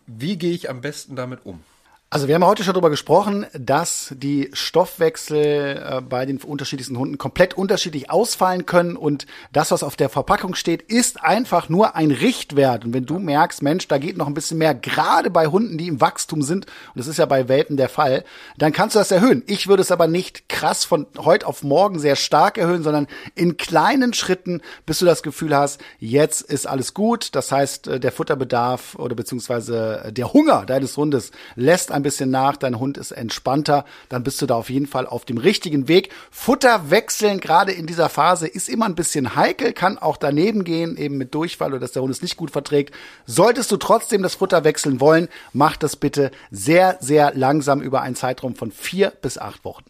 Wie 0.07 0.39
gehe 0.39 0.53
ich 0.53 0.71
am 0.71 0.81
besten 0.81 1.17
damit 1.17 1.45
um? 1.45 1.65
Also 2.13 2.27
wir 2.27 2.35
haben 2.35 2.45
heute 2.45 2.65
schon 2.65 2.75
darüber 2.75 2.91
gesprochen, 2.91 3.47
dass 3.53 4.13
die 4.17 4.51
Stoffwechsel 4.53 5.37
äh, 5.81 6.01
bei 6.01 6.27
den 6.27 6.39
unterschiedlichsten 6.39 6.99
Hunden 6.99 7.19
komplett 7.19 7.55
unterschiedlich 7.55 8.11
ausfallen 8.11 8.67
können 8.67 8.97
und 8.97 9.27
das, 9.53 9.71
was 9.71 9.85
auf 9.85 9.95
der 9.95 10.09
Verpackung 10.09 10.57
steht, 10.57 10.83
ist 10.83 11.23
einfach 11.23 11.69
nur 11.69 11.95
ein 11.95 12.11
Richtwert. 12.11 12.85
Und 12.85 12.95
wenn 12.95 13.07
du 13.07 13.21
merkst, 13.21 13.63
Mensch, 13.63 13.87
da 13.87 13.99
geht 13.99 14.17
noch 14.17 14.27
ein 14.27 14.35
bisschen 14.35 14.59
mehr, 14.59 14.75
gerade 14.75 15.31
bei 15.31 15.47
Hunden, 15.47 15.79
die 15.79 15.87
im 15.87 16.01
Wachstum 16.01 16.43
sind, 16.43 16.67
und 16.67 16.97
das 16.97 17.07
ist 17.07 17.19
ja 17.19 17.27
bei 17.27 17.47
Welpen 17.47 17.77
der 17.77 17.89
Fall, 17.89 18.25
dann 18.59 18.73
kannst 18.73 18.97
du 18.97 18.99
das 18.99 19.13
erhöhen. 19.13 19.45
Ich 19.47 19.69
würde 19.69 19.83
es 19.83 19.93
aber 19.93 20.09
nicht 20.09 20.49
krass 20.49 20.85
von 20.85 21.07
heute 21.17 21.47
auf 21.47 21.63
morgen 21.63 22.01
sehr 22.01 22.17
stark 22.17 22.59
erhöhen, 22.59 22.83
sondern 22.83 23.07
in 23.37 23.57
kleinen 23.57 24.15
Schritten, 24.15 24.63
bis 24.85 24.99
du 24.99 25.05
das 25.05 25.23
Gefühl 25.23 25.55
hast, 25.55 25.81
jetzt 26.01 26.43
ist 26.43 26.67
alles 26.67 26.93
gut. 26.93 27.37
Das 27.37 27.53
heißt, 27.53 27.87
äh, 27.87 28.01
der 28.01 28.11
Futterbedarf 28.11 28.97
oder 28.97 29.15
beziehungsweise 29.15 30.11
der 30.11 30.33
Hunger 30.33 30.67
deines 30.67 30.97
Hundes 30.97 31.31
lässt 31.55 31.93
ein 32.01 32.03
bisschen 32.03 32.31
nach, 32.31 32.57
dein 32.57 32.79
Hund 32.79 32.99
ist 32.99 33.13
entspannter, 33.13 33.85
dann 34.09 34.23
bist 34.23 34.41
du 34.43 34.47
da 34.47 34.57
auf 34.57 34.71
jeden 34.71 34.87
Fall 34.87 35.07
auf 35.07 35.25
dem 35.25 35.39
richtigen 35.39 35.89
Weg. 35.89 36.11
Futter 36.31 36.91
wechseln, 36.91 37.41
gerade 37.41 37.73
in 37.73 37.87
dieser 37.87 38.09
Phase, 38.09 38.47
ist 38.47 38.69
immer 38.69 38.87
ein 38.87 38.95
bisschen 38.95 39.37
heikel, 39.37 39.73
kann 39.73 39.99
auch 39.99 40.17
daneben 40.17 40.65
gehen, 40.65 40.97
eben 40.97 41.17
mit 41.17 41.35
Durchfall 41.35 41.71
oder 41.71 41.81
dass 41.81 41.93
der 41.93 42.03
Hund 42.03 42.11
es 42.11 42.23
nicht 42.23 42.37
gut 42.37 42.51
verträgt. 42.51 42.95
Solltest 43.27 43.71
du 43.71 43.77
trotzdem 43.77 44.23
das 44.23 44.35
Futter 44.35 44.65
wechseln 44.65 45.01
wollen, 45.01 45.29
mach 45.53 45.77
das 45.77 45.97
bitte 45.97 46.31
sehr, 46.51 46.97
sehr 47.01 47.33
langsam 47.35 47.81
über 47.81 48.03
einen 48.03 48.17
Zeitraum 48.17 48.55
von 48.55 48.73
vier 48.73 49.11
bis 49.23 49.39
acht 49.39 49.65
Wochen. 49.65 49.85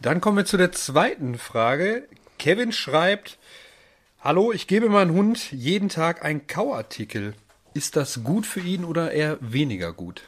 Dann 0.00 0.20
kommen 0.20 0.36
wir 0.36 0.44
zu 0.44 0.56
der 0.56 0.72
zweiten 0.72 1.38
Frage. 1.38 2.08
Kevin 2.38 2.72
schreibt, 2.72 3.38
Hallo, 4.20 4.52
ich 4.52 4.68
gebe 4.68 4.88
meinem 4.88 5.14
Hund 5.14 5.50
jeden 5.50 5.88
Tag 5.88 6.24
einen 6.24 6.46
Kauartikel. 6.46 7.34
Ist 7.74 7.96
das 7.96 8.22
gut 8.22 8.46
für 8.46 8.60
ihn 8.60 8.84
oder 8.84 9.10
eher 9.10 9.38
weniger 9.40 9.92
gut? 9.92 10.22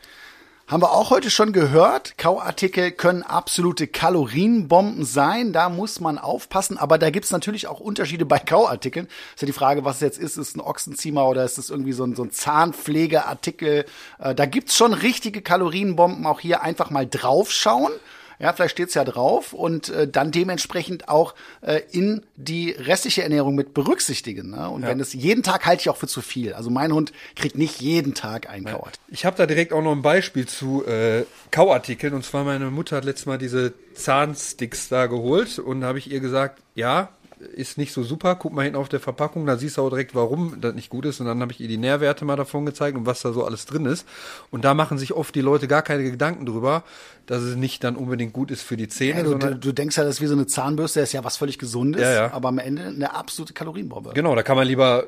Haben 0.67 0.83
wir 0.83 0.93
auch 0.93 1.11
heute 1.11 1.29
schon 1.29 1.53
gehört. 1.53 2.17
Kauartikel 2.17 2.91
können 2.91 3.23
absolute 3.23 3.87
Kalorienbomben 3.87 5.05
sein. 5.05 5.53
Da 5.53 5.69
muss 5.69 6.01
man 6.01 6.17
aufpassen. 6.17 6.79
Aber 6.79 6.97
da 6.97 7.11
gibt's 7.11 7.31
natürlich 7.33 7.67
auch 7.67 7.81
Unterschiede 7.81 8.25
bei 8.25 8.39
Kauartikeln. 8.39 9.07
Ist 9.35 9.43
ja 9.43 9.47
die 9.47 9.53
Frage, 9.53 9.85
was 9.85 9.97
es 9.97 10.01
jetzt 10.01 10.19
ist. 10.19 10.39
Ist 10.39 10.49
es 10.49 10.57
ein 10.57 10.63
Ochsenziemer 10.63 11.29
oder 11.29 11.45
ist 11.45 11.59
es 11.59 11.69
irgendwie 11.69 11.93
so 11.93 12.05
ein, 12.05 12.17
so 12.17 12.23
ein 12.23 12.31
Zahnpflegeartikel? 12.31 13.85
Äh, 14.19 14.35
da 14.35 14.47
gibt's 14.47 14.75
schon 14.75 14.95
richtige 14.95 15.43
Kalorienbomben. 15.43 16.25
Auch 16.25 16.41
hier 16.41 16.63
einfach 16.63 16.89
mal 16.89 17.07
draufschauen. 17.07 17.93
Ja, 18.39 18.53
vielleicht 18.53 18.73
steht's 18.73 18.95
ja 18.95 19.05
drauf 19.05 19.53
und 19.53 19.89
äh, 19.89 20.09
dann 20.09 20.31
dementsprechend 20.31 21.09
auch 21.09 21.35
äh, 21.61 21.81
in 21.91 22.23
die 22.37 22.71
restliche 22.71 23.23
Ernährung 23.23 23.55
mit 23.55 23.75
berücksichtigen. 23.75 24.51
Ne? 24.51 24.69
Und 24.69 24.83
ja. 24.83 24.89
wenn 24.89 25.01
es 25.01 25.13
jeden 25.13 25.43
Tag 25.43 25.67
halte 25.67 25.83
ich 25.83 25.91
auch 25.91 25.97
für 25.97 26.09
zu 26.09 26.23
viel. 26.23 26.53
Also 26.53 26.71
mein 26.71 26.93
Hund 26.93 27.13
kriegt 27.37 27.57
nicht 27.57 27.81
jeden 27.81 28.15
Tag 28.15 28.49
einen 28.49 28.65
Kauart. 28.65 28.99
Ich 29.09 29.25
habe 29.25 29.37
da 29.37 29.47
direkt 29.47 29.73
auch 29.73 29.83
noch 29.83 29.93
ein 29.93 30.03
Beispiel 30.03 30.47
zu 30.47 30.85
äh, 30.87 31.25
Kauartikeln. 31.51 32.15
Und 32.15 32.25
zwar 32.25 32.45
meine 32.45 32.71
Mutter 32.71 32.97
hat 32.97 33.05
letztes 33.05 33.27
Mal 33.27 33.39
diese 33.39 33.73
Zahnsticks 33.95 34.89
da 34.89 35.07
geholt 35.07 35.59
und 35.59 35.85
habe 35.85 35.99
ich 35.99 36.11
ihr 36.11 36.21
gesagt, 36.21 36.61
ja, 36.75 37.11
ist 37.41 37.79
nicht 37.79 37.93
so 37.93 38.03
super. 38.03 38.35
Guck 38.37 38.53
mal 38.53 38.63
hinten 38.63 38.79
auf 38.79 38.89
der 38.89 39.01
Verpackung, 39.01 39.47
da 39.47 39.57
siehst 39.57 39.77
du 39.77 39.83
auch 39.83 39.91
direkt, 39.91 40.15
warum 40.15 40.61
das 40.61 40.75
nicht 40.75 40.91
gut 40.91 41.05
ist. 41.07 41.21
Und 41.21 41.27
dann 41.27 41.41
habe 41.41 41.53
ich 41.53 41.61
ihr 41.61 41.69
die 41.69 41.77
Nährwerte 41.77 42.25
mal 42.25 42.37
davon 42.37 42.67
gezeigt 42.67 42.97
und 42.97 43.07
was 43.07 43.23
da 43.23 43.33
so 43.33 43.45
alles 43.45 43.67
drin 43.67 43.87
ist. 43.87 44.07
Und 44.51 44.65
da 44.65 44.75
machen 44.75 44.99
sich 44.99 45.13
oft 45.13 45.35
die 45.35 45.41
Leute 45.41 45.69
gar 45.69 45.83
keine 45.83 46.03
Gedanken 46.11 46.47
drüber, 46.47 46.85
dass 47.27 47.43
es 47.43 47.57
nicht 47.57 47.85
dann 47.85 47.97
unbedingt 47.97 48.33
gut 48.33 48.51
ist 48.51 48.63
für 48.63 48.77
die 48.77 48.89
Zähne. 48.89 49.21
Ja, 49.21 49.25
du, 49.25 49.39
du, 49.39 49.55
du, 49.57 49.73
denkst 49.73 49.97
ja, 49.97 50.05
das 50.05 50.17
ist 50.17 50.21
wie 50.21 50.27
so 50.27 50.35
eine 50.35 50.47
Zahnbürste, 50.47 51.01
das 51.01 51.11
ist 51.11 51.13
ja 51.15 51.25
was 51.25 51.37
völlig 51.37 51.59
Gesundes, 51.59 52.03
ja, 52.03 52.13
ja. 52.13 52.33
aber 52.33 52.49
am 52.49 52.59
Ende 52.59 52.85
eine 52.85 53.15
absolute 53.15 53.53
Kalorienbombe. 53.53 54.13
Genau, 54.15 54.35
da 54.35 54.43
kann 54.43 54.57
man 54.57 54.67
lieber 54.67 55.07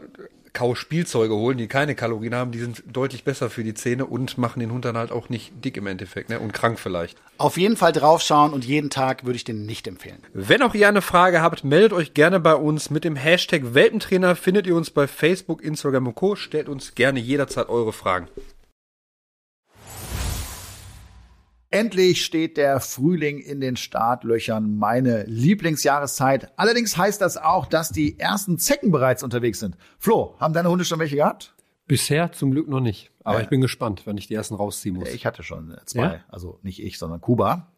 Kauspielzeuge 0.56 1.34
holen, 1.34 1.58
die 1.58 1.66
keine 1.66 1.94
Kalorien 1.94 2.34
haben, 2.34 2.50
die 2.50 2.58
sind 2.58 2.82
deutlich 2.86 3.24
besser 3.24 3.50
für 3.50 3.62
die 3.62 3.74
Zähne 3.74 4.06
und 4.06 4.38
machen 4.38 4.60
den 4.60 4.72
Hund 4.72 4.86
dann 4.86 4.96
halt 4.96 5.12
auch 5.12 5.28
nicht 5.28 5.52
dick 5.62 5.76
im 5.76 5.86
Endeffekt 5.86 6.30
ne? 6.30 6.40
und 6.40 6.54
krank 6.54 6.80
vielleicht. 6.80 7.18
Auf 7.36 7.58
jeden 7.58 7.76
Fall 7.76 7.92
draufschauen 7.92 8.54
und 8.54 8.64
jeden 8.64 8.88
Tag 8.88 9.26
würde 9.26 9.36
ich 9.36 9.44
den 9.44 9.66
nicht 9.66 9.86
empfehlen. 9.86 10.16
Wenn 10.32 10.62
auch 10.62 10.74
ihr 10.74 10.88
eine 10.88 11.02
Frage 11.02 11.42
habt, 11.42 11.62
meldet 11.62 11.92
euch 11.92 12.14
gerne 12.14 12.40
bei 12.40 12.54
uns. 12.54 12.88
Mit 12.88 13.04
dem 13.04 13.16
Hashtag 13.16 13.74
Welpentrainer 13.74 14.34
findet 14.34 14.66
ihr 14.66 14.76
uns 14.76 14.90
bei 14.90 15.06
Facebook, 15.06 15.62
Instagram 15.62 16.06
und 16.06 16.14
Co. 16.14 16.36
Stellt 16.36 16.70
uns 16.70 16.94
gerne 16.94 17.20
jederzeit 17.20 17.68
eure 17.68 17.92
Fragen. 17.92 18.28
Endlich 21.76 22.24
steht 22.24 22.56
der 22.56 22.80
Frühling 22.80 23.38
in 23.38 23.60
den 23.60 23.76
Startlöchern, 23.76 24.78
meine 24.78 25.24
Lieblingsjahreszeit. 25.24 26.50
Allerdings 26.56 26.96
heißt 26.96 27.20
das 27.20 27.36
auch, 27.36 27.66
dass 27.66 27.90
die 27.90 28.18
ersten 28.18 28.56
Zecken 28.56 28.90
bereits 28.90 29.22
unterwegs 29.22 29.60
sind. 29.60 29.76
Flo, 29.98 30.36
haben 30.40 30.54
deine 30.54 30.70
Hunde 30.70 30.86
schon 30.86 30.98
welche 31.00 31.16
gehabt? 31.16 31.54
Bisher 31.86 32.32
zum 32.32 32.52
Glück 32.52 32.66
noch 32.66 32.80
nicht. 32.80 33.10
Aber 33.24 33.36
ja. 33.36 33.42
ich 33.42 33.50
bin 33.50 33.60
gespannt, 33.60 34.06
wenn 34.06 34.16
ich 34.16 34.26
die 34.26 34.32
ersten 34.32 34.54
rausziehen 34.54 34.96
muss. 34.96 35.10
Ich 35.10 35.26
hatte 35.26 35.42
schon 35.42 35.76
zwei. 35.84 36.02
Ja? 36.02 36.24
Also 36.30 36.58
nicht 36.62 36.82
ich, 36.82 36.98
sondern 36.98 37.20
Kuba. 37.20 37.70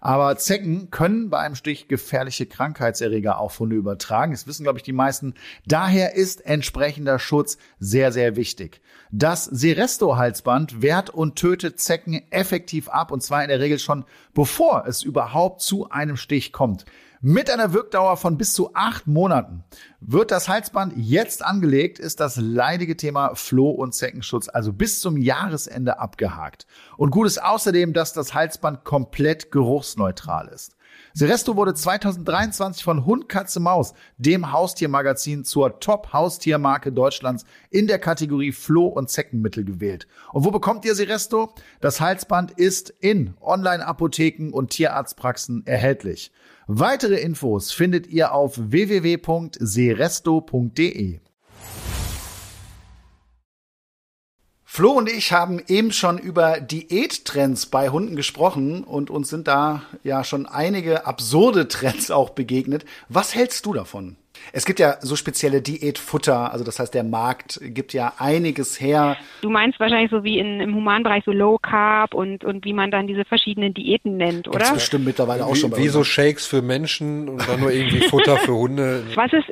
Aber 0.00 0.36
Zecken 0.36 0.90
können 0.90 1.30
bei 1.30 1.38
einem 1.38 1.54
Stich 1.54 1.88
gefährliche 1.88 2.46
Krankheitserreger 2.46 3.38
auf 3.38 3.58
Hunde 3.58 3.76
übertragen. 3.76 4.32
Das 4.32 4.46
wissen, 4.46 4.62
glaube 4.64 4.78
ich, 4.78 4.82
die 4.82 4.92
meisten. 4.92 5.34
Daher 5.66 6.14
ist 6.14 6.44
entsprechender 6.46 7.18
Schutz 7.18 7.58
sehr, 7.78 8.10
sehr 8.12 8.36
wichtig. 8.36 8.80
Das 9.12 9.44
Seresto-Halsband 9.44 10.82
wehrt 10.82 11.10
und 11.10 11.36
tötet 11.36 11.80
Zecken 11.80 12.22
effektiv 12.30 12.88
ab 12.88 13.10
und 13.10 13.22
zwar 13.22 13.42
in 13.42 13.48
der 13.48 13.60
Regel 13.60 13.78
schon 13.78 14.04
bevor 14.34 14.84
es 14.86 15.02
überhaupt 15.02 15.60
zu 15.60 15.90
einem 15.90 16.16
Stich 16.16 16.52
kommt. 16.52 16.84
Mit 17.22 17.50
einer 17.50 17.74
Wirkdauer 17.74 18.16
von 18.16 18.38
bis 18.38 18.54
zu 18.54 18.70
acht 18.72 19.06
Monaten. 19.06 19.62
Wird 20.00 20.30
das 20.30 20.48
Halsband 20.48 20.94
jetzt 20.96 21.44
angelegt, 21.44 21.98
ist 21.98 22.18
das 22.18 22.38
leidige 22.38 22.96
Thema 22.96 23.34
Floh- 23.34 23.72
und 23.72 23.94
Zeckenschutz 23.94 24.48
also 24.48 24.72
bis 24.72 25.00
zum 25.00 25.18
Jahresende 25.18 25.98
abgehakt. 25.98 26.66
Und 26.96 27.10
gut 27.10 27.26
ist 27.26 27.42
außerdem, 27.42 27.92
dass 27.92 28.14
das 28.14 28.32
Halsband 28.32 28.84
komplett 28.84 29.52
geruchsneutral 29.52 30.48
ist. 30.48 30.76
Seresto 31.12 31.56
wurde 31.56 31.74
2023 31.74 32.82
von 32.82 33.04
Hund, 33.04 33.28
Katze, 33.28 33.60
Maus, 33.60 33.92
dem 34.16 34.52
Haustiermagazin, 34.52 35.44
zur 35.44 35.78
Top-Haustiermarke 35.78 36.90
Deutschlands 36.90 37.44
in 37.68 37.86
der 37.86 37.98
Kategorie 37.98 38.52
Floh- 38.52 38.86
und 38.86 39.10
Zeckenmittel 39.10 39.64
gewählt. 39.66 40.06
Und 40.32 40.44
wo 40.44 40.50
bekommt 40.50 40.86
ihr 40.86 40.94
Seresto? 40.94 41.52
Das 41.80 42.00
Halsband 42.00 42.52
ist 42.52 42.94
in 43.00 43.34
Online-Apotheken 43.42 44.52
und 44.52 44.70
Tierarztpraxen 44.70 45.66
erhältlich. 45.66 46.32
Weitere 46.72 47.16
Infos 47.16 47.72
findet 47.72 48.06
ihr 48.06 48.32
auf 48.32 48.56
www.seresto.de. 48.56 51.18
Flo 54.72 54.92
und 54.92 55.10
ich 55.10 55.32
haben 55.32 55.60
eben 55.66 55.90
schon 55.90 56.16
über 56.16 56.60
Diättrends 56.60 57.66
bei 57.66 57.88
Hunden 57.88 58.14
gesprochen 58.14 58.84
und 58.84 59.10
uns 59.10 59.28
sind 59.28 59.48
da 59.48 59.82
ja 60.04 60.22
schon 60.22 60.46
einige 60.46 61.08
absurde 61.08 61.66
Trends 61.66 62.12
auch 62.12 62.30
begegnet. 62.30 62.84
Was 63.08 63.34
hältst 63.34 63.66
du 63.66 63.72
davon? 63.72 64.14
Es 64.52 64.66
gibt 64.66 64.78
ja 64.78 64.98
so 65.00 65.16
spezielle 65.16 65.60
Diätfutter, 65.60 66.52
also 66.52 66.64
das 66.64 66.78
heißt, 66.78 66.94
der 66.94 67.02
Markt 67.02 67.58
gibt 67.60 67.94
ja 67.94 68.12
einiges 68.18 68.80
her. 68.80 69.16
Du 69.42 69.50
meinst 69.50 69.80
wahrscheinlich 69.80 70.12
so 70.12 70.22
wie 70.22 70.38
in, 70.38 70.60
im 70.60 70.72
Humanbereich 70.76 71.24
so 71.24 71.32
Low 71.32 71.58
Carb 71.58 72.14
und, 72.14 72.44
und 72.44 72.64
wie 72.64 72.72
man 72.72 72.92
dann 72.92 73.08
diese 73.08 73.24
verschiedenen 73.24 73.74
Diäten 73.74 74.18
nennt, 74.18 74.46
oder? 74.46 74.60
Das 74.60 74.74
bestimmt 74.74 75.04
mittlerweile 75.04 75.46
auch 75.46 75.54
wie, 75.54 75.58
schon. 75.58 75.72
Bei 75.72 75.78
wie 75.78 75.88
so 75.88 76.04
Shakes 76.04 76.46
für 76.46 76.62
Menschen 76.62 77.28
und 77.28 77.48
dann 77.48 77.58
nur 77.58 77.72
irgendwie 77.72 78.02
Futter 78.02 78.36
für 78.36 78.54
Hunde. 78.54 79.02
Was 79.16 79.32
es 79.32 79.44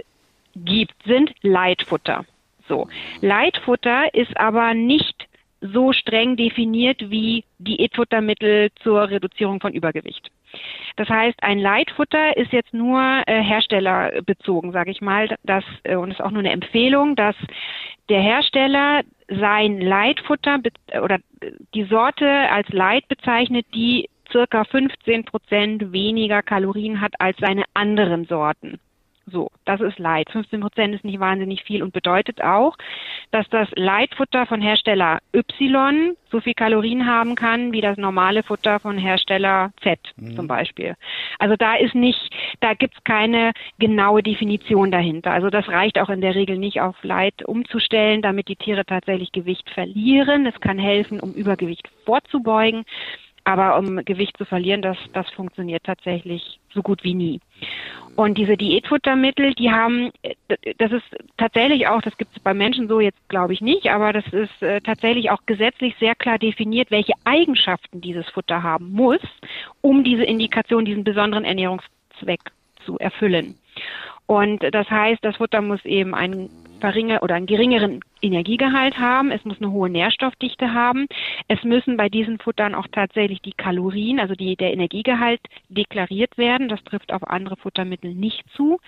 gibt, 0.54 0.94
sind 1.04 1.32
Leitfutter. 1.42 2.24
So. 2.68 2.88
Leitfutter 3.20 4.14
ist 4.14 4.36
aber 4.38 4.74
nicht 4.74 5.28
so 5.60 5.92
streng 5.92 6.36
definiert 6.36 7.10
wie 7.10 7.44
Diätfuttermittel 7.58 8.70
zur 8.82 9.10
Reduzierung 9.10 9.60
von 9.60 9.72
Übergewicht. 9.72 10.30
Das 10.96 11.08
heißt, 11.08 11.42
ein 11.42 11.58
Leitfutter 11.58 12.36
ist 12.36 12.52
jetzt 12.52 12.72
nur 12.72 13.00
äh, 13.26 13.42
herstellerbezogen, 13.42 14.72
sage 14.72 14.90
ich 14.90 15.00
mal, 15.00 15.36
das 15.42 15.64
äh, 15.82 15.96
und 15.96 16.10
ist 16.10 16.20
auch 16.20 16.30
nur 16.30 16.40
eine 16.40 16.52
Empfehlung, 16.52 17.16
dass 17.16 17.36
der 18.08 18.20
Hersteller 18.20 19.02
sein 19.28 19.80
Leitfutter 19.80 20.58
oder 21.02 21.18
die 21.74 21.84
Sorte 21.84 22.28
als 22.50 22.68
Leit 22.70 23.06
bezeichnet, 23.08 23.66
die 23.74 24.08
circa 24.30 24.64
15 24.64 25.24
Prozent 25.24 25.92
weniger 25.92 26.42
Kalorien 26.42 27.00
hat 27.00 27.14
als 27.18 27.36
seine 27.38 27.64
anderen 27.74 28.24
Sorten. 28.24 28.78
So, 29.30 29.50
das 29.64 29.80
ist 29.80 29.98
Light. 29.98 30.30
15 30.30 30.60
Prozent 30.60 30.94
ist 30.94 31.04
nicht 31.04 31.20
wahnsinnig 31.20 31.62
viel 31.64 31.82
und 31.82 31.92
bedeutet 31.92 32.42
auch, 32.42 32.76
dass 33.30 33.48
das 33.50 33.68
Leitfutter 33.74 34.46
von 34.46 34.60
Hersteller 34.60 35.18
Y 35.34 36.16
so 36.30 36.40
viel 36.40 36.54
Kalorien 36.54 37.06
haben 37.06 37.34
kann 37.34 37.72
wie 37.72 37.80
das 37.80 37.96
normale 37.96 38.42
Futter 38.42 38.80
von 38.80 38.98
Hersteller 38.98 39.72
Z 39.82 39.98
mhm. 40.16 40.36
zum 40.36 40.46
Beispiel. 40.46 40.94
Also 41.38 41.56
da 41.56 41.74
ist 41.76 41.94
nicht, 41.94 42.20
da 42.60 42.74
gibt's 42.74 43.02
keine 43.04 43.52
genaue 43.78 44.22
Definition 44.22 44.90
dahinter. 44.90 45.32
Also 45.32 45.50
das 45.50 45.68
reicht 45.68 45.98
auch 45.98 46.10
in 46.10 46.20
der 46.20 46.34
Regel 46.34 46.58
nicht 46.58 46.80
auf 46.80 46.96
Light 47.02 47.44
umzustellen, 47.44 48.22
damit 48.22 48.48
die 48.48 48.56
Tiere 48.56 48.84
tatsächlich 48.84 49.32
Gewicht 49.32 49.68
verlieren. 49.70 50.46
Es 50.46 50.60
kann 50.60 50.78
helfen, 50.78 51.20
um 51.20 51.32
Übergewicht 51.32 51.88
vorzubeugen. 52.04 52.84
Aber 53.48 53.78
um 53.78 54.04
Gewicht 54.04 54.36
zu 54.36 54.44
verlieren, 54.44 54.82
das, 54.82 54.98
das 55.14 55.26
funktioniert 55.30 55.82
tatsächlich 55.84 56.60
so 56.74 56.82
gut 56.82 57.02
wie 57.02 57.14
nie. 57.14 57.40
Und 58.14 58.36
diese 58.36 58.58
Diätfuttermittel, 58.58 59.54
die 59.54 59.70
haben, 59.70 60.10
das 60.76 60.92
ist 60.92 61.06
tatsächlich 61.38 61.88
auch, 61.88 62.02
das 62.02 62.18
gibt 62.18 62.36
es 62.36 62.42
bei 62.42 62.52
Menschen 62.52 62.88
so 62.88 63.00
jetzt 63.00 63.26
glaube 63.30 63.54
ich 63.54 63.62
nicht, 63.62 63.86
aber 63.86 64.12
das 64.12 64.26
ist 64.34 64.60
äh, 64.60 64.82
tatsächlich 64.82 65.30
auch 65.30 65.46
gesetzlich 65.46 65.94
sehr 65.98 66.14
klar 66.14 66.38
definiert, 66.38 66.90
welche 66.90 67.14
Eigenschaften 67.24 68.02
dieses 68.02 68.28
Futter 68.28 68.62
haben 68.62 68.92
muss, 68.92 69.22
um 69.80 70.04
diese 70.04 70.24
Indikation, 70.24 70.84
diesen 70.84 71.04
besonderen 71.04 71.46
Ernährungszweck 71.46 72.40
zu 72.84 72.98
erfüllen. 72.98 73.54
Und 74.26 74.62
das 74.74 74.90
heißt, 74.90 75.24
das 75.24 75.36
Futter 75.36 75.62
muss 75.62 75.82
eben 75.86 76.14
einen 76.14 76.50
verringern 76.80 77.18
oder 77.18 77.34
einen 77.34 77.46
geringeren 77.46 78.00
Energiegehalt 78.20 78.98
haben, 78.98 79.30
es 79.30 79.44
muss 79.44 79.58
eine 79.58 79.70
hohe 79.70 79.88
Nährstoffdichte 79.88 80.74
haben, 80.74 81.06
es 81.46 81.62
müssen 81.62 81.96
bei 81.96 82.08
diesen 82.08 82.38
Futtern 82.38 82.74
auch 82.74 82.86
tatsächlich 82.90 83.40
die 83.42 83.52
Kalorien, 83.52 84.18
also 84.18 84.34
die, 84.34 84.56
der 84.56 84.72
Energiegehalt 84.72 85.40
deklariert 85.68 86.36
werden. 86.36 86.68
Das 86.68 86.82
trifft 86.84 87.12
auf 87.12 87.28
andere 87.28 87.56
Futtermittel 87.56 88.14
nicht 88.14 88.44
zu. 88.56 88.80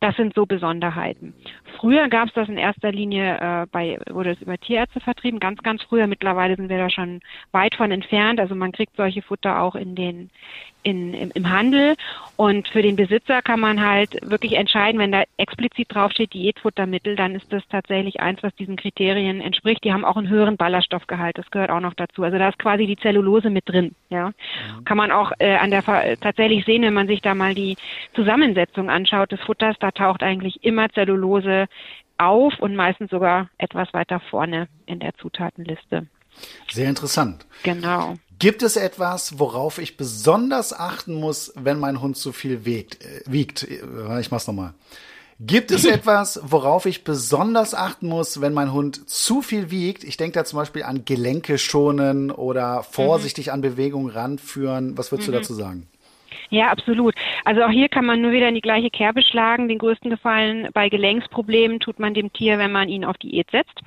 Das 0.00 0.16
sind 0.16 0.34
so 0.34 0.46
Besonderheiten. 0.46 1.34
Früher 1.78 2.08
gab 2.08 2.28
es 2.28 2.34
das 2.34 2.48
in 2.48 2.56
erster 2.56 2.92
Linie 2.92 3.36
äh, 3.40 3.66
bei, 3.70 3.98
wurde 4.10 4.30
es 4.30 4.40
über 4.40 4.56
Tierärzte 4.56 5.00
vertrieben, 5.00 5.40
ganz, 5.40 5.62
ganz 5.62 5.82
früher. 5.82 6.06
Mittlerweile 6.06 6.56
sind 6.56 6.68
wir 6.68 6.78
da 6.78 6.88
schon 6.88 7.20
weit 7.50 7.74
von 7.74 7.90
entfernt. 7.90 8.40
Also 8.40 8.54
man 8.54 8.72
kriegt 8.72 8.96
solche 8.96 9.22
Futter 9.22 9.60
auch 9.60 9.74
in 9.74 9.96
den 9.96 10.30
in, 10.82 11.14
im, 11.14 11.30
im 11.34 11.50
Handel. 11.50 11.96
Und 12.36 12.68
für 12.68 12.82
den 12.82 12.96
Besitzer 12.96 13.42
kann 13.42 13.60
man 13.60 13.84
halt 13.84 14.18
wirklich 14.22 14.54
entscheiden, 14.54 15.00
wenn 15.00 15.12
da 15.12 15.24
explizit 15.36 15.88
draufsteht 15.92 16.32
Diätfuttermittel, 16.32 17.16
dann 17.16 17.34
ist 17.42 17.52
das 17.52 17.62
tatsächlich 17.70 18.20
eins, 18.20 18.42
was 18.42 18.54
diesen 18.54 18.76
Kriterien 18.76 19.40
entspricht. 19.40 19.84
Die 19.84 19.92
haben 19.92 20.04
auch 20.04 20.16
einen 20.16 20.28
höheren 20.28 20.56
Ballaststoffgehalt, 20.56 21.38
das 21.38 21.50
gehört 21.50 21.70
auch 21.70 21.80
noch 21.80 21.94
dazu. 21.94 22.22
Also 22.22 22.38
da 22.38 22.48
ist 22.48 22.58
quasi 22.58 22.86
die 22.86 22.96
Zellulose 22.96 23.50
mit 23.50 23.68
drin. 23.68 23.94
Ja, 24.10 24.28
mhm. 24.28 24.84
kann 24.84 24.96
man 24.96 25.10
auch 25.10 25.32
äh, 25.38 25.56
an 25.56 25.70
der 25.70 25.82
tatsächlich 26.20 26.64
sehen, 26.64 26.82
wenn 26.82 26.94
man 26.94 27.06
sich 27.06 27.20
da 27.20 27.34
mal 27.34 27.54
die 27.54 27.76
Zusammensetzung 28.14 28.90
anschaut 28.90 29.32
des 29.32 29.40
Futters. 29.40 29.76
Da 29.80 29.90
taucht 29.90 30.22
eigentlich 30.22 30.64
immer 30.64 30.88
Zellulose 30.90 31.66
auf 32.18 32.58
und 32.58 32.74
meistens 32.74 33.10
sogar 33.10 33.48
etwas 33.58 33.92
weiter 33.94 34.20
vorne 34.20 34.68
in 34.86 34.98
der 34.98 35.14
Zutatenliste. 35.14 36.06
Sehr 36.70 36.88
interessant. 36.88 37.46
Genau. 37.62 38.16
Gibt 38.38 38.62
es 38.62 38.76
etwas, 38.76 39.38
worauf 39.40 39.78
ich 39.78 39.96
besonders 39.96 40.72
achten 40.72 41.14
muss, 41.14 41.52
wenn 41.56 41.78
mein 41.78 42.00
Hund 42.00 42.16
zu 42.16 42.32
viel 42.32 42.64
wiegt? 42.64 43.02
Äh, 43.04 43.22
wiegt? 43.26 43.66
Ich 44.20 44.30
mach's 44.30 44.46
nochmal. 44.46 44.74
Gibt 45.40 45.70
es 45.70 45.84
etwas, 45.84 46.40
worauf 46.42 46.86
ich 46.86 47.04
besonders 47.04 47.74
achten 47.74 48.08
muss, 48.08 48.40
wenn 48.40 48.52
mein 48.52 48.72
Hund 48.72 49.08
zu 49.08 49.42
viel 49.42 49.70
wiegt? 49.70 50.04
Ich 50.04 50.16
denke 50.16 50.34
da 50.34 50.44
zum 50.44 50.58
Beispiel 50.58 50.82
an 50.82 51.04
Gelenke 51.04 51.58
schonen 51.58 52.30
oder 52.30 52.82
vorsichtig 52.82 53.46
mhm. 53.46 53.52
an 53.52 53.60
Bewegungen 53.60 54.10
ranführen. 54.10 54.98
Was 54.98 55.12
würdest 55.12 55.28
mhm. 55.28 55.32
du 55.32 55.38
dazu 55.38 55.54
sagen? 55.54 55.88
Ja, 56.50 56.70
absolut. 56.70 57.14
Also 57.44 57.62
auch 57.62 57.70
hier 57.70 57.88
kann 57.88 58.06
man 58.06 58.22
nur 58.22 58.32
wieder 58.32 58.48
in 58.48 58.54
die 58.54 58.62
gleiche 58.62 58.90
Kerbe 58.90 59.22
schlagen. 59.22 59.68
Den 59.68 59.78
größten 59.78 60.10
Gefallen 60.10 60.68
bei 60.72 60.88
Gelenksproblemen 60.88 61.78
tut 61.78 61.98
man 61.98 62.14
dem 62.14 62.32
Tier, 62.32 62.58
wenn 62.58 62.72
man 62.72 62.88
ihn 62.88 63.04
auf 63.04 63.18
Diät 63.18 63.50
setzt. 63.50 63.80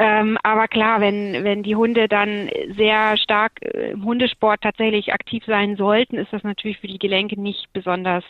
Ähm, 0.00 0.38
aber 0.44 0.68
klar, 0.68 1.00
wenn, 1.00 1.42
wenn 1.42 1.64
die 1.64 1.74
Hunde 1.74 2.06
dann 2.06 2.48
sehr 2.76 3.16
stark 3.16 3.60
äh, 3.62 3.90
im 3.90 4.04
Hundesport 4.04 4.60
tatsächlich 4.60 5.12
aktiv 5.12 5.42
sein 5.44 5.74
sollten, 5.74 6.18
ist 6.18 6.32
das 6.32 6.44
natürlich 6.44 6.78
für 6.78 6.86
die 6.86 7.00
Gelenke 7.00 7.40
nicht 7.40 7.72
besonders 7.72 8.22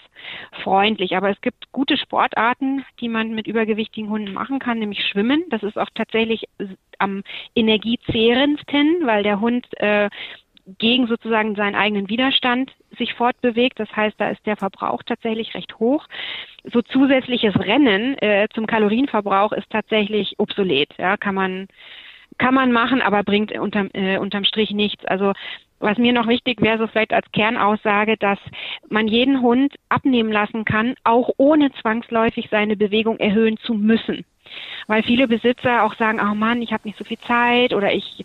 freundlich. 0.63 1.15
Aber 1.15 1.29
es 1.29 1.39
gibt 1.43 1.71
gute 1.71 1.99
Sportarten, 1.99 2.87
die 3.01 3.11
man 3.11 3.35
mit 3.35 3.47
übergewichtigen 3.47 4.09
Hunden 4.09 4.33
machen 4.33 4.61
kann, 4.61 4.79
nämlich 4.79 5.07
Schwimmen. 5.07 5.45
Das 5.51 5.63
ist 5.63 5.77
auch 5.77 5.91
tatsächlich 5.95 6.49
am 6.99 7.23
energiezehrendsten, 7.55 9.07
weil 9.07 9.23
der 9.23 9.41
Hund 9.41 9.67
äh, 9.77 10.09
gegen 10.79 11.07
sozusagen 11.07 11.55
seinen 11.55 11.75
eigenen 11.75 12.09
Widerstand 12.09 12.73
sich 12.99 13.15
fortbewegt. 13.15 13.81
Das 13.81 13.95
heißt, 13.95 14.17
da 14.19 14.31
ist 14.31 14.45
der 14.47 14.57
Verbrauch 14.57 15.03
tatsächlich 15.03 15.55
recht 15.55 15.79
hoch. 15.79 16.07
So 16.65 16.83
zusätzliches 16.83 17.59
Rennen 17.59 18.19
äh, 18.19 18.49
zum 18.55 18.67
Kalorienverbrauch 18.67 19.53
ist 19.53 19.71
tatsächlich 19.71 20.35
obsolet. 20.39 20.91
Ja, 20.99 21.17
kann 21.17 21.35
man 21.35 21.69
kann 22.37 22.55
man 22.55 22.71
machen, 22.71 23.03
aber 23.03 23.25
bringt 23.25 23.53
unterm, 23.53 23.91
äh, 23.95 24.19
unterm 24.19 24.45
Strich 24.45 24.71
nichts. 24.71 25.05
Also 25.07 25.33
was 25.81 25.99
mir 25.99 26.13
noch 26.13 26.27
wichtig 26.27 26.61
wäre, 26.61 26.79
so 26.79 26.87
vielleicht 26.87 27.13
als 27.13 27.31
Kernaussage, 27.33 28.17
dass 28.17 28.39
man 28.89 29.09
jeden 29.09 29.41
Hund 29.41 29.75
abnehmen 29.89 30.33
lassen 30.33 30.65
kann, 30.65 30.95
auch 31.05 31.31
ohne 31.37 31.71
zwangsläufig 31.73 32.49
seine 32.51 32.77
Bewegung 32.77 33.19
erhöhen 33.19 33.59
zu 33.59 33.75
müssen. 33.75 34.25
Weil 34.87 35.03
viele 35.03 35.29
Besitzer 35.29 35.85
auch 35.85 35.95
sagen, 35.95 36.21
oh 36.21 36.35
Mann, 36.35 36.63
ich 36.63 36.73
habe 36.73 36.89
nicht 36.89 36.99
so 36.99 37.05
viel 37.05 37.19
Zeit 37.19 37.75
oder 37.75 37.93
ich 37.93 38.25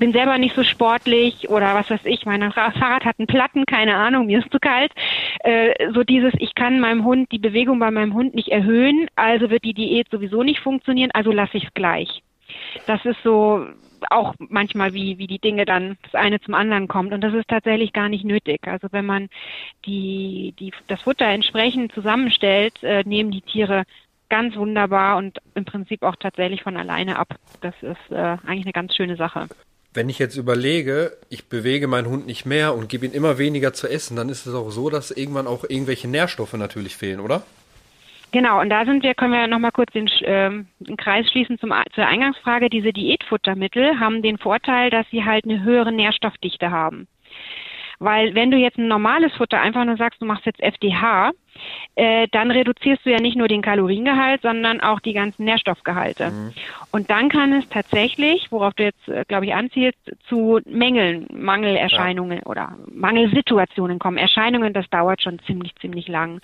bin 0.00 0.12
selber 0.12 0.38
nicht 0.38 0.56
so 0.56 0.64
sportlich 0.64 1.48
oder 1.48 1.74
was 1.74 1.90
weiß 1.90 2.00
ich, 2.04 2.24
mein 2.26 2.50
Fahrrad 2.50 3.04
hat 3.04 3.18
einen 3.18 3.28
Platten, 3.28 3.66
keine 3.66 3.94
Ahnung, 3.94 4.26
mir 4.26 4.40
ist 4.40 4.50
zu 4.50 4.58
kalt. 4.58 4.92
Äh, 5.40 5.92
so 5.92 6.02
dieses, 6.02 6.32
ich 6.38 6.54
kann 6.54 6.80
meinem 6.80 7.04
Hund 7.04 7.30
die 7.30 7.38
Bewegung 7.38 7.78
bei 7.78 7.90
meinem 7.90 8.14
Hund 8.14 8.34
nicht 8.34 8.48
erhöhen, 8.48 9.06
also 9.14 9.50
wird 9.50 9.62
die 9.62 9.74
Diät 9.74 10.08
sowieso 10.10 10.42
nicht 10.42 10.60
funktionieren, 10.60 11.10
also 11.12 11.30
lasse 11.30 11.58
ich 11.58 11.64
es 11.64 11.74
gleich. 11.74 12.22
Das 12.86 13.04
ist 13.04 13.22
so 13.22 13.66
auch 14.08 14.34
manchmal, 14.38 14.94
wie, 14.94 15.18
wie 15.18 15.26
die 15.26 15.38
Dinge 15.38 15.66
dann 15.66 15.98
das 16.02 16.14
eine 16.14 16.40
zum 16.40 16.54
anderen 16.54 16.88
kommt. 16.88 17.12
Und 17.12 17.20
das 17.20 17.34
ist 17.34 17.48
tatsächlich 17.48 17.92
gar 17.92 18.08
nicht 18.08 18.24
nötig. 18.24 18.66
Also 18.66 18.88
wenn 18.92 19.04
man 19.04 19.28
die, 19.84 20.54
die, 20.58 20.72
das 20.86 21.02
Futter 21.02 21.26
entsprechend 21.26 21.92
zusammenstellt, 21.92 22.82
äh, 22.82 23.04
nehmen 23.04 23.30
die 23.30 23.42
Tiere 23.42 23.84
ganz 24.30 24.56
wunderbar 24.56 25.18
und 25.18 25.38
im 25.54 25.66
Prinzip 25.66 26.02
auch 26.02 26.16
tatsächlich 26.16 26.62
von 26.62 26.78
alleine 26.78 27.18
ab. 27.18 27.34
Das 27.60 27.74
ist 27.82 28.10
äh, 28.10 28.38
eigentlich 28.46 28.64
eine 28.64 28.72
ganz 28.72 28.96
schöne 28.96 29.16
Sache. 29.16 29.48
Wenn 29.92 30.08
ich 30.08 30.18
jetzt 30.20 30.36
überlege, 30.36 31.16
ich 31.30 31.48
bewege 31.48 31.88
meinen 31.88 32.06
Hund 32.06 32.26
nicht 32.26 32.46
mehr 32.46 32.74
und 32.74 32.88
gebe 32.88 33.06
ihm 33.06 33.12
immer 33.12 33.38
weniger 33.38 33.72
zu 33.72 33.88
essen, 33.88 34.16
dann 34.16 34.28
ist 34.28 34.46
es 34.46 34.54
auch 34.54 34.70
so, 34.70 34.88
dass 34.88 35.10
irgendwann 35.10 35.48
auch 35.48 35.64
irgendwelche 35.64 36.06
Nährstoffe 36.06 36.52
natürlich 36.54 36.96
fehlen, 36.96 37.18
oder? 37.18 37.42
Genau, 38.32 38.60
und 38.60 38.70
da 38.70 38.84
sind 38.84 39.02
wir, 39.02 39.14
können 39.14 39.32
wir 39.32 39.48
nochmal 39.48 39.72
kurz 39.72 39.92
den, 39.92 40.08
ähm, 40.22 40.68
den 40.78 40.96
Kreis 40.96 41.28
schließen 41.28 41.58
zum, 41.58 41.72
zur 41.94 42.06
Eingangsfrage. 42.06 42.70
Diese 42.70 42.92
Diätfuttermittel 42.92 43.98
haben 43.98 44.22
den 44.22 44.38
Vorteil, 44.38 44.90
dass 44.90 45.06
sie 45.10 45.24
halt 45.24 45.44
eine 45.44 45.64
höhere 45.64 45.90
Nährstoffdichte 45.90 46.70
haben. 46.70 47.08
Weil 48.00 48.34
wenn 48.34 48.50
du 48.50 48.56
jetzt 48.56 48.78
ein 48.78 48.88
normales 48.88 49.30
Futter 49.34 49.60
einfach 49.60 49.84
nur 49.84 49.98
sagst, 49.98 50.22
du 50.22 50.26
machst 50.26 50.46
jetzt 50.46 50.62
FDH, 50.62 51.32
äh, 51.96 52.28
dann 52.32 52.50
reduzierst 52.50 53.04
du 53.04 53.10
ja 53.10 53.20
nicht 53.20 53.36
nur 53.36 53.46
den 53.46 53.60
Kaloriengehalt, 53.60 54.40
sondern 54.40 54.80
auch 54.80 55.00
die 55.00 55.12
ganzen 55.12 55.44
Nährstoffgehalte. 55.44 56.30
Mhm. 56.30 56.52
Und 56.92 57.10
dann 57.10 57.28
kann 57.28 57.52
es 57.52 57.68
tatsächlich, 57.68 58.50
worauf 58.50 58.72
du 58.72 58.84
jetzt, 58.84 59.06
äh, 59.08 59.24
glaube 59.28 59.44
ich, 59.44 59.54
anzielst, 59.54 59.98
zu 60.26 60.60
Mängeln, 60.64 61.26
Mangelerscheinungen 61.30 62.38
ja. 62.38 62.46
oder 62.46 62.76
Mangelsituationen 62.90 63.98
kommen. 63.98 64.16
Erscheinungen, 64.16 64.72
das 64.72 64.88
dauert 64.88 65.22
schon 65.22 65.38
ziemlich, 65.40 65.74
ziemlich 65.76 66.08
lang. 66.08 66.40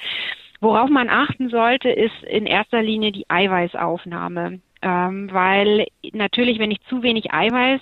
Worauf 0.61 0.91
man 0.91 1.09
achten 1.09 1.49
sollte, 1.49 1.89
ist 1.89 2.23
in 2.29 2.45
erster 2.45 2.83
Linie 2.83 3.13
die 3.13 3.29
Eiweißaufnahme 3.31 4.61
ähm, 4.83 5.33
weil 5.33 5.87
natürlich, 6.13 6.59
wenn 6.59 6.71
ich 6.71 6.81
zu 6.89 7.03
wenig 7.03 7.33
Eiweiß 7.33 7.81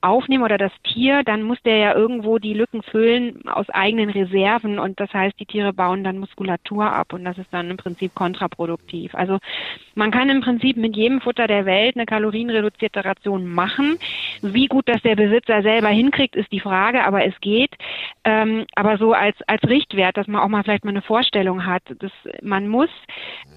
aufnehme 0.00 0.44
oder 0.44 0.56
das 0.56 0.72
Tier, 0.82 1.22
dann 1.22 1.42
muss 1.42 1.60
der 1.62 1.76
ja 1.76 1.94
irgendwo 1.94 2.38
die 2.38 2.54
Lücken 2.54 2.82
füllen 2.82 3.46
aus 3.46 3.68
eigenen 3.68 4.08
Reserven 4.08 4.78
und 4.78 4.98
das 4.98 5.12
heißt, 5.12 5.38
die 5.38 5.44
Tiere 5.44 5.74
bauen 5.74 6.02
dann 6.02 6.18
Muskulatur 6.18 6.90
ab 6.90 7.12
und 7.12 7.24
das 7.24 7.36
ist 7.36 7.52
dann 7.52 7.70
im 7.70 7.76
Prinzip 7.76 8.14
kontraproduktiv. 8.14 9.14
Also 9.14 9.38
man 9.94 10.10
kann 10.10 10.30
im 10.30 10.40
Prinzip 10.40 10.78
mit 10.78 10.96
jedem 10.96 11.20
Futter 11.20 11.46
der 11.46 11.66
Welt 11.66 11.96
eine 11.96 12.06
kalorienreduzierte 12.06 13.04
Ration 13.04 13.46
machen. 13.46 13.98
Wie 14.40 14.66
gut 14.66 14.88
das 14.88 15.02
der 15.02 15.16
Besitzer 15.16 15.62
selber 15.62 15.88
hinkriegt, 15.88 16.36
ist 16.36 16.50
die 16.52 16.60
Frage, 16.60 17.04
aber 17.04 17.26
es 17.26 17.38
geht. 17.40 17.72
Ähm, 18.24 18.64
aber 18.76 18.96
so 18.96 19.12
als, 19.12 19.36
als 19.46 19.62
Richtwert, 19.64 20.16
dass 20.16 20.26
man 20.26 20.40
auch 20.40 20.48
mal 20.48 20.62
vielleicht 20.62 20.84
mal 20.84 20.90
eine 20.90 21.02
Vorstellung 21.02 21.66
hat, 21.66 21.82
dass 21.98 22.12
man 22.42 22.66
muss 22.66 22.90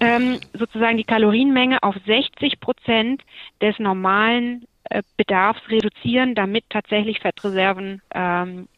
ähm, 0.00 0.38
sozusagen 0.52 0.98
die 0.98 1.04
Kalorienmenge 1.04 1.82
auf 1.82 1.96
60 2.06 2.60
Prozent 2.60 2.73
Prozent 2.76 3.22
des 3.60 3.78
normalen 3.78 4.66
äh, 4.90 5.02
Bedarfs 5.16 5.60
reduzieren, 5.68 6.34
damit 6.34 6.64
tatsächlich 6.70 7.20
Fettreserven 7.20 8.02
ähm, 8.14 8.68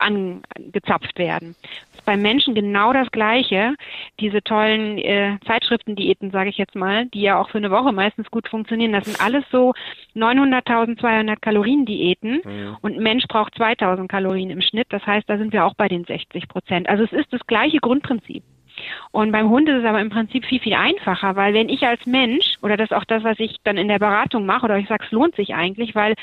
angezapft 0.00 1.18
werden. 1.18 1.54
Das 1.62 2.00
ist 2.00 2.04
beim 2.06 2.22
Menschen 2.22 2.54
genau 2.54 2.92
das 2.92 3.10
Gleiche. 3.10 3.74
Diese 4.18 4.42
tollen 4.42 4.98
äh, 4.98 5.38
Zeitschriftendiäten, 5.46 6.30
sage 6.30 6.48
ich 6.50 6.56
jetzt 6.56 6.74
mal, 6.74 7.06
die 7.06 7.20
ja 7.20 7.40
auch 7.40 7.50
für 7.50 7.58
eine 7.58 7.70
Woche 7.70 7.92
meistens 7.92 8.30
gut 8.30 8.48
funktionieren, 8.48 8.92
das 8.92 9.04
sind 9.04 9.20
alles 9.20 9.44
so 9.50 9.74
900.200 10.16 11.36
Kalorien 11.40 11.84
Diäten 11.84 12.40
mhm. 12.44 12.76
und 12.80 12.96
ein 12.96 13.02
Mensch 13.02 13.24
braucht 13.28 13.54
2.000 13.54 14.08
Kalorien 14.08 14.50
im 14.50 14.62
Schnitt. 14.62 14.86
Das 14.90 15.06
heißt, 15.06 15.28
da 15.28 15.36
sind 15.36 15.52
wir 15.52 15.64
auch 15.66 15.74
bei 15.74 15.88
den 15.88 16.04
60 16.04 16.48
Prozent. 16.48 16.88
Also 16.88 17.04
es 17.04 17.12
ist 17.12 17.32
das 17.32 17.46
gleiche 17.46 17.78
Grundprinzip. 17.78 18.42
Und 19.12 19.32
beim 19.32 19.48
Hund 19.50 19.68
ist 19.68 19.78
es 19.78 19.84
aber 19.84 20.00
im 20.00 20.10
Prinzip 20.10 20.44
viel, 20.44 20.60
viel 20.60 20.74
einfacher, 20.74 21.36
weil 21.36 21.54
wenn 21.54 21.68
ich 21.68 21.86
als 21.86 22.04
Mensch, 22.06 22.56
oder 22.62 22.76
das 22.76 22.90
ist 22.90 22.96
auch 22.96 23.04
das, 23.04 23.24
was 23.24 23.38
ich 23.38 23.56
dann 23.64 23.76
in 23.76 23.88
der 23.88 23.98
Beratung 23.98 24.46
mache, 24.46 24.64
oder 24.64 24.78
ich 24.78 24.88
sage, 24.88 25.04
es 25.04 25.12
lohnt 25.12 25.36
sich 25.36 25.54
eigentlich, 25.54 25.94
weil 25.94 26.14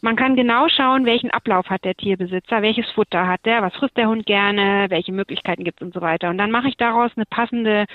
man 0.00 0.16
kann 0.16 0.36
genau 0.36 0.68
schauen, 0.68 1.06
welchen 1.06 1.30
Ablauf 1.30 1.70
hat 1.70 1.84
der 1.84 1.94
Tierbesitzer, 1.94 2.60
welches 2.60 2.90
Futter 2.90 3.26
hat 3.26 3.46
der, 3.46 3.62
was 3.62 3.74
frisst 3.74 3.96
der 3.96 4.08
Hund 4.08 4.26
gerne, 4.26 4.86
welche 4.90 5.12
Möglichkeiten 5.12 5.64
gibt 5.64 5.80
es 5.80 5.86
und 5.86 5.94
so 5.94 6.02
weiter. 6.02 6.28
Und 6.28 6.36
dann 6.36 6.50
mache 6.50 6.68
ich 6.68 6.76
daraus 6.76 7.10
eine 7.16 7.24
passende, 7.24 7.86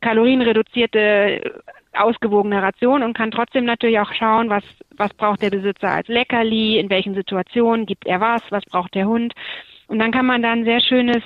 kalorienreduzierte, 0.00 1.62
ausgewogene 1.92 2.62
Ration 2.62 3.02
und 3.02 3.16
kann 3.16 3.30
trotzdem 3.30 3.64
natürlich 3.64 3.98
auch 3.98 4.12
schauen, 4.12 4.50
was, 4.50 4.64
was 4.96 5.12
braucht 5.14 5.42
der 5.42 5.50
Besitzer 5.50 5.88
als 5.88 6.08
Leckerli, 6.08 6.78
in 6.78 6.90
welchen 6.90 7.14
Situationen 7.14 7.86
gibt 7.86 8.06
er 8.06 8.20
was, 8.20 8.42
was 8.50 8.64
braucht 8.64 8.94
der 8.94 9.06
Hund. 9.06 9.34
Und 9.88 9.98
dann 9.98 10.12
kann 10.12 10.26
man 10.26 10.42
da 10.42 10.52
ein 10.52 10.64
sehr 10.64 10.80
schönes 10.80 11.22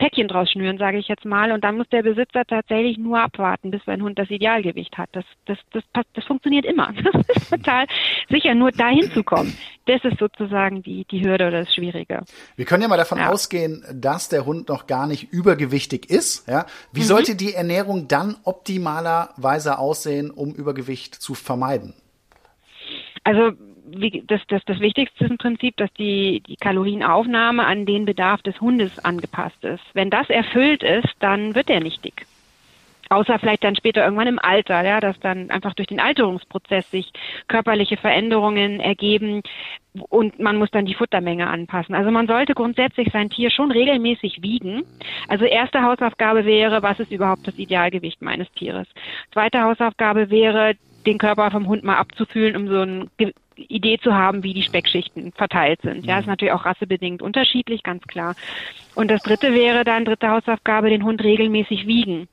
Päckchen 0.00 0.28
draus 0.28 0.50
schnüren, 0.50 0.78
sage 0.78 0.96
ich 0.96 1.08
jetzt 1.08 1.26
mal. 1.26 1.52
Und 1.52 1.62
dann 1.62 1.76
muss 1.76 1.86
der 1.90 2.02
Besitzer 2.02 2.46
tatsächlich 2.46 2.96
nur 2.96 3.20
abwarten, 3.20 3.70
bis 3.70 3.84
sein 3.84 4.02
Hund 4.02 4.18
das 4.18 4.30
Idealgewicht 4.30 4.96
hat. 4.96 5.10
Das, 5.12 5.26
das, 5.44 5.58
das, 5.72 5.84
das, 5.92 6.06
das 6.14 6.24
funktioniert 6.24 6.64
immer. 6.64 6.92
Das 7.10 7.36
ist 7.36 7.50
total 7.50 7.86
sicher, 8.28 8.54
nur 8.54 8.72
dahin 8.72 9.10
zu 9.12 9.22
kommen. 9.22 9.56
Das 9.86 10.02
ist 10.04 10.18
sozusagen 10.18 10.82
die, 10.82 11.04
die 11.10 11.24
Hürde 11.24 11.48
oder 11.48 11.64
das 11.64 11.74
Schwierige. 11.74 12.22
Wir 12.56 12.64
können 12.64 12.82
ja 12.82 12.88
mal 12.88 12.96
davon 12.96 13.18
ja. 13.18 13.28
ausgehen, 13.28 13.84
dass 13.92 14.28
der 14.28 14.46
Hund 14.46 14.68
noch 14.68 14.86
gar 14.86 15.06
nicht 15.06 15.32
übergewichtig 15.32 16.08
ist. 16.08 16.48
Ja? 16.48 16.66
Wie 16.92 17.00
mhm. 17.00 17.04
sollte 17.04 17.34
die 17.36 17.52
Ernährung 17.54 18.08
dann 18.08 18.36
optimalerweise 18.44 19.78
aussehen, 19.78 20.30
um 20.30 20.54
Übergewicht 20.54 21.14
zu 21.14 21.34
vermeiden? 21.34 21.94
Also 23.24 23.52
das, 24.26 24.40
das, 24.48 24.62
das 24.64 24.80
Wichtigste 24.80 25.24
ist 25.24 25.30
im 25.30 25.38
Prinzip, 25.38 25.76
dass 25.76 25.92
die, 25.94 26.42
die 26.46 26.56
Kalorienaufnahme 26.56 27.64
an 27.64 27.86
den 27.86 28.04
Bedarf 28.04 28.42
des 28.42 28.60
Hundes 28.60 28.98
angepasst 28.98 29.64
ist. 29.64 29.82
Wenn 29.94 30.10
das 30.10 30.28
erfüllt 30.30 30.82
ist, 30.82 31.14
dann 31.20 31.54
wird 31.54 31.70
er 31.70 31.80
nicht 31.80 32.04
dick. 32.04 32.26
Außer 33.12 33.40
vielleicht 33.40 33.64
dann 33.64 33.74
später 33.74 34.04
irgendwann 34.04 34.28
im 34.28 34.38
Alter, 34.38 34.84
ja, 34.84 35.00
dass 35.00 35.18
dann 35.18 35.50
einfach 35.50 35.74
durch 35.74 35.88
den 35.88 35.98
Alterungsprozess 35.98 36.88
sich 36.92 37.10
körperliche 37.48 37.96
Veränderungen 37.96 38.78
ergeben 38.78 39.42
und 40.08 40.38
man 40.38 40.56
muss 40.56 40.70
dann 40.70 40.86
die 40.86 40.94
Futtermenge 40.94 41.48
anpassen. 41.48 41.96
Also 41.96 42.12
man 42.12 42.28
sollte 42.28 42.54
grundsätzlich 42.54 43.08
sein 43.12 43.28
Tier 43.28 43.50
schon 43.50 43.72
regelmäßig 43.72 44.42
wiegen. 44.42 44.84
Also 45.26 45.44
erste 45.44 45.82
Hausaufgabe 45.82 46.44
wäre, 46.44 46.84
was 46.84 47.00
ist 47.00 47.10
überhaupt 47.10 47.48
das 47.48 47.58
Idealgewicht 47.58 48.22
meines 48.22 48.48
Tieres? 48.52 48.86
Zweite 49.32 49.60
Hausaufgabe 49.62 50.30
wäre, 50.30 50.74
den 51.04 51.18
Körper 51.18 51.50
vom 51.50 51.66
Hund 51.66 51.82
mal 51.82 51.96
abzufühlen, 51.96 52.56
um 52.56 52.68
so 52.68 52.82
ein 52.82 53.10
Idee 53.68 53.98
zu 53.98 54.14
haben, 54.14 54.42
wie 54.42 54.54
die 54.54 54.62
Speckschichten 54.62 55.32
verteilt 55.32 55.80
sind. 55.82 56.06
Ja, 56.06 56.18
ist 56.18 56.26
mhm. 56.26 56.32
natürlich 56.32 56.52
auch 56.54 56.64
rassebedingt 56.64 57.22
unterschiedlich, 57.22 57.82
ganz 57.82 58.02
klar. 58.06 58.34
Und 58.94 59.10
das 59.10 59.22
dritte 59.22 59.54
wäre 59.54 59.84
dann, 59.84 60.04
dritte 60.04 60.30
Hausaufgabe, 60.30 60.90
den 60.90 61.04
Hund 61.04 61.22
regelmäßig 61.22 61.86
wiegen. 61.86 62.28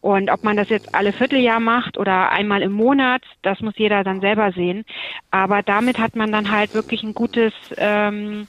Und 0.00 0.30
ob 0.30 0.44
man 0.44 0.58
das 0.58 0.68
jetzt 0.68 0.94
alle 0.94 1.14
Vierteljahr 1.14 1.60
macht 1.60 1.96
oder 1.96 2.30
einmal 2.30 2.60
im 2.60 2.72
Monat, 2.72 3.22
das 3.40 3.60
muss 3.60 3.72
jeder 3.78 4.04
dann 4.04 4.20
selber 4.20 4.52
sehen. 4.52 4.84
Aber 5.30 5.62
damit 5.62 5.98
hat 5.98 6.14
man 6.14 6.30
dann 6.30 6.50
halt 6.50 6.74
wirklich 6.74 7.02
ein 7.02 7.14
gutes, 7.14 7.54
ähm, 7.78 8.46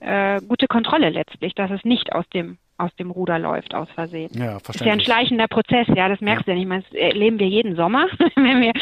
äh, 0.00 0.42
gute 0.46 0.66
Kontrolle 0.66 1.08
letztlich, 1.08 1.54
dass 1.54 1.70
es 1.70 1.84
nicht 1.84 2.12
aus 2.12 2.28
dem 2.34 2.58
aus 2.80 2.94
dem 2.96 3.10
Ruder 3.10 3.38
läuft 3.38 3.74
aus 3.74 3.88
Versehen. 3.90 4.30
Ja, 4.32 4.58
verständlich. 4.58 4.80
Ist 4.80 4.86
ja 4.86 4.92
ein 4.92 5.00
schleichender 5.00 5.48
Prozess, 5.48 5.86
ja, 5.94 6.08
das 6.08 6.20
merkst 6.20 6.46
ja. 6.46 6.54
du 6.54 6.60
ja 6.60 6.66
nicht. 6.66 6.86
Das 6.86 6.98
erleben 6.98 7.38
wir 7.38 7.46
jeden 7.46 7.76
Sommer. 7.76 8.06
Wenn 8.36 8.60
wir 8.60 8.72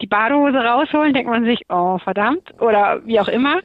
die 0.00 0.06
Badehose 0.06 0.58
rausholen, 0.58 1.12
denkt 1.12 1.30
man 1.30 1.44
sich, 1.44 1.60
oh 1.68 1.98
verdammt, 1.98 2.54
oder 2.60 3.04
wie 3.04 3.20
auch 3.20 3.28
immer. 3.28 3.60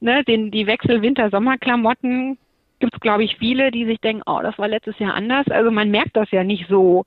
Ne, 0.00 0.24
den, 0.24 0.50
die 0.50 0.66
Wechsel 0.66 1.02
Winter-Sommer-Klamotten 1.02 2.38
gibt 2.78 2.94
es, 2.94 3.00
glaube 3.00 3.24
ich, 3.24 3.36
viele, 3.36 3.70
die 3.70 3.86
sich 3.86 4.00
denken, 4.00 4.22
oh, 4.26 4.40
das 4.42 4.58
war 4.58 4.68
letztes 4.68 4.98
Jahr 4.98 5.14
anders. 5.14 5.46
Also 5.48 5.70
man 5.70 5.90
merkt 5.90 6.16
das 6.16 6.30
ja 6.30 6.42
nicht 6.42 6.66
so 6.68 7.04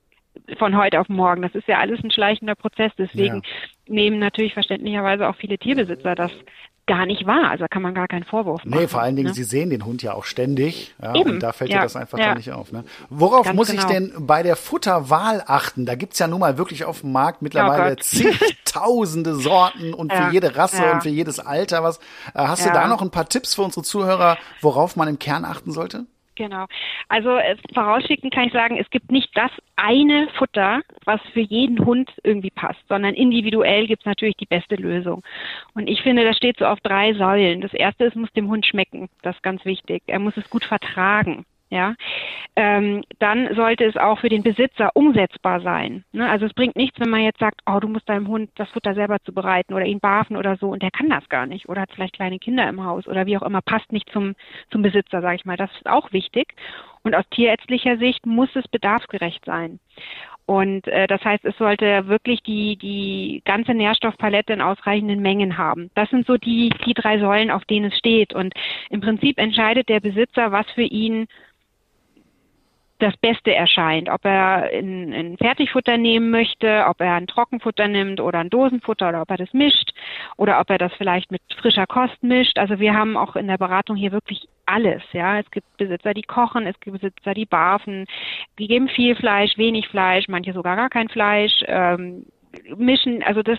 von 0.58 0.76
heute 0.76 1.00
auf 1.00 1.08
morgen. 1.08 1.42
Das 1.42 1.54
ist 1.54 1.68
ja 1.68 1.78
alles 1.78 2.02
ein 2.02 2.10
schleichender 2.10 2.54
Prozess. 2.54 2.92
Deswegen 2.98 3.36
ja. 3.36 3.94
nehmen 3.94 4.18
natürlich 4.18 4.54
verständlicherweise 4.54 5.28
auch 5.28 5.36
viele 5.36 5.58
Tierbesitzer 5.58 6.14
das 6.14 6.32
gar 6.86 7.04
nicht 7.04 7.26
wahr. 7.26 7.50
Also 7.50 7.64
da 7.64 7.68
kann 7.68 7.82
man 7.82 7.94
gar 7.94 8.06
keinen 8.06 8.24
Vorwurf 8.24 8.64
machen. 8.64 8.80
Nee, 8.80 8.86
vor 8.86 9.02
allen 9.02 9.16
Dingen, 9.16 9.28
ne? 9.28 9.34
sie 9.34 9.42
sehen 9.42 9.70
den 9.70 9.84
Hund 9.84 10.02
ja 10.02 10.14
auch 10.14 10.24
ständig. 10.24 10.94
Ja, 11.02 11.14
Eben. 11.14 11.32
Und 11.32 11.42
da 11.42 11.52
fällt 11.52 11.70
ja, 11.70 11.82
das 11.82 11.96
einfach 11.96 12.18
ja. 12.18 12.26
gar 12.26 12.36
nicht 12.36 12.52
auf. 12.52 12.72
Ne? 12.72 12.84
Worauf 13.10 13.46
Ganz 13.46 13.56
muss 13.56 13.68
genau. 13.68 13.82
ich 13.82 13.88
denn 13.88 14.12
bei 14.20 14.42
der 14.42 14.56
Futterwahl 14.56 15.42
achten? 15.46 15.84
Da 15.84 15.96
gibt's 15.96 16.18
ja 16.18 16.28
nun 16.28 16.40
mal 16.40 16.58
wirklich 16.58 16.84
auf 16.84 17.00
dem 17.00 17.12
Markt 17.12 17.42
mittlerweile 17.42 17.94
oh 17.94 18.00
zigtausende 18.00 19.34
Sorten 19.34 19.94
und 19.94 20.12
für 20.12 20.30
jede 20.32 20.56
Rasse 20.56 20.92
und 20.92 21.02
für 21.02 21.08
jedes 21.08 21.40
Alter 21.40 21.82
was. 21.82 21.98
Äh, 22.34 22.46
hast 22.46 22.64
du 22.64 22.70
da 22.70 22.86
noch 22.86 23.02
ein 23.02 23.10
paar 23.10 23.28
Tipps 23.28 23.54
für 23.54 23.62
unsere 23.62 23.82
Zuhörer, 23.82 24.38
worauf 24.60 24.96
man 24.96 25.08
im 25.08 25.18
Kern 25.18 25.44
achten 25.44 25.72
sollte? 25.72 26.06
Genau. 26.36 26.66
Also 27.08 27.36
äh, 27.36 27.56
vorausschickend 27.74 28.32
kann 28.32 28.46
ich 28.46 28.52
sagen, 28.52 28.76
es 28.78 28.88
gibt 28.90 29.10
nicht 29.10 29.30
das 29.34 29.50
eine 29.74 30.28
Futter, 30.36 30.82
was 31.04 31.20
für 31.32 31.40
jeden 31.40 31.84
Hund 31.84 32.10
irgendwie 32.22 32.50
passt, 32.50 32.86
sondern 32.88 33.14
individuell 33.14 33.86
gibt 33.86 34.02
es 34.02 34.06
natürlich 34.06 34.36
die 34.36 34.46
beste 34.46 34.76
Lösung. 34.76 35.22
Und 35.74 35.88
ich 35.88 36.02
finde, 36.02 36.24
das 36.24 36.36
steht 36.36 36.58
so 36.58 36.66
auf 36.66 36.80
drei 36.80 37.14
Säulen. 37.14 37.62
Das 37.62 37.72
erste 37.72 38.04
ist, 38.04 38.16
muss 38.16 38.32
dem 38.32 38.48
Hund 38.48 38.66
schmecken. 38.66 39.08
Das 39.22 39.36
ist 39.36 39.42
ganz 39.42 39.64
wichtig. 39.64 40.02
Er 40.06 40.18
muss 40.18 40.36
es 40.36 40.48
gut 40.50 40.64
vertragen. 40.64 41.44
Ja, 41.76 41.94
ähm, 42.56 43.04
dann 43.18 43.54
sollte 43.54 43.84
es 43.84 43.98
auch 43.98 44.18
für 44.18 44.30
den 44.30 44.42
Besitzer 44.42 44.90
umsetzbar 44.94 45.60
sein. 45.60 46.04
Ne? 46.12 46.26
Also 46.26 46.46
es 46.46 46.54
bringt 46.54 46.74
nichts, 46.74 46.98
wenn 46.98 47.10
man 47.10 47.20
jetzt 47.20 47.38
sagt, 47.38 47.60
oh, 47.66 47.78
du 47.80 47.88
musst 47.88 48.08
deinem 48.08 48.28
Hund 48.28 48.48
das 48.54 48.70
Futter 48.70 48.94
selber 48.94 49.18
zubereiten 49.22 49.74
oder 49.74 49.84
ihn 49.84 50.00
barfen 50.00 50.38
oder 50.38 50.56
so 50.56 50.70
und 50.70 50.82
der 50.82 50.90
kann 50.90 51.10
das 51.10 51.28
gar 51.28 51.44
nicht 51.44 51.68
oder 51.68 51.82
hat 51.82 51.90
vielleicht 51.92 52.14
kleine 52.14 52.38
Kinder 52.38 52.66
im 52.66 52.82
Haus 52.82 53.06
oder 53.06 53.26
wie 53.26 53.36
auch 53.36 53.42
immer, 53.42 53.60
passt 53.60 53.92
nicht 53.92 54.08
zum, 54.10 54.34
zum 54.70 54.80
Besitzer, 54.80 55.20
sage 55.20 55.36
ich 55.36 55.44
mal. 55.44 55.58
Das 55.58 55.70
ist 55.72 55.86
auch 55.86 56.12
wichtig. 56.12 56.54
Und 57.02 57.14
aus 57.14 57.28
tierärztlicher 57.28 57.98
Sicht 57.98 58.24
muss 58.24 58.48
es 58.56 58.66
bedarfsgerecht 58.68 59.44
sein. 59.44 59.78
Und 60.46 60.86
äh, 60.86 61.06
das 61.08 61.22
heißt, 61.22 61.44
es 61.44 61.58
sollte 61.58 62.06
wirklich 62.06 62.42
die, 62.42 62.76
die 62.76 63.42
ganze 63.44 63.74
Nährstoffpalette 63.74 64.54
in 64.54 64.62
ausreichenden 64.62 65.20
Mengen 65.20 65.58
haben. 65.58 65.90
Das 65.94 66.08
sind 66.08 66.26
so 66.26 66.38
die, 66.38 66.70
die 66.86 66.94
drei 66.94 67.18
Säulen, 67.18 67.50
auf 67.50 67.66
denen 67.66 67.90
es 67.92 67.98
steht. 67.98 68.32
Und 68.32 68.54
im 68.88 69.02
Prinzip 69.02 69.38
entscheidet 69.38 69.90
der 69.90 70.00
Besitzer, 70.00 70.52
was 70.52 70.70
für 70.70 70.84
ihn 70.84 71.26
das 72.98 73.16
Beste 73.18 73.54
erscheint. 73.54 74.08
Ob 74.08 74.24
er 74.24 74.70
ein, 74.72 75.12
ein 75.12 75.36
Fertigfutter 75.36 75.96
nehmen 75.96 76.30
möchte, 76.30 76.84
ob 76.88 77.00
er 77.00 77.14
ein 77.14 77.26
Trockenfutter 77.26 77.88
nimmt 77.88 78.20
oder 78.20 78.38
ein 78.40 78.50
Dosenfutter 78.50 79.08
oder 79.08 79.22
ob 79.22 79.30
er 79.30 79.36
das 79.36 79.52
mischt 79.52 79.92
oder 80.36 80.60
ob 80.60 80.70
er 80.70 80.78
das 80.78 80.92
vielleicht 80.94 81.30
mit 81.30 81.42
frischer 81.60 81.86
Kost 81.86 82.22
mischt. 82.22 82.58
Also 82.58 82.78
wir 82.78 82.94
haben 82.94 83.16
auch 83.16 83.36
in 83.36 83.48
der 83.48 83.58
Beratung 83.58 83.96
hier 83.96 84.12
wirklich 84.12 84.48
alles. 84.66 85.02
Ja, 85.12 85.38
es 85.38 85.50
gibt 85.50 85.76
Besitzer, 85.76 86.14
die 86.14 86.22
kochen, 86.22 86.66
es 86.66 86.78
gibt 86.80 87.00
Besitzer, 87.00 87.34
die 87.34 87.46
barfen, 87.46 88.06
die 88.58 88.66
geben 88.66 88.88
viel 88.88 89.14
Fleisch, 89.14 89.56
wenig 89.56 89.88
Fleisch, 89.88 90.26
manche 90.28 90.52
sogar 90.52 90.76
gar 90.76 90.88
kein 90.88 91.08
Fleisch. 91.08 91.62
Ähm, 91.66 92.26
mischen, 92.76 93.22
also 93.22 93.42
das 93.42 93.58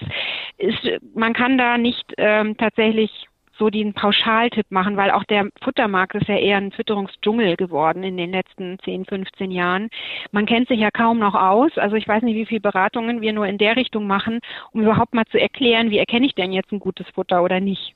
ist, 0.57 0.79
man 1.13 1.33
kann 1.33 1.57
da 1.57 1.77
nicht 1.77 2.13
ähm, 2.17 2.57
tatsächlich 2.57 3.26
so 3.57 3.69
den 3.69 3.93
Pauschaltipp 3.93 4.67
machen, 4.69 4.97
weil 4.97 5.11
auch 5.11 5.23
der 5.23 5.49
Futtermarkt 5.61 6.15
ist 6.15 6.27
ja 6.27 6.37
eher 6.37 6.57
ein 6.57 6.71
Fütterungsdschungel 6.71 7.55
geworden 7.55 8.03
in 8.03 8.17
den 8.17 8.31
letzten 8.31 8.77
10, 8.79 9.05
15 9.05 9.51
Jahren. 9.51 9.89
Man 10.31 10.45
kennt 10.45 10.67
sich 10.67 10.79
ja 10.79 10.91
kaum 10.91 11.19
noch 11.19 11.35
aus. 11.35 11.77
Also 11.77 11.95
ich 11.95 12.07
weiß 12.07 12.23
nicht, 12.23 12.35
wie 12.35 12.45
viele 12.45 12.61
Beratungen 12.61 13.21
wir 13.21 13.33
nur 13.33 13.47
in 13.47 13.57
der 13.57 13.75
Richtung 13.75 14.07
machen, 14.07 14.39
um 14.71 14.81
überhaupt 14.81 15.13
mal 15.13 15.25
zu 15.25 15.39
erklären, 15.39 15.89
wie 15.89 15.97
erkenne 15.97 16.25
ich 16.25 16.35
denn 16.35 16.51
jetzt 16.51 16.71
ein 16.71 16.79
gutes 16.79 17.07
Futter 17.09 17.43
oder 17.43 17.59
nicht. 17.59 17.95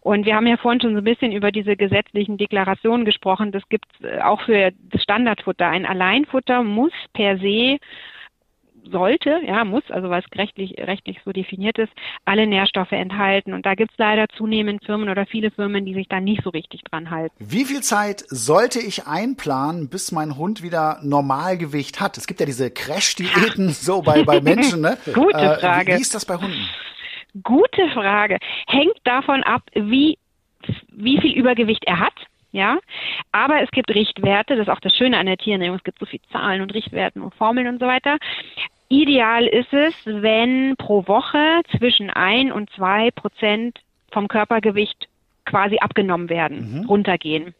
Und 0.00 0.26
wir 0.26 0.34
haben 0.34 0.46
ja 0.46 0.56
vorhin 0.56 0.80
schon 0.80 0.92
so 0.92 0.98
ein 0.98 1.04
bisschen 1.04 1.32
über 1.32 1.52
diese 1.52 1.76
gesetzlichen 1.76 2.36
Deklarationen 2.36 3.04
gesprochen. 3.04 3.52
Das 3.52 3.68
gibt 3.68 3.86
es 4.00 4.20
auch 4.22 4.40
für 4.42 4.72
das 4.90 5.02
Standardfutter. 5.02 5.66
Ein 5.66 5.86
Alleinfutter 5.86 6.62
muss 6.62 6.92
per 7.12 7.38
se 7.38 7.78
sollte, 8.90 9.40
ja, 9.46 9.64
muss, 9.64 9.82
also 9.90 10.10
weil 10.10 10.22
es 10.22 10.38
rechtlich, 10.38 10.74
rechtlich 10.78 11.18
so 11.24 11.32
definiert 11.32 11.78
ist, 11.78 11.92
alle 12.24 12.46
Nährstoffe 12.46 12.92
enthalten. 12.92 13.52
Und 13.52 13.66
da 13.66 13.74
gibt 13.74 13.92
es 13.92 13.98
leider 13.98 14.28
zunehmend 14.36 14.84
Firmen 14.84 15.08
oder 15.08 15.26
viele 15.26 15.50
Firmen, 15.50 15.84
die 15.84 15.94
sich 15.94 16.08
da 16.08 16.20
nicht 16.20 16.42
so 16.42 16.50
richtig 16.50 16.82
dran 16.84 17.10
halten. 17.10 17.34
Wie 17.38 17.64
viel 17.64 17.82
Zeit 17.82 18.24
sollte 18.28 18.80
ich 18.80 19.06
einplanen, 19.06 19.88
bis 19.88 20.12
mein 20.12 20.36
Hund 20.36 20.62
wieder 20.62 20.98
Normalgewicht 21.02 22.00
hat? 22.00 22.16
Es 22.16 22.26
gibt 22.26 22.40
ja 22.40 22.46
diese 22.46 22.70
Crash-Diäten 22.70 23.70
so 23.70 24.02
bei, 24.02 24.24
bei 24.24 24.40
Menschen, 24.40 24.80
ne? 24.80 24.98
Gute 25.14 25.36
äh, 25.36 25.58
Frage. 25.58 25.92
Wie, 25.92 25.96
wie 25.96 26.02
ist 26.02 26.14
das 26.14 26.24
bei 26.24 26.36
Hunden? 26.36 26.68
Gute 27.42 27.88
Frage. 27.94 28.38
Hängt 28.66 28.98
davon 29.04 29.42
ab, 29.42 29.62
wie, 29.74 30.18
wie 30.88 31.20
viel 31.20 31.32
Übergewicht 31.32 31.84
er 31.86 32.00
hat 32.00 32.14
ja. 32.52 32.78
Aber 33.32 33.62
es 33.62 33.70
gibt 33.70 33.90
Richtwerte, 33.90 34.56
das 34.56 34.68
ist 34.68 34.72
auch 34.72 34.80
das 34.80 34.94
Schöne 34.96 35.18
an 35.18 35.26
der 35.26 35.38
Tierernährung, 35.38 35.76
es 35.78 35.84
gibt 35.84 35.98
so 35.98 36.06
viele 36.06 36.22
Zahlen 36.30 36.62
und 36.62 36.72
Richtwerten 36.72 37.22
und 37.22 37.34
Formeln 37.34 37.66
und 37.66 37.80
so 37.80 37.86
weiter. 37.86 38.18
Ideal 38.88 39.46
ist 39.46 39.72
es, 39.72 39.94
wenn 40.04 40.76
pro 40.76 41.06
Woche 41.08 41.62
zwischen 41.76 42.10
ein 42.10 42.52
und 42.52 42.70
zwei 42.70 43.10
Prozent 43.10 43.80
vom 44.10 44.28
Körpergewicht 44.28 45.08
quasi 45.46 45.78
abgenommen 45.78 46.28
werden, 46.28 46.80
mhm. 46.80 46.86
runtergehen. 46.86 47.54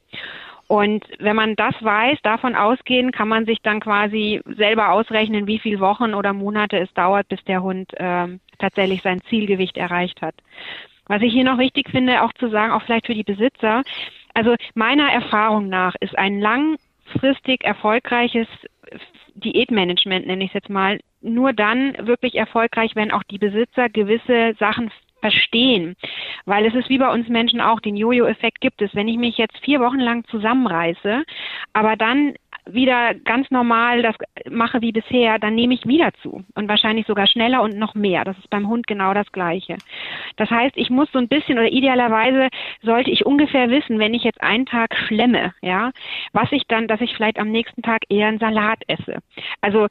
Und 0.68 1.04
wenn 1.18 1.36
man 1.36 1.56
das 1.56 1.74
weiß, 1.80 2.18
davon 2.22 2.54
ausgehen, 2.54 3.12
kann 3.12 3.28
man 3.28 3.44
sich 3.44 3.60
dann 3.62 3.80
quasi 3.80 4.40
selber 4.46 4.92
ausrechnen, 4.92 5.46
wie 5.46 5.58
viele 5.58 5.80
Wochen 5.80 6.14
oder 6.14 6.32
Monate 6.32 6.78
es 6.78 6.92
dauert, 6.94 7.28
bis 7.28 7.42
der 7.44 7.62
Hund 7.62 7.92
äh, 7.98 8.28
tatsächlich 8.58 9.02
sein 9.02 9.20
Zielgewicht 9.28 9.76
erreicht 9.76 10.22
hat. 10.22 10.34
Was 11.06 11.20
ich 11.20 11.32
hier 11.32 11.44
noch 11.44 11.58
wichtig 11.58 11.90
finde, 11.90 12.22
auch 12.22 12.32
zu 12.34 12.48
sagen, 12.48 12.72
auch 12.72 12.82
vielleicht 12.82 13.06
für 13.06 13.14
die 13.14 13.24
Besitzer, 13.24 13.82
also 14.34 14.54
meiner 14.74 15.10
Erfahrung 15.10 15.68
nach 15.68 15.94
ist 16.00 16.16
ein 16.18 16.40
langfristig 16.40 17.64
erfolgreiches 17.64 18.48
Diätmanagement, 19.34 20.26
nenne 20.26 20.44
ich 20.44 20.50
es 20.50 20.54
jetzt 20.54 20.70
mal, 20.70 21.00
nur 21.20 21.52
dann 21.52 21.94
wirklich 22.06 22.34
erfolgreich, 22.34 22.92
wenn 22.94 23.12
auch 23.12 23.22
die 23.24 23.38
Besitzer 23.38 23.88
gewisse 23.88 24.54
Sachen 24.58 24.90
verstehen. 25.20 25.94
Weil 26.44 26.66
es 26.66 26.74
ist 26.74 26.88
wie 26.88 26.98
bei 26.98 27.10
uns 27.10 27.28
Menschen 27.28 27.60
auch, 27.60 27.80
den 27.80 27.96
Jojo-Effekt 27.96 28.60
gibt 28.60 28.82
es. 28.82 28.94
Wenn 28.94 29.08
ich 29.08 29.16
mich 29.16 29.38
jetzt 29.38 29.56
vier 29.64 29.80
Wochen 29.80 30.00
lang 30.00 30.24
zusammenreiße, 30.26 31.24
aber 31.72 31.96
dann 31.96 32.34
wieder 32.66 33.14
ganz 33.14 33.50
normal 33.50 34.02
das 34.02 34.14
mache 34.50 34.80
wie 34.82 34.92
bisher, 34.92 35.38
dann 35.38 35.54
nehme 35.54 35.74
ich 35.74 35.86
wieder 35.86 36.12
zu 36.22 36.44
und 36.54 36.68
wahrscheinlich 36.68 37.06
sogar 37.06 37.26
schneller 37.26 37.62
und 37.62 37.76
noch 37.76 37.94
mehr. 37.94 38.24
Das 38.24 38.38
ist 38.38 38.50
beim 38.50 38.68
Hund 38.68 38.86
genau 38.86 39.14
das 39.14 39.30
Gleiche. 39.32 39.76
Das 40.36 40.50
heißt, 40.50 40.76
ich 40.76 40.90
muss 40.90 41.10
so 41.12 41.18
ein 41.18 41.28
bisschen 41.28 41.58
oder 41.58 41.70
idealerweise 41.70 42.48
sollte 42.82 43.10
ich 43.10 43.26
ungefähr 43.26 43.70
wissen, 43.70 43.98
wenn 43.98 44.14
ich 44.14 44.22
jetzt 44.22 44.40
einen 44.40 44.66
Tag 44.66 44.94
schlemme, 44.96 45.52
ja, 45.60 45.90
was 46.32 46.50
ich 46.52 46.64
dann, 46.68 46.88
dass 46.88 47.00
ich 47.00 47.14
vielleicht 47.14 47.38
am 47.38 47.50
nächsten 47.50 47.82
Tag 47.82 48.02
eher 48.08 48.28
einen 48.28 48.38
Salat 48.38 48.80
esse. 48.86 49.18
Also 49.60 49.88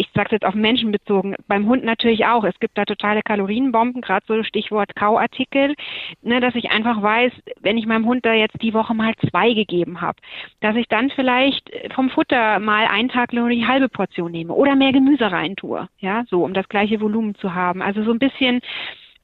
ich 0.00 0.08
sage 0.14 0.30
jetzt 0.32 0.46
auf 0.46 0.54
Menschen 0.54 0.92
bezogen, 0.92 1.36
beim 1.46 1.66
Hund 1.66 1.84
natürlich 1.84 2.24
auch. 2.24 2.42
Es 2.44 2.58
gibt 2.58 2.78
da 2.78 2.86
totale 2.86 3.20
Kalorienbomben, 3.20 4.00
gerade 4.00 4.24
so 4.26 4.42
Stichwort 4.42 4.96
Kauartikel, 4.96 5.74
ne, 6.22 6.40
dass 6.40 6.54
ich 6.54 6.70
einfach 6.70 7.02
weiß, 7.02 7.30
wenn 7.60 7.76
ich 7.76 7.84
meinem 7.84 8.06
Hund 8.06 8.24
da 8.24 8.32
jetzt 8.32 8.62
die 8.62 8.72
Woche 8.72 8.94
mal 8.94 9.12
zwei 9.28 9.52
gegeben 9.52 10.00
habe, 10.00 10.16
dass 10.60 10.74
ich 10.76 10.88
dann 10.88 11.10
vielleicht 11.10 11.70
vom 11.94 12.08
Futter 12.08 12.60
mal 12.60 12.86
einen 12.86 13.10
Tag 13.10 13.34
nur 13.34 13.50
die 13.50 13.66
halbe 13.66 13.90
Portion 13.90 14.32
nehme 14.32 14.54
oder 14.54 14.74
mehr 14.74 14.92
Gemüse 14.92 15.30
reintue, 15.30 15.86
ja, 15.98 16.24
so 16.30 16.44
um 16.44 16.54
das 16.54 16.70
gleiche 16.70 17.02
Volumen 17.02 17.34
zu 17.34 17.54
haben. 17.54 17.82
Also 17.82 18.02
so 18.02 18.12
ein 18.12 18.18
bisschen 18.18 18.62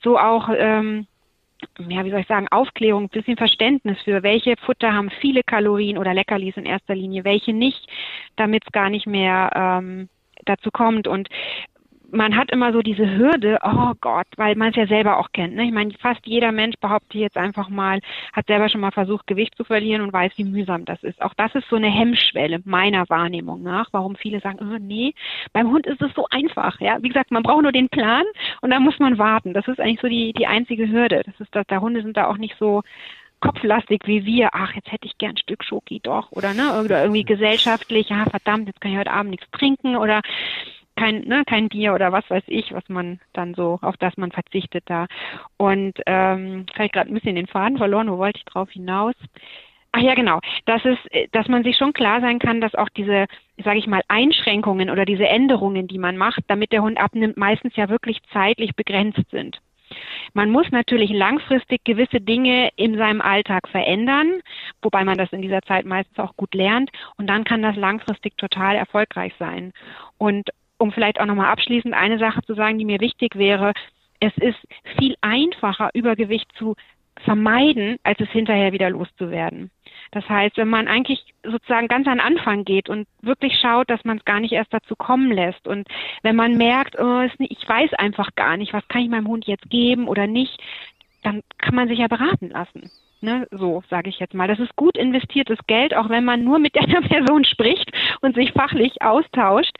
so 0.02 0.18
auch 0.18 0.50
ähm, 0.54 1.06
ja, 1.88 2.04
wie 2.04 2.10
soll 2.10 2.20
ich 2.20 2.26
sagen, 2.26 2.48
Aufklärung, 2.50 3.04
ein 3.04 3.08
bisschen 3.08 3.38
Verständnis 3.38 3.96
für, 4.02 4.22
welche 4.22 4.56
Futter 4.58 4.92
haben 4.92 5.08
viele 5.22 5.42
Kalorien 5.42 5.96
oder 5.96 6.12
Leckerlis 6.12 6.58
in 6.58 6.66
erster 6.66 6.94
Linie, 6.94 7.24
welche 7.24 7.54
nicht, 7.54 7.88
damit 8.36 8.64
es 8.66 8.72
gar 8.72 8.90
nicht 8.90 9.06
mehr 9.06 9.50
ähm, 9.54 10.10
dazu 10.46 10.70
kommt. 10.70 11.06
Und 11.08 11.28
man 12.10 12.36
hat 12.36 12.50
immer 12.50 12.72
so 12.72 12.82
diese 12.82 13.16
Hürde, 13.16 13.58
oh 13.62 13.92
Gott, 14.00 14.26
weil 14.36 14.54
man 14.56 14.70
es 14.70 14.76
ja 14.76 14.86
selber 14.86 15.18
auch 15.18 15.30
kennt. 15.32 15.54
Ne? 15.54 15.64
Ich 15.64 15.72
meine, 15.72 15.92
fast 16.00 16.20
jeder 16.24 16.52
Mensch 16.52 16.76
behauptet 16.80 17.20
jetzt 17.20 17.36
einfach 17.36 17.68
mal, 17.68 18.00
hat 18.32 18.46
selber 18.46 18.68
schon 18.68 18.80
mal 18.80 18.92
versucht, 18.92 19.26
Gewicht 19.26 19.56
zu 19.56 19.64
verlieren 19.64 20.02
und 20.02 20.12
weiß, 20.12 20.32
wie 20.36 20.44
mühsam 20.44 20.84
das 20.84 21.02
ist. 21.02 21.20
Auch 21.22 21.34
das 21.34 21.54
ist 21.54 21.68
so 21.68 21.76
eine 21.76 21.90
Hemmschwelle 21.90 22.60
meiner 22.64 23.08
Wahrnehmung 23.08 23.62
nach, 23.62 23.88
warum 23.92 24.16
viele 24.16 24.40
sagen, 24.40 24.58
oh, 24.60 24.78
nee, 24.80 25.14
beim 25.52 25.70
Hund 25.70 25.86
ist 25.86 26.02
es 26.02 26.12
so 26.14 26.26
einfach. 26.30 26.80
Ja, 26.80 27.02
wie 27.02 27.08
gesagt, 27.08 27.30
man 27.30 27.42
braucht 27.42 27.62
nur 27.62 27.72
den 27.72 27.88
Plan 27.88 28.24
und 28.60 28.70
dann 28.70 28.82
muss 28.82 28.98
man 28.98 29.18
warten. 29.18 29.54
Das 29.54 29.68
ist 29.68 29.80
eigentlich 29.80 30.00
so 30.00 30.08
die 30.08 30.32
die 30.32 30.46
einzige 30.46 30.88
Hürde. 30.88 31.22
Das 31.24 31.38
ist, 31.40 31.54
dass 31.54 31.66
da 31.66 31.80
Hunde 31.80 32.02
sind 32.02 32.16
da 32.16 32.26
auch 32.26 32.38
nicht 32.38 32.56
so 32.58 32.82
kopflastig 33.40 34.02
wie 34.06 34.24
wir, 34.24 34.50
ach, 34.52 34.74
jetzt 34.74 34.90
hätte 34.90 35.06
ich 35.06 35.18
gern 35.18 35.32
ein 35.32 35.36
Stück 35.38 35.64
Schoki 35.64 36.00
doch, 36.00 36.32
oder 36.32 36.54
ne, 36.54 36.80
oder 36.82 37.02
irgendwie 37.02 37.24
gesellschaftlich, 37.24 38.08
ja, 38.08 38.24
verdammt, 38.28 38.66
jetzt 38.66 38.80
kann 38.80 38.92
ich 38.92 38.98
heute 38.98 39.12
Abend 39.12 39.30
nichts 39.30 39.50
trinken 39.50 39.96
oder 39.96 40.22
kein, 40.96 41.20
ne, 41.22 41.44
kein 41.46 41.68
Bier 41.68 41.94
oder 41.94 42.10
was 42.10 42.28
weiß 42.30 42.44
ich, 42.46 42.72
was 42.72 42.88
man 42.88 43.20
dann 43.32 43.54
so, 43.54 43.78
auf 43.82 43.96
das 43.98 44.16
man 44.16 44.32
verzichtet 44.32 44.84
da. 44.86 45.06
Und 45.58 45.94
ähm, 46.06 46.66
vielleicht 46.74 46.94
gerade 46.94 47.10
ein 47.10 47.14
bisschen 47.14 47.36
den 47.36 47.46
Faden 47.46 47.76
verloren, 47.76 48.10
wo 48.10 48.18
wollte 48.18 48.38
ich 48.38 48.44
drauf 48.46 48.70
hinaus? 48.70 49.14
Ach 49.92 50.00
ja, 50.00 50.14
genau. 50.14 50.40
Das 50.66 50.84
ist, 50.84 51.00
dass 51.32 51.48
man 51.48 51.64
sich 51.64 51.76
schon 51.76 51.92
klar 51.94 52.20
sein 52.20 52.38
kann, 52.38 52.60
dass 52.60 52.74
auch 52.74 52.88
diese, 52.90 53.26
sage 53.62 53.78
ich 53.78 53.86
mal, 53.86 54.02
Einschränkungen 54.08 54.90
oder 54.90 55.04
diese 55.06 55.26
Änderungen, 55.26 55.86
die 55.86 55.98
man 55.98 56.16
macht, 56.18 56.44
damit 56.48 56.72
der 56.72 56.82
Hund 56.82 56.98
abnimmt, 56.98 57.36
meistens 57.36 57.76
ja 57.76 57.88
wirklich 57.88 58.18
zeitlich 58.32 58.74
begrenzt 58.74 59.30
sind. 59.30 59.58
Man 60.34 60.50
muss 60.50 60.70
natürlich 60.70 61.10
langfristig 61.10 61.84
gewisse 61.84 62.20
Dinge 62.20 62.70
in 62.76 62.96
seinem 62.96 63.20
Alltag 63.20 63.68
verändern, 63.68 64.40
wobei 64.82 65.04
man 65.04 65.16
das 65.16 65.32
in 65.32 65.42
dieser 65.42 65.62
Zeit 65.62 65.86
meistens 65.86 66.18
auch 66.18 66.36
gut 66.36 66.54
lernt. 66.54 66.90
Und 67.16 67.26
dann 67.28 67.44
kann 67.44 67.62
das 67.62 67.76
langfristig 67.76 68.36
total 68.36 68.76
erfolgreich 68.76 69.32
sein. 69.38 69.72
Und 70.18 70.50
um 70.78 70.92
vielleicht 70.92 71.20
auch 71.20 71.26
nochmal 71.26 71.50
abschließend 71.50 71.94
eine 71.94 72.18
Sache 72.18 72.42
zu 72.42 72.54
sagen, 72.54 72.78
die 72.78 72.84
mir 72.84 73.00
wichtig 73.00 73.36
wäre, 73.36 73.72
es 74.20 74.36
ist 74.38 74.58
viel 74.98 75.14
einfacher, 75.20 75.90
Übergewicht 75.94 76.50
zu 76.58 76.74
vermeiden, 77.24 77.98
als 78.02 78.20
es 78.20 78.28
hinterher 78.30 78.72
wieder 78.72 78.90
loszuwerden. 78.90 79.70
Das 80.12 80.28
heißt, 80.28 80.56
wenn 80.56 80.68
man 80.68 80.88
eigentlich 80.88 81.24
sozusagen 81.42 81.88
ganz 81.88 82.06
an 82.06 82.20
Anfang 82.20 82.64
geht 82.64 82.88
und 82.88 83.06
wirklich 83.22 83.58
schaut, 83.60 83.90
dass 83.90 84.04
man 84.04 84.18
es 84.18 84.24
gar 84.24 84.40
nicht 84.40 84.52
erst 84.52 84.72
dazu 84.72 84.96
kommen 84.96 85.32
lässt 85.32 85.66
und 85.66 85.86
wenn 86.22 86.36
man 86.36 86.56
merkt, 86.56 86.98
oh, 86.98 87.22
ich 87.38 87.68
weiß 87.68 87.94
einfach 87.94 88.34
gar 88.34 88.56
nicht, 88.56 88.72
was 88.72 88.86
kann 88.88 89.02
ich 89.02 89.08
meinem 89.08 89.28
Hund 89.28 89.46
jetzt 89.46 89.68
geben 89.70 90.08
oder 90.08 90.26
nicht, 90.26 90.60
dann 91.22 91.42
kann 91.58 91.74
man 91.74 91.88
sich 91.88 91.98
ja 91.98 92.08
beraten 92.08 92.50
lassen. 92.50 92.90
Ne, 93.22 93.48
so 93.50 93.82
sage 93.88 94.10
ich 94.10 94.18
jetzt 94.18 94.34
mal. 94.34 94.46
Das 94.46 94.58
ist 94.58 94.76
gut 94.76 94.98
investiertes 94.98 95.58
Geld, 95.66 95.96
auch 95.96 96.10
wenn 96.10 96.24
man 96.24 96.44
nur 96.44 96.58
mit 96.58 96.76
einer 96.78 97.00
Person 97.00 97.44
spricht 97.44 97.90
und 98.20 98.36
sich 98.36 98.52
fachlich 98.52 99.00
austauscht. 99.00 99.74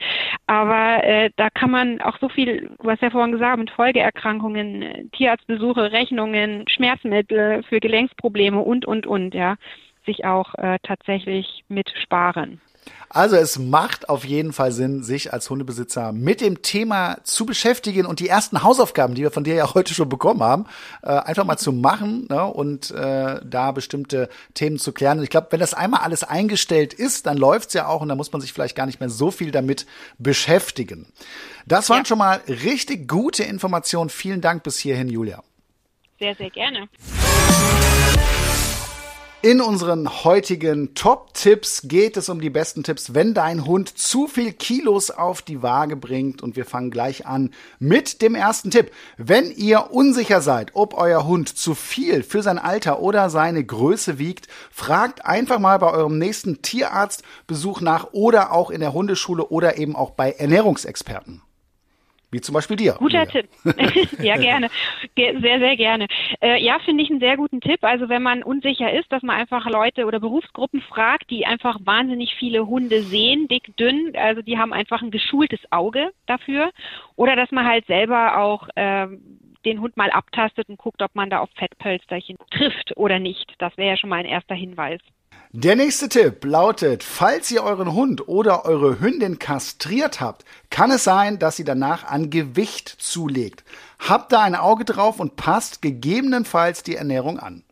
Aber 0.47 1.03
äh, 1.03 1.29
da 1.35 1.51
kann 1.51 1.69
man 1.69 2.01
auch 2.01 2.17
so 2.19 2.29
viel, 2.29 2.71
du 2.81 2.89
hast 2.89 3.03
ja 3.03 3.11
vorhin 3.11 3.31
gesagt, 3.31 3.59
mit 3.59 3.69
Folgeerkrankungen, 3.69 4.81
äh, 4.81 5.05
Tierarztbesuche, 5.13 5.91
Rechnungen, 5.91 6.67
Schmerzmittel 6.67 7.61
für 7.69 7.79
Gelenksprobleme 7.79 8.59
und, 8.59 8.85
und, 8.85 9.05
und, 9.05 9.35
ja, 9.35 9.55
sich 10.07 10.25
auch 10.25 10.55
äh, 10.55 10.79
tatsächlich 10.81 11.63
mit 11.67 11.93
sparen. 12.01 12.59
Also 13.09 13.35
es 13.35 13.57
macht 13.57 14.09
auf 14.09 14.25
jeden 14.25 14.51
Fall 14.53 14.71
Sinn, 14.71 15.01
sich 15.03 15.31
als 15.31 15.49
Hundebesitzer 15.49 16.11
mit 16.11 16.41
dem 16.41 16.61
Thema 16.61 17.17
zu 17.23 17.45
beschäftigen 17.45 18.05
und 18.05 18.19
die 18.19 18.27
ersten 18.27 18.63
Hausaufgaben, 18.63 19.15
die 19.15 19.21
wir 19.21 19.31
von 19.31 19.43
dir 19.43 19.55
ja 19.55 19.73
heute 19.73 19.93
schon 19.93 20.09
bekommen 20.09 20.43
haben, 20.43 20.65
äh, 21.03 21.09
einfach 21.09 21.45
mal 21.45 21.57
zu 21.57 21.71
machen 21.71 22.27
ne, 22.29 22.45
und 22.45 22.91
äh, 22.91 23.39
da 23.43 23.71
bestimmte 23.71 24.29
Themen 24.53 24.77
zu 24.77 24.91
klären. 24.91 25.19
Und 25.19 25.23
ich 25.23 25.29
glaube, 25.29 25.47
wenn 25.51 25.59
das 25.59 25.73
einmal 25.73 26.01
alles 26.01 26.23
eingestellt 26.23 26.93
ist, 26.93 27.25
dann 27.25 27.37
läuft's 27.37 27.73
ja 27.73 27.87
auch 27.87 28.01
und 28.01 28.09
dann 28.09 28.17
muss 28.17 28.31
man 28.31 28.41
sich 28.41 28.51
vielleicht 28.51 28.75
gar 28.75 28.85
nicht 28.85 28.99
mehr 28.99 29.09
so 29.09 29.31
viel 29.31 29.51
damit 29.51 29.85
beschäftigen. 30.17 31.07
Das 31.65 31.89
waren 31.89 31.99
ja. 31.99 32.05
schon 32.05 32.17
mal 32.17 32.41
richtig 32.47 33.07
gute 33.07 33.43
Informationen. 33.43 34.09
Vielen 34.09 34.41
Dank 34.41 34.63
bis 34.63 34.77
hierhin, 34.77 35.09
Julia. 35.09 35.43
Sehr, 36.19 36.35
sehr 36.35 36.49
gerne. 36.49 36.87
In 39.43 39.61
unseren 39.61 40.23
heutigen 40.23 40.95
Top-Tipps 40.95 41.83
geht 41.83 42.17
es 42.17 42.27
um 42.27 42.41
die 42.41 42.49
besten 42.49 42.81
Tipps, 42.81 43.13
wenn 43.13 43.35
dein 43.35 43.67
Hund 43.67 43.95
zu 43.95 44.25
viel 44.25 44.51
Kilos 44.51 45.11
auf 45.11 45.43
die 45.43 45.61
Waage 45.61 45.95
bringt. 45.95 46.41
Und 46.41 46.55
wir 46.55 46.65
fangen 46.65 46.89
gleich 46.89 47.27
an 47.27 47.51
mit 47.77 48.23
dem 48.23 48.33
ersten 48.33 48.71
Tipp. 48.71 48.91
Wenn 49.15 49.51
ihr 49.51 49.91
unsicher 49.91 50.41
seid, 50.41 50.71
ob 50.73 50.95
euer 50.95 51.27
Hund 51.27 51.55
zu 51.55 51.75
viel 51.75 52.23
für 52.23 52.41
sein 52.41 52.57
Alter 52.57 52.99
oder 52.99 53.29
seine 53.29 53.63
Größe 53.63 54.17
wiegt, 54.17 54.47
fragt 54.71 55.23
einfach 55.23 55.59
mal 55.59 55.77
bei 55.77 55.91
eurem 55.91 56.17
nächsten 56.17 56.63
Tierarztbesuch 56.63 57.79
nach 57.79 58.13
oder 58.13 58.51
auch 58.51 58.71
in 58.71 58.79
der 58.79 58.93
Hundeschule 58.93 59.45
oder 59.45 59.77
eben 59.77 59.95
auch 59.95 60.09
bei 60.09 60.31
Ernährungsexperten. 60.31 61.43
Wie 62.29 62.41
zum 62.41 62.53
Beispiel 62.53 62.75
dir. 62.75 62.95
Guter 62.99 63.25
Tipp. 63.25 63.47
ja, 64.21 64.35
gerne. 64.35 64.69
Sehr, 65.15 65.39
sehr 65.39 65.77
gerne. 65.77 66.07
Äh, 66.41 66.61
ja, 66.61 66.77
finde 66.79 67.03
ich 67.03 67.09
einen 67.09 67.21
sehr 67.21 67.37
guten 67.37 67.61
Tipp. 67.61 67.83
Also 67.83 68.09
wenn 68.09 68.21
man 68.21 68.43
unsicher 68.43 68.91
ist, 68.91 69.09
dass 69.11 69.23
man 69.23 69.37
einfach 69.37 69.65
Leute 69.65 70.05
oder 70.05 70.19
Berufsgruppen 70.19 70.81
fragt, 70.81 71.29
die 71.29 71.45
einfach 71.45 71.79
wahnsinnig 71.83 72.35
viele 72.37 72.67
Hunde 72.67 73.01
sehen, 73.03 73.47
dick, 73.47 73.77
dünn. 73.77 74.13
Also 74.15 74.41
die 74.41 74.57
haben 74.57 74.73
einfach 74.73 75.01
ein 75.01 75.11
geschultes 75.11 75.59
Auge 75.71 76.11
dafür. 76.25 76.71
Oder 77.15 77.37
dass 77.37 77.51
man 77.51 77.65
halt 77.65 77.85
selber 77.87 78.39
auch 78.39 78.67
äh, 78.75 79.07
den 79.65 79.79
Hund 79.79 79.95
mal 79.95 80.11
abtastet 80.11 80.67
und 80.67 80.77
guckt, 80.77 81.01
ob 81.01 81.15
man 81.15 81.29
da 81.29 81.39
auf 81.39 81.49
Fettpölsterchen 81.55 82.37
trifft 82.51 82.95
oder 82.97 83.19
nicht. 83.19 83.53
Das 83.59 83.77
wäre 83.77 83.91
ja 83.91 83.97
schon 83.97 84.09
mal 84.09 84.19
ein 84.19 84.25
erster 84.25 84.55
Hinweis. 84.55 84.99
Der 85.53 85.77
nächste 85.77 86.09
Tipp 86.09 86.43
lautet, 86.43 87.03
falls 87.03 87.49
ihr 87.51 87.63
euren 87.63 87.93
Hund 87.93 88.27
oder 88.27 88.65
eure 88.65 88.99
Hündin 88.99 89.39
kastriert 89.39 90.19
habt, 90.19 90.43
kann 90.69 90.91
es 90.91 91.05
sein, 91.05 91.39
dass 91.39 91.55
sie 91.55 91.63
danach 91.63 92.03
an 92.03 92.29
Gewicht 92.29 92.89
zulegt. 92.89 93.63
Habt 93.97 94.33
da 94.33 94.43
ein 94.43 94.55
Auge 94.55 94.83
drauf 94.83 95.21
und 95.21 95.37
passt 95.37 95.81
gegebenenfalls 95.81 96.83
die 96.83 96.95
Ernährung 96.95 97.39
an. 97.39 97.63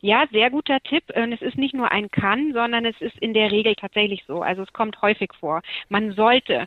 Ja, 0.00 0.26
sehr 0.30 0.50
guter 0.50 0.78
Tipp. 0.80 1.04
Und 1.16 1.32
es 1.32 1.40
ist 1.40 1.56
nicht 1.56 1.74
nur 1.74 1.90
ein 1.90 2.10
kann, 2.10 2.52
sondern 2.52 2.84
es 2.84 3.00
ist 3.00 3.18
in 3.18 3.32
der 3.32 3.50
Regel 3.50 3.74
tatsächlich 3.74 4.24
so. 4.28 4.42
Also 4.42 4.62
es 4.62 4.72
kommt 4.74 5.00
häufig 5.00 5.30
vor. 5.40 5.62
Man 5.88 6.12
sollte 6.12 6.66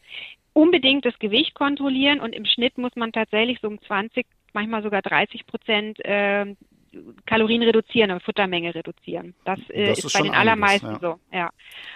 unbedingt 0.54 1.06
das 1.06 1.18
Gewicht 1.20 1.54
kontrollieren 1.54 2.20
und 2.20 2.34
im 2.34 2.46
Schnitt 2.46 2.78
muss 2.80 2.96
man 2.96 3.12
tatsächlich 3.12 3.60
so 3.62 3.68
um 3.68 3.80
20, 3.80 4.26
manchmal 4.54 4.82
sogar 4.82 5.04
30 5.04 5.46
Prozent 5.46 6.04
äh, 6.04 6.56
Kalorien 7.26 7.64
reduzieren, 7.64 8.20
Futtermenge 8.20 8.76
reduzieren. 8.76 9.34
Das, 9.46 9.60
äh, 9.70 9.88
das 9.88 10.00
ist, 10.00 10.06
ist 10.06 10.14
bei 10.14 10.22
den 10.22 10.34
allermeisten 10.34 10.88
einiges, 10.88 11.02
ja. 11.02 11.10
so. 11.32 11.38
Ja. 11.38 11.50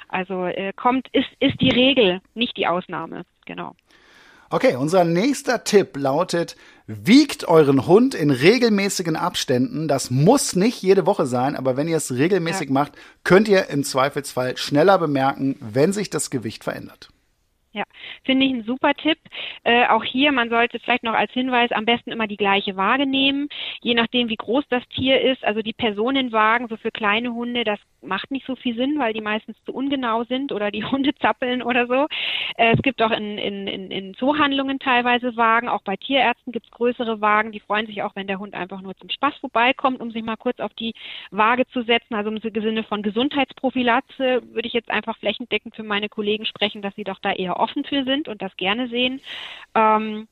Also 0.07 0.45
äh, 0.45 0.73
kommt 0.73 1.07
ist 1.11 1.29
ist 1.39 1.59
die 1.61 1.69
Regel, 1.69 2.21
nicht 2.33 2.55
die 2.57 2.67
Ausnahme. 2.67 3.25
Genau. 3.45 3.75
Okay, 4.49 4.75
unser 4.75 5.03
nächster 5.03 5.63
Tipp 5.63 5.97
lautet, 5.97 6.55
wiegt 6.85 7.47
euren 7.47 7.87
Hund 7.87 8.13
in 8.13 8.29
regelmäßigen 8.29 9.15
Abständen. 9.15 9.87
Das 9.87 10.11
muss 10.11 10.55
nicht 10.55 10.81
jede 10.83 11.07
Woche 11.07 11.25
sein, 11.25 11.55
aber 11.55 11.77
wenn 11.77 11.87
ihr 11.87 11.97
es 11.97 12.13
regelmäßig 12.13 12.67
ja. 12.67 12.73
macht, 12.73 12.93
könnt 13.23 13.47
ihr 13.47 13.69
im 13.69 13.83
Zweifelsfall 13.83 14.55
schneller 14.55 14.99
bemerken, 14.99 15.57
wenn 15.59 15.93
sich 15.93 16.11
das 16.11 16.29
Gewicht 16.29 16.63
verändert. 16.63 17.09
Ja, 17.75 17.83
finde 18.23 18.45
ich 18.45 18.53
ein 18.53 18.63
super 18.63 18.93
Tipp. 18.93 19.17
Äh, 19.65 19.87
auch 19.87 20.05
hier, 20.05 20.31
man 20.31 20.49
sollte 20.49 20.79
vielleicht 20.79 21.03
noch 21.03 21.13
als 21.13 21.33
Hinweis 21.33 21.73
am 21.73 21.83
besten 21.83 22.13
immer 22.13 22.25
die 22.25 22.37
gleiche 22.37 22.77
Waage 22.77 23.05
nehmen, 23.05 23.49
je 23.81 23.93
nachdem, 23.93 24.29
wie 24.29 24.37
groß 24.37 24.63
das 24.69 24.87
Tier 24.87 25.19
ist. 25.19 25.43
Also 25.43 25.61
die 25.61 25.73
Personenwagen, 25.73 26.69
so 26.69 26.77
für 26.77 26.91
kleine 26.91 27.33
Hunde, 27.33 27.65
das 27.65 27.77
macht 28.01 28.31
nicht 28.31 28.45
so 28.45 28.55
viel 28.55 28.77
Sinn, 28.77 28.97
weil 28.97 29.11
die 29.11 29.19
meistens 29.19 29.57
zu 29.65 29.73
ungenau 29.73 30.23
sind 30.23 30.53
oder 30.53 30.71
die 30.71 30.85
Hunde 30.91 31.13
zappeln 31.15 31.61
oder 31.61 31.85
so. 31.87 32.07
Äh, 32.55 32.75
es 32.75 32.81
gibt 32.81 33.01
auch 33.01 33.11
in, 33.11 33.37
in, 33.37 33.67
in, 33.67 33.91
in 33.91 34.13
Zoohandlungen 34.13 34.79
teilweise 34.79 35.35
Wagen, 35.35 35.67
auch 35.67 35.81
bei 35.81 35.97
Tierärzten 35.97 36.53
gibt 36.53 36.67
es 36.67 36.71
größere 36.71 37.19
Wagen, 37.19 37.51
die 37.51 37.59
freuen 37.59 37.87
sich 37.87 38.03
auch, 38.03 38.15
wenn 38.15 38.27
der 38.27 38.39
Hund 38.39 38.53
einfach 38.53 38.79
nur 38.79 38.95
zum 38.95 39.09
Spaß 39.09 39.35
vorbeikommt, 39.41 39.99
um 39.99 40.11
sich 40.11 40.23
mal 40.23 40.37
kurz 40.37 40.61
auf 40.61 40.73
die 40.75 40.93
Waage 41.31 41.67
zu 41.67 41.81
setzen. 41.81 42.15
Also 42.15 42.29
im 42.29 42.39
Sinne 42.39 42.83
von 42.83 43.01
Gesundheitsprophylaxe 43.01 44.43
würde 44.53 44.67
ich 44.67 44.73
jetzt 44.73 44.89
einfach 44.89 45.17
flächendeckend 45.17 45.75
für 45.75 45.83
meine 45.83 46.07
Kollegen 46.07 46.45
sprechen, 46.45 46.81
dass 46.81 46.95
sie 46.95 47.03
doch 47.03 47.19
da 47.19 47.33
eher 47.33 47.59
offen 47.65 47.83
für 47.83 48.03
sind 48.03 48.27
und 48.27 48.41
das 48.41 48.55
gerne 48.57 48.87
sehen. 48.87 49.21
Ähm, 49.73 50.27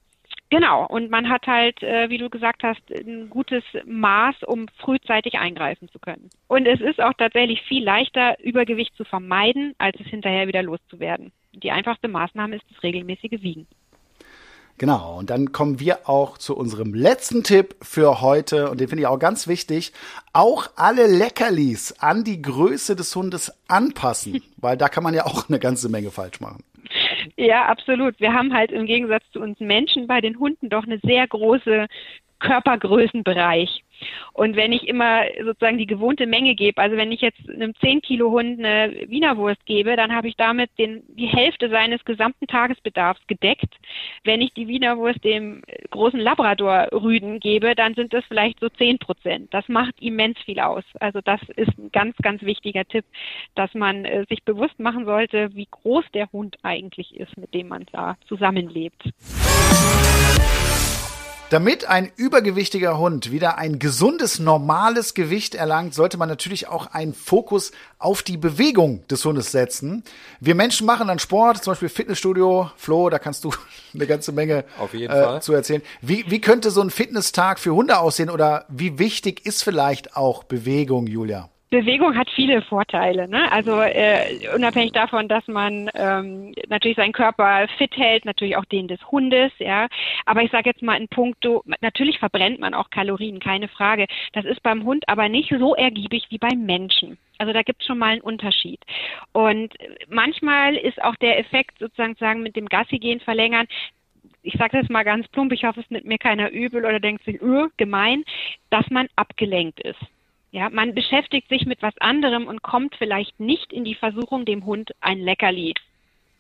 Genau, 0.53 0.86
und 0.86 1.09
man 1.09 1.29
hat 1.29 1.47
halt, 1.47 1.81
äh, 1.81 2.11
wie 2.11 2.19
du 2.19 2.29
gesagt 2.29 2.61
hast, 2.61 2.81
ein 2.91 3.27
gutes 3.27 3.63
Maß, 3.88 4.43
um 4.45 4.67
frühzeitig 4.77 5.39
eingreifen 5.39 5.89
zu 5.89 5.97
können. 5.97 6.29
Und 6.47 6.67
es 6.67 6.79
ist 6.79 7.01
auch 7.01 7.13
tatsächlich 7.17 7.59
viel 7.63 7.84
leichter, 7.84 8.39
Übergewicht 8.39 8.95
zu 8.95 9.03
vermeiden, 9.03 9.73
als 9.79 9.99
es 9.99 10.05
hinterher 10.05 10.47
wieder 10.47 10.61
loszuwerden. 10.61 11.31
Die 11.53 11.71
einfachste 11.71 12.07
Maßnahme 12.07 12.57
ist 12.57 12.65
das 12.69 12.84
regelmäßige 12.84 13.41
Wiegen. 13.41 13.65
Genau, 14.77 15.17
und 15.17 15.31
dann 15.31 15.51
kommen 15.51 15.79
wir 15.79 16.07
auch 16.07 16.38
zu 16.38 16.55
unserem 16.55 16.93
letzten 16.93 17.43
Tipp 17.43 17.75
für 17.81 18.21
heute 18.21 18.69
und 18.69 18.79
den 18.79 18.88
finde 18.88 19.01
ich 19.01 19.07
auch 19.07 19.17
ganz 19.17 19.47
wichtig. 19.47 19.91
Auch 20.34 20.67
alle 20.75 21.07
Leckerlis 21.07 21.93
an 21.99 22.23
die 22.23 22.41
Größe 22.41 22.95
des 22.95 23.15
Hundes 23.15 23.51
anpassen, 23.67 24.43
weil 24.57 24.77
da 24.77 24.88
kann 24.88 25.03
man 25.03 25.15
ja 25.15 25.25
auch 25.25 25.49
eine 25.49 25.59
ganze 25.59 25.89
Menge 25.89 26.11
falsch 26.11 26.39
machen. 26.41 26.63
Ja, 27.38 27.65
absolut. 27.65 28.19
Wir 28.19 28.34
haben 28.34 28.53
halt 28.53 28.71
im 28.71 28.86
Gegensatz 28.86 29.24
zu 29.32 29.39
uns 29.39 29.59
Menschen 29.59 30.07
bei 30.07 30.21
den 30.21 30.39
Hunden 30.39 30.69
doch 30.69 30.84
eine 30.84 30.99
sehr 30.99 31.28
große 31.28 31.88
Körpergrößenbereich. 32.39 33.84
Und 34.34 34.56
wenn 34.56 34.72
ich 34.72 34.88
immer 34.88 35.24
sozusagen 35.43 35.78
die 35.78 35.86
gewohnte 35.86 36.26
Menge 36.26 36.56
gebe, 36.56 36.82
also 36.82 36.97
wenn 36.97 37.12
ich 37.12 37.22
jetzt 37.22 37.49
einem 37.49 37.76
10 37.76 38.01
Kilo 38.01 38.32
Hund 38.32 38.60
eine 38.60 38.93
Wienerwurst 39.08 39.66
gebe, 39.66 39.95
dann 39.95 40.16
habe 40.16 40.28
ich 40.28 40.36
damit 40.36 40.72
den, 40.78 41.04
die 41.08 41.28
Hälfte 41.28 41.70
seines 41.70 42.04
gesamten 42.06 42.47
Tagesbedarfs 42.47 43.22
gedeckt. 43.28 43.74
Wenn 44.24 44.41
ich 44.41 44.54
die 44.54 44.68
Wienerwurst 44.68 45.24
dem 45.24 45.62
großen 45.91 46.20
Labrador-Rüden 46.20 47.39
gebe, 47.39 47.76
dann 47.76 47.93
sind 47.93 48.14
das 48.14 48.24
vielleicht 48.26 48.60
so 48.60 48.70
10 48.70 48.99
Prozent. 48.99 49.54
Das 49.54 49.68
macht 49.68 50.01
immens 50.01 50.38
viel 50.45 50.60
aus. 50.60 50.84
Also 50.99 51.20
das 51.22 51.41
ist 51.56 51.78
ein 51.78 51.91
ganz, 51.91 52.16
ganz 52.18 52.41
wichtiger 52.41 52.86
Tipp, 52.86 53.06
dass 53.56 53.74
man 53.74 54.06
äh, 54.06 54.26
sich 54.30 54.43
bewusst 54.43 54.80
machen 54.80 55.06
sollte, 55.06 55.54
wie 55.54 55.68
groß 55.70 56.06
der 56.14 56.32
Hund 56.32 56.58
eigentlich 56.64 57.16
ist, 57.16 57.38
mit 57.38 57.54
dem 57.54 57.68
man 57.68 57.86
da 57.91 58.18
zusammenlebt. 58.28 59.04
Damit 61.54 61.86
ein 61.86 62.12
übergewichtiger 62.16 62.97
Hund 62.97 63.30
wieder 63.30 63.60
ein 63.60 63.78
gesundes, 63.78 64.39
normales 64.39 65.14
Gewicht 65.14 65.54
erlangt, 65.54 65.93
sollte 65.93 66.18
man 66.18 66.28
natürlich 66.28 66.68
auch 66.68 66.88
einen 66.88 67.14
Fokus 67.14 67.72
auf 67.99 68.24
die 68.24 68.38
Bewegung 68.38 69.06
des 69.08 69.24
Hundes 69.24 69.51
setzen. 69.51 70.04
Wir 70.39 70.56
Menschen 70.56 70.88
machen 70.88 71.10
dann 71.10 71.20
Sport, 71.20 71.64
zum 71.64 71.74
Beispiel 71.74 71.89
Fitnessstudio. 71.89 72.72
Flo, 72.76 73.12
da 73.12 73.20
kannst 73.20 73.43
du 73.43 73.51
eine 73.93 74.08
ganze 74.08 74.32
Menge 74.32 74.66
äh, 74.93 75.39
zu 75.41 75.54
erzählen. 75.54 75.84
Wie, 76.01 76.26
wie 76.28 76.41
könnte 76.41 76.72
so 76.72 76.82
ein 76.82 76.89
Fitnesstag 76.89 77.60
für 77.60 77.76
Hunde 77.76 77.99
aussehen 77.99 78.32
oder 78.32 78.66
wie 78.70 78.97
wichtig 78.97 79.45
ist 79.45 79.64
vielleicht 79.64 80.18
auch 80.18 80.45
Bewegung, 80.45 81.06
Julia? 81.06 81.51
Bewegung 81.74 82.15
hat 82.15 82.30
viele 82.30 82.61
Vorteile. 82.61 83.28
Ne? 83.28 83.51
Also 83.51 83.82
äh, 83.82 84.47
unabhängig 84.53 84.91
davon, 84.91 85.28
dass 85.28 85.47
man 85.47 85.89
ähm, 85.95 86.53
natürlich 86.67 86.97
seinen 86.97 87.13
Körper 87.13 87.67
fit 87.80 87.97
hält, 87.97 88.26
natürlich 88.26 88.57
auch 88.57 88.65
den 88.65 88.88
des 88.88 88.99
Hundes, 89.09 89.51
ja. 89.57 89.88
Aber 90.28 90.43
ich 90.43 90.51
sage 90.51 90.69
jetzt 90.69 90.84
mal 90.84 90.97
in 90.97 91.07
puncto, 91.07 91.63
natürlich 91.82 92.19
verbrennt 92.19 92.59
man 92.59 92.76
auch 92.76 92.91
Kalorien, 92.91 93.39
keine 93.39 93.69
Frage. 93.69 94.05
Das 94.34 94.45
ist 94.45 94.61
beim 94.61 94.84
Hund 94.84 95.09
aber 95.09 95.30
nicht 95.30 95.51
so 95.57 95.74
ergiebig 95.74 96.28
wie 96.30 96.38
beim 96.38 96.63
Menschen. 96.63 97.17
Also 97.39 97.53
da 97.53 97.63
gibt 97.63 97.82
es 97.82 97.88
schon 97.88 97.97
mal 97.97 98.11
einen 98.11 98.21
Unterschied. 98.21 98.80
Und 99.32 99.74
manchmal 100.07 100.76
ist 100.76 101.01
auch 101.03 101.15
der 101.15 101.39
Effekt 101.39 101.80
sozusagen 101.80 102.13
sagen, 102.19 102.43
mit 102.43 102.55
dem 102.55 102.69
Gassi 102.69 102.99
gehen 102.99 103.19
verlängern, 103.19 103.65
ich 104.43 104.53
sage 104.59 104.80
das 104.80 104.89
mal 104.89 105.03
ganz 105.03 105.28
plump, 105.30 105.51
ich 105.53 105.63
hoffe, 105.63 105.80
es 105.80 105.89
nimmt 105.89 106.05
mir 106.05 106.19
keiner 106.19 106.51
übel 106.51 106.86
oder 106.86 106.99
denkt 106.99 107.26
sich, 107.26 107.41
öh, 107.41 107.69
gemein, 107.78 108.24
dass 108.69 108.88
man 108.91 109.07
abgelenkt 109.15 109.80
ist. 109.80 109.99
Ja, 110.54 110.70
man 110.70 110.93
beschäftigt 110.93 111.49
sich 111.49 111.66
mit 111.66 111.82
was 111.82 111.97
anderem 111.97 112.45
und 112.45 112.62
kommt 112.62 112.95
vielleicht 112.97 113.39
nicht 113.39 113.74
in 113.74 113.84
die 113.84 113.95
Versuchung, 113.95 114.45
dem 114.45 114.68
Hund 114.68 114.91
ein 115.01 115.18
Leckerli 115.18 115.74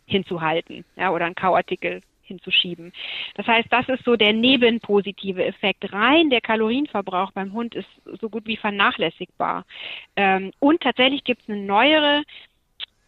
hinzuhalten, 0.05 0.85
ja, 0.95 1.09
oder 1.11 1.25
einen 1.25 1.33
Kauartikel 1.33 2.01
hinzuschieben. 2.21 2.93
Das 3.33 3.47
heißt, 3.47 3.73
das 3.73 3.89
ist 3.89 4.05
so 4.05 4.15
der 4.15 4.33
nebenpositive 4.33 5.43
Effekt. 5.43 5.91
Rein 5.91 6.29
der 6.29 6.41
Kalorienverbrauch 6.41 7.31
beim 7.31 7.53
Hund 7.53 7.73
ist 7.73 7.89
so 8.21 8.29
gut 8.29 8.45
wie 8.45 8.55
vernachlässigbar. 8.55 9.65
Ähm, 10.15 10.51
und 10.59 10.81
tatsächlich 10.81 11.23
gibt 11.23 11.41
es 11.41 11.49
eine 11.49 11.63
neuere 11.63 12.21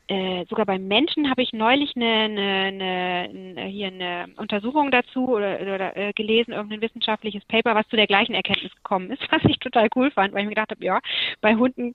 äh, 0.08 0.46
sogar 0.50 0.66
beim 0.66 0.88
Menschen 0.88 1.30
habe 1.30 1.42
ich 1.42 1.52
neulich 1.54 1.96
eine, 1.96 2.06
eine, 2.06 3.30
eine, 3.30 3.66
hier 3.66 3.88
eine 3.88 4.28
Untersuchung 4.38 4.92
dazu 4.92 5.28
oder, 5.28 5.60
oder 5.62 5.98
äh, 5.98 6.14
gelesen, 6.14 6.54
irgendein 6.54 6.82
wissenschaftliches 6.82 7.44
Paper, 7.46 7.76
was 7.76 7.88
zu 7.88 7.96
der 7.96 8.08
gleichen 8.08 8.36
Erkenntnis 8.36 8.76
gekommen 8.76 9.12
ist, 9.12 9.22
was 9.32 9.44
ich 9.46 9.58
total 9.60 9.90
cool 9.96 10.12
fand, 10.12 10.34
weil 10.34 10.42
ich 10.42 10.46
mir 10.46 10.56
gedacht 10.56 10.72
habe, 10.72 10.86
ja, 10.86 11.00
bei 11.42 11.56
Hunden 11.56 11.94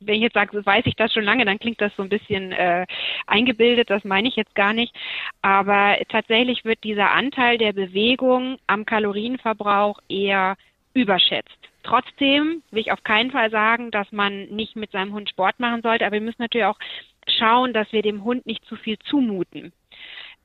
wenn 0.00 0.16
ich 0.16 0.22
jetzt 0.22 0.34
sage, 0.34 0.64
weiß 0.64 0.84
ich 0.86 0.96
das 0.96 1.12
schon 1.12 1.24
lange, 1.24 1.44
dann 1.44 1.58
klingt 1.58 1.80
das 1.80 1.94
so 1.96 2.02
ein 2.02 2.08
bisschen 2.08 2.52
äh, 2.52 2.86
eingebildet, 3.26 3.90
das 3.90 4.04
meine 4.04 4.28
ich 4.28 4.36
jetzt 4.36 4.54
gar 4.54 4.72
nicht. 4.72 4.94
Aber 5.42 5.96
tatsächlich 6.08 6.64
wird 6.64 6.82
dieser 6.84 7.12
Anteil 7.12 7.58
der 7.58 7.72
Bewegung 7.72 8.58
am 8.66 8.84
Kalorienverbrauch 8.84 10.00
eher 10.08 10.56
überschätzt. 10.94 11.71
Trotzdem 11.82 12.62
will 12.70 12.80
ich 12.80 12.92
auf 12.92 13.02
keinen 13.02 13.30
Fall 13.30 13.50
sagen, 13.50 13.90
dass 13.90 14.10
man 14.12 14.46
nicht 14.46 14.76
mit 14.76 14.92
seinem 14.92 15.12
Hund 15.12 15.28
Sport 15.28 15.58
machen 15.58 15.82
sollte, 15.82 16.06
aber 16.06 16.14
wir 16.14 16.20
müssen 16.20 16.42
natürlich 16.42 16.66
auch 16.66 16.78
schauen, 17.26 17.72
dass 17.72 17.92
wir 17.92 18.02
dem 18.02 18.24
Hund 18.24 18.46
nicht 18.46 18.64
zu 18.66 18.76
viel 18.76 18.98
zumuten. 18.98 19.72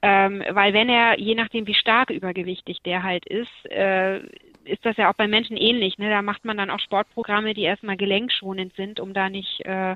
Ähm, 0.02 0.44
weil 0.50 0.74
wenn 0.74 0.90
er, 0.90 1.20
je 1.20 1.36
nachdem 1.36 1.66
wie 1.66 1.74
stark 1.74 2.12
übergewichtig 2.12 2.78
der 2.84 3.02
halt 3.04 3.26
ist, 3.26 3.66
äh, 3.72 4.20
ist 4.68 4.86
das 4.86 4.98
ja 4.98 5.10
auch 5.10 5.16
bei 5.16 5.28
Menschen 5.28 5.58
ähnlich. 5.58 5.98
Ne? 5.98 6.10
Da 6.10 6.22
macht 6.22 6.46
man 6.46 6.58
dann 6.58 6.70
auch 6.70 6.80
Sportprogramme, 6.80 7.54
die 7.54 7.64
erstmal 7.64 7.98
gelenkschonend 7.98 8.76
sind, 8.76 9.00
um 9.00 9.14
da 9.14 9.30
nicht 9.30 9.66
äh, 9.66 9.96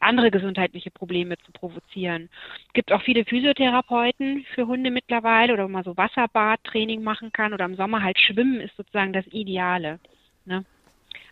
andere 0.00 0.30
gesundheitliche 0.30 0.90
Probleme 0.90 1.38
zu 1.38 1.52
provozieren. 1.52 2.28
Es 2.66 2.72
gibt 2.74 2.92
auch 2.92 3.02
viele 3.02 3.24
Physiotherapeuten 3.24 4.44
für 4.54 4.66
Hunde 4.66 4.90
mittlerweile 4.90 5.54
oder 5.54 5.64
wo 5.64 5.68
man 5.68 5.84
so 5.84 5.96
Wasserbadtraining 5.96 7.02
machen 7.02 7.32
kann 7.32 7.54
oder 7.54 7.64
im 7.64 7.76
Sommer 7.76 8.02
halt 8.02 8.18
Schwimmen 8.18 8.60
ist 8.60 8.76
sozusagen 8.76 9.12
das 9.12 9.26
Ideale. 9.28 10.00
Ne? 10.44 10.64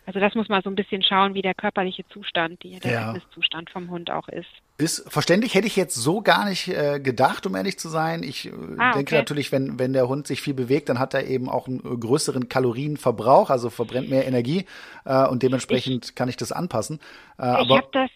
Also 0.09 0.21
das 0.21 0.35
muss 0.35 0.49
man 0.49 0.63
so 0.63 0.71
ein 0.71 0.75
bisschen 0.75 1.03
schauen, 1.03 1.35
wie 1.35 1.43
der 1.43 1.53
körperliche 1.53 2.03
Zustand, 2.09 2.65
der 2.65 2.71
ja. 2.91 3.13
Fitnesszustand 3.13 3.69
vom 3.69 3.91
Hund 3.91 4.11
auch 4.11 4.27
ist. 4.29 4.49
Ist 4.79 5.05
verständlich, 5.13 5.55
hätte 5.55 5.67
ich 5.67 5.77
jetzt 5.77 5.97
so 5.97 6.23
gar 6.23 6.49
nicht 6.49 6.69
äh, 6.69 6.99
gedacht, 6.99 7.45
um 7.45 7.55
ehrlich 7.55 7.79
zu 7.79 7.91
sein. 7.91 8.23
Ich 8.23 8.47
äh, 8.47 8.53
ah, 8.79 8.93
denke 8.93 9.11
okay. 9.11 9.17
natürlich, 9.17 9.53
wenn, 9.53 9.79
wenn 9.79 9.93
der 9.93 10.09
Hund 10.09 10.27
sich 10.27 10.41
viel 10.41 10.55
bewegt, 10.55 10.89
dann 10.89 10.99
hat 10.99 11.13
er 11.13 11.27
eben 11.27 11.51
auch 11.51 11.69
einen 11.69 11.81
äh, 11.81 11.97
größeren 11.99 12.49
Kalorienverbrauch, 12.49 13.51
also 13.51 13.69
verbrennt 13.69 14.09
mehr 14.09 14.27
Energie 14.27 14.65
äh, 15.05 15.27
und 15.27 15.43
dementsprechend 15.43 16.07
ich, 16.07 16.15
kann 16.15 16.31
ich 16.31 16.39
das 16.39 16.53
anpassen. 16.53 17.01
Äh, 17.39 17.65
ich 17.65 17.69
habe 17.69 17.89
das 17.93 18.11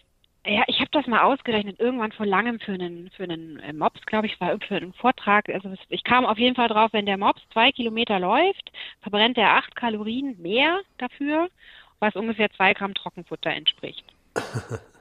ja, 0.45 0.63
ich 0.67 0.79
habe 0.79 0.89
das 0.91 1.07
mal 1.07 1.21
ausgerechnet, 1.21 1.79
irgendwann 1.79 2.11
vor 2.11 2.25
langem 2.25 2.59
für 2.59 2.73
einen, 2.73 3.09
für 3.11 3.23
einen 3.23 3.59
äh, 3.59 3.71
Mops, 3.71 4.01
glaube 4.05 4.27
ich, 4.27 4.39
war 4.41 4.57
für 4.67 4.75
einen 4.75 4.93
Vortrag. 4.93 5.47
Also 5.49 5.73
ich 5.89 6.03
kam 6.03 6.25
auf 6.25 6.37
jeden 6.37 6.55
Fall 6.55 6.67
drauf, 6.67 6.91
wenn 6.91 7.05
der 7.05 7.17
Mops 7.17 7.41
zwei 7.53 7.71
Kilometer 7.71 8.19
läuft, 8.19 8.71
verbrennt 9.01 9.37
er 9.37 9.55
acht 9.55 9.75
Kalorien 9.75 10.41
mehr 10.41 10.81
dafür, 10.97 11.49
was 11.99 12.15
ungefähr 12.15 12.51
zwei 12.51 12.73
Gramm 12.73 12.93
Trockenfutter 12.93 13.51
entspricht. 13.51 14.05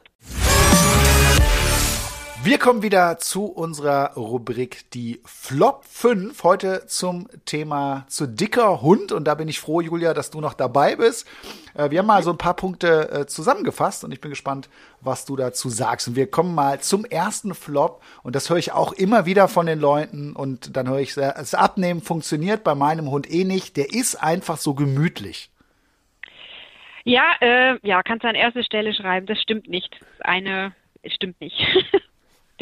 Wir 2.45 2.59
kommen 2.59 2.83
wieder 2.83 3.19
zu 3.19 3.45
unserer 3.45 4.15
Rubrik 4.15 4.91
die 4.91 5.21
Flop 5.25 5.85
5. 5.85 6.43
Heute 6.43 6.87
zum 6.89 7.29
Thema 7.45 8.05
zu 8.09 8.27
dicker 8.27 8.83
Hund. 8.83 9.13
Und 9.13 9.27
da 9.27 9.37
bin 9.37 9.47
ich 9.47 9.61
froh, 9.61 9.81
Julia, 9.81 10.13
dass 10.13 10.33
du 10.33 10.41
noch 10.41 10.55
dabei 10.55 10.97
bist. 10.97 11.29
Äh, 11.75 11.91
wir 11.91 12.01
haben 12.01 12.07
mal 12.07 12.25
so 12.25 12.33
ein 12.33 12.39
paar 12.39 12.57
Punkte 12.57 13.13
äh, 13.13 13.27
zusammengefasst 13.27 14.03
und 14.03 14.11
ich 14.11 14.21
bin 14.21 14.31
gespannt, 14.31 14.69
was 15.01 15.25
du 15.25 15.37
dazu 15.37 15.69
sagst. 15.69 16.09
Und 16.09 16.17
wir 16.17 16.29
kommen 16.29 16.53
mal 16.53 16.81
zum 16.81 17.05
ersten 17.05 17.55
Flop. 17.55 18.03
Und 18.25 18.35
das 18.35 18.51
höre 18.51 18.57
ich 18.57 18.73
auch 18.73 18.93
immer 18.93 19.25
wieder 19.25 19.47
von 19.47 19.67
den 19.67 19.79
Leuten. 19.79 20.33
Und 20.33 20.77
dann 20.77 20.89
höre 20.89 20.99
ich, 20.99 21.15
das 21.15 21.55
Abnehmen 21.55 22.03
funktioniert 22.03 22.65
bei 22.65 22.75
meinem 22.75 23.09
Hund 23.09 23.33
eh 23.33 23.45
nicht. 23.45 23.77
Der 23.77 23.93
ist 23.95 24.17
einfach 24.17 24.57
so 24.57 24.75
gemütlich. 24.75 25.49
Ja, 27.05 27.37
äh, 27.41 27.79
ja, 27.87 28.03
kannst 28.03 28.25
du 28.25 28.29
an 28.29 28.35
erste 28.35 28.65
Stelle 28.65 28.93
schreiben. 28.95 29.27
Das 29.27 29.41
stimmt 29.41 29.69
nicht. 29.69 29.97
Eine 30.19 30.75
stimmt 31.07 31.41
nicht. 31.41 31.57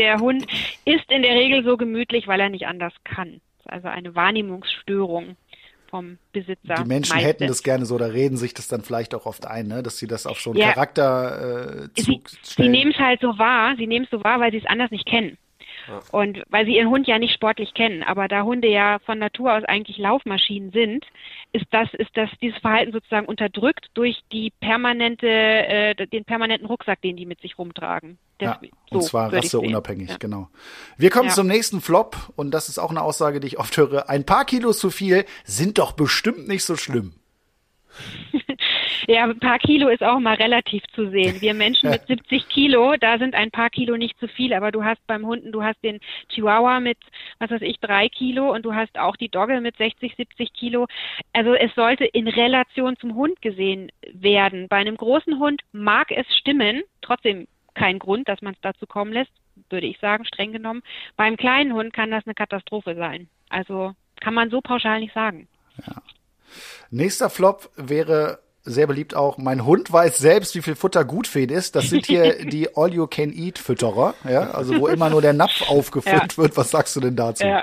der 0.00 0.18
Hund 0.18 0.46
ist 0.84 1.10
in 1.10 1.22
der 1.22 1.34
Regel 1.34 1.62
so 1.62 1.76
gemütlich, 1.76 2.26
weil 2.26 2.40
er 2.40 2.48
nicht 2.48 2.66
anders 2.66 2.92
kann. 3.04 3.40
Also 3.66 3.88
eine 3.88 4.14
Wahrnehmungsstörung 4.14 5.36
vom 5.88 6.18
Besitzer. 6.32 6.74
Die 6.74 6.88
Menschen 6.88 7.14
meistens. 7.14 7.28
hätten 7.28 7.46
das 7.48 7.62
gerne 7.62 7.84
so, 7.84 7.98
da 7.98 8.06
reden 8.06 8.36
sich 8.36 8.54
das 8.54 8.68
dann 8.68 8.82
vielleicht 8.82 9.14
auch 9.14 9.26
oft 9.26 9.46
ein, 9.46 9.66
ne? 9.66 9.82
dass 9.82 9.98
sie 9.98 10.06
das 10.06 10.26
auf 10.26 10.40
so 10.40 10.50
einen 10.50 10.60
ja. 10.60 10.72
Charakter 10.72 11.84
äh, 11.84 12.00
Sie, 12.00 12.22
sie 12.42 12.68
nehmen 12.68 12.92
es 12.92 12.98
halt 12.98 13.20
so 13.20 13.38
wahr, 13.38 13.74
sie 13.76 13.86
nehmen 13.86 14.04
es 14.04 14.10
so 14.10 14.24
wahr, 14.24 14.40
weil 14.40 14.52
sie 14.52 14.58
es 14.58 14.66
anders 14.66 14.90
nicht 14.90 15.06
kennen. 15.06 15.36
Und 16.12 16.42
weil 16.48 16.66
sie 16.66 16.76
ihren 16.76 16.90
Hund 16.90 17.08
ja 17.08 17.18
nicht 17.18 17.34
sportlich 17.34 17.74
kennen, 17.74 18.02
aber 18.02 18.28
da 18.28 18.42
Hunde 18.42 18.68
ja 18.68 18.98
von 19.00 19.18
Natur 19.18 19.54
aus 19.54 19.64
eigentlich 19.64 19.98
Laufmaschinen 19.98 20.70
sind, 20.70 21.04
ist 21.52 21.66
das, 21.70 21.92
ist 21.94 22.10
das 22.14 22.30
dieses 22.40 22.58
Verhalten 22.58 22.92
sozusagen 22.92 23.26
unterdrückt 23.26 23.90
durch 23.94 24.20
die 24.30 24.52
permanente, 24.60 25.26
äh, 25.26 25.94
den 26.06 26.24
permanenten 26.24 26.66
Rucksack, 26.66 27.00
den 27.02 27.16
die 27.16 27.26
mit 27.26 27.40
sich 27.40 27.58
rumtragen. 27.58 28.18
Ja, 28.40 28.60
und 28.90 29.02
so 29.02 29.08
zwar 29.08 29.32
rasseunabhängig, 29.32 30.10
ja. 30.10 30.16
genau. 30.18 30.48
Wir 30.96 31.10
kommen 31.10 31.28
ja. 31.28 31.34
zum 31.34 31.46
nächsten 31.46 31.80
Flop 31.80 32.16
und 32.36 32.52
das 32.52 32.68
ist 32.68 32.78
auch 32.78 32.90
eine 32.90 33.02
Aussage, 33.02 33.40
die 33.40 33.46
ich 33.46 33.58
oft 33.58 33.76
höre. 33.76 34.08
Ein 34.08 34.24
paar 34.24 34.44
Kilo 34.44 34.72
zu 34.72 34.90
viel 34.90 35.24
sind 35.44 35.78
doch 35.78 35.92
bestimmt 35.92 36.48
nicht 36.48 36.64
so 36.64 36.76
schlimm. 36.76 37.14
Ja, 39.06 39.24
ein 39.24 39.40
paar 39.40 39.58
Kilo 39.58 39.88
ist 39.88 40.02
auch 40.02 40.20
mal 40.20 40.34
relativ 40.34 40.82
zu 40.94 41.10
sehen. 41.10 41.40
Wir 41.40 41.54
Menschen 41.54 41.90
mit 41.90 42.06
70 42.06 42.48
Kilo, 42.48 42.94
da 42.96 43.18
sind 43.18 43.34
ein 43.34 43.50
paar 43.50 43.70
Kilo 43.70 43.96
nicht 43.96 44.18
zu 44.20 44.28
viel, 44.28 44.52
aber 44.52 44.70
du 44.70 44.84
hast 44.84 45.04
beim 45.06 45.26
Hunden, 45.26 45.52
du 45.52 45.64
hast 45.64 45.82
den 45.82 45.98
Chihuahua 46.28 46.78
mit, 46.78 46.98
was 47.38 47.50
weiß 47.50 47.62
ich, 47.62 47.80
drei 47.80 48.08
Kilo 48.08 48.52
und 48.52 48.64
du 48.64 48.74
hast 48.74 48.98
auch 48.98 49.16
die 49.16 49.28
Dogge 49.28 49.60
mit 49.60 49.76
60, 49.76 50.14
70 50.16 50.52
Kilo. 50.52 50.86
Also 51.32 51.54
es 51.54 51.74
sollte 51.74 52.04
in 52.04 52.28
Relation 52.28 52.96
zum 52.98 53.14
Hund 53.14 53.40
gesehen 53.42 53.90
werden. 54.12 54.68
Bei 54.68 54.76
einem 54.76 54.96
großen 54.96 55.38
Hund 55.38 55.62
mag 55.72 56.12
es 56.12 56.26
stimmen, 56.36 56.82
trotzdem 57.00 57.48
kein 57.80 57.98
Grund, 57.98 58.28
dass 58.28 58.42
man 58.42 58.52
es 58.52 58.60
dazu 58.60 58.86
kommen 58.86 59.12
lässt, 59.12 59.32
würde 59.70 59.86
ich 59.86 59.98
sagen, 60.00 60.26
streng 60.26 60.52
genommen. 60.52 60.82
Beim 61.16 61.38
kleinen 61.38 61.72
Hund 61.72 61.94
kann 61.94 62.10
das 62.10 62.26
eine 62.26 62.34
Katastrophe 62.34 62.94
sein. 62.94 63.28
Also 63.48 63.94
kann 64.20 64.34
man 64.34 64.50
so 64.50 64.60
pauschal 64.60 65.00
nicht 65.00 65.14
sagen. 65.14 65.48
Ja. 65.86 66.02
Nächster 66.90 67.30
Flop 67.30 67.70
wäre 67.76 68.40
sehr 68.62 68.86
beliebt 68.86 69.16
auch. 69.16 69.38
Mein 69.38 69.64
Hund 69.64 69.90
weiß 69.90 70.18
selbst, 70.18 70.54
wie 70.54 70.60
viel 70.60 70.74
Futter 70.74 71.06
gut 71.06 71.26
für 71.26 71.40
ihn 71.40 71.48
ist. 71.48 71.74
Das 71.74 71.88
sind 71.88 72.04
hier 72.04 72.44
die 72.44 72.76
All-You-Can-Eat-Fütterer, 72.76 74.14
ja, 74.28 74.50
also 74.50 74.78
wo 74.78 74.88
immer 74.88 75.08
nur 75.08 75.22
der 75.22 75.32
Napf 75.32 75.70
aufgefüllt 75.70 76.32
ja. 76.32 76.36
wird. 76.36 76.58
Was 76.58 76.70
sagst 76.70 76.94
du 76.96 77.00
denn 77.00 77.16
dazu? 77.16 77.46
Ja. 77.46 77.62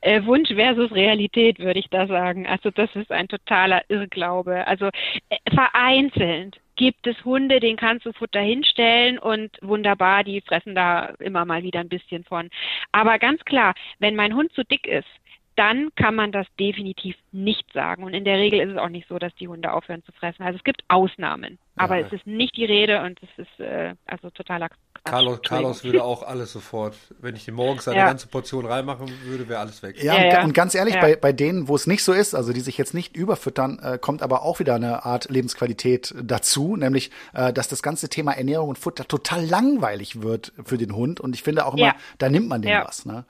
Äh, 0.00 0.24
Wunsch 0.24 0.48
versus 0.54 0.90
Realität, 0.92 1.58
würde 1.58 1.78
ich 1.78 1.90
da 1.90 2.06
sagen. 2.06 2.46
Also 2.46 2.70
das 2.70 2.88
ist 2.94 3.12
ein 3.12 3.28
totaler 3.28 3.82
Irrglaube. 3.88 4.66
Also 4.66 4.86
äh, 5.28 5.36
vereinzelt 5.54 6.56
gibt 6.76 7.06
es 7.06 7.24
Hunde, 7.24 7.60
den 7.60 7.76
kannst 7.76 8.06
du 8.06 8.12
Futter 8.12 8.40
hinstellen 8.40 9.18
und 9.18 9.50
wunderbar, 9.62 10.24
die 10.24 10.40
fressen 10.40 10.74
da 10.74 11.14
immer 11.18 11.44
mal 11.44 11.62
wieder 11.62 11.80
ein 11.80 11.88
bisschen 11.88 12.24
von. 12.24 12.50
Aber 12.92 13.18
ganz 13.18 13.44
klar, 13.44 13.74
wenn 13.98 14.14
mein 14.14 14.34
Hund 14.34 14.52
zu 14.52 14.64
dick 14.64 14.86
ist, 14.86 15.08
dann 15.56 15.90
kann 15.96 16.14
man 16.14 16.32
das 16.32 16.46
definitiv 16.60 17.16
nicht 17.32 17.72
sagen. 17.72 18.04
Und 18.04 18.12
in 18.12 18.24
der 18.24 18.36
Regel 18.36 18.60
ist 18.60 18.72
es 18.72 18.76
auch 18.76 18.90
nicht 18.90 19.08
so, 19.08 19.18
dass 19.18 19.34
die 19.36 19.48
Hunde 19.48 19.72
aufhören 19.72 20.04
zu 20.04 20.12
fressen. 20.12 20.42
Also 20.42 20.58
es 20.58 20.64
gibt 20.64 20.84
Ausnahmen, 20.88 21.58
aber 21.76 21.98
ja. 21.98 22.06
es 22.06 22.12
ist 22.12 22.26
nicht 22.26 22.56
die 22.56 22.66
Rede 22.66 23.02
und 23.02 23.18
es 23.22 23.46
ist 23.46 23.60
äh, 23.60 23.94
also 24.06 24.28
totaler 24.30 24.68
Carlos, 25.06 25.40
Carlos 25.42 25.84
würde 25.84 26.04
auch 26.04 26.22
alles 26.22 26.52
sofort, 26.52 26.94
wenn 27.20 27.36
ich 27.36 27.48
ihm 27.48 27.54
morgens 27.54 27.88
eine 27.88 27.98
ja. 27.98 28.06
ganze 28.06 28.26
Portion 28.26 28.66
reinmachen 28.66 29.08
würde, 29.24 29.48
wäre 29.48 29.60
alles 29.60 29.82
weg. 29.82 30.02
Ja, 30.02 30.22
ja, 30.22 30.44
und 30.44 30.52
ganz 30.52 30.74
ehrlich, 30.74 30.94
ja. 30.94 31.00
bei, 31.00 31.16
bei 31.16 31.32
denen, 31.32 31.68
wo 31.68 31.74
es 31.74 31.86
nicht 31.86 32.04
so 32.04 32.12
ist, 32.12 32.34
also 32.34 32.52
die 32.52 32.60
sich 32.60 32.76
jetzt 32.76 32.92
nicht 32.92 33.16
überfüttern, 33.16 33.78
äh, 33.78 33.98
kommt 33.98 34.22
aber 34.22 34.42
auch 34.42 34.58
wieder 34.58 34.74
eine 34.74 35.04
Art 35.04 35.30
Lebensqualität 35.30 36.14
dazu, 36.22 36.76
nämlich, 36.76 37.10
äh, 37.32 37.52
dass 37.52 37.68
das 37.68 37.82
ganze 37.82 38.08
Thema 38.08 38.32
Ernährung 38.32 38.68
und 38.70 38.78
Futter 38.78 39.06
total 39.06 39.44
langweilig 39.44 40.22
wird 40.22 40.52
für 40.64 40.78
den 40.78 40.94
Hund. 40.94 41.20
Und 41.20 41.34
ich 41.34 41.42
finde 41.42 41.66
auch 41.66 41.74
immer, 41.74 41.94
da 42.18 42.28
nimmt 42.28 42.48
man 42.48 42.62
dem 42.62 42.82
was. 42.84 43.06
Ne? 43.06 43.24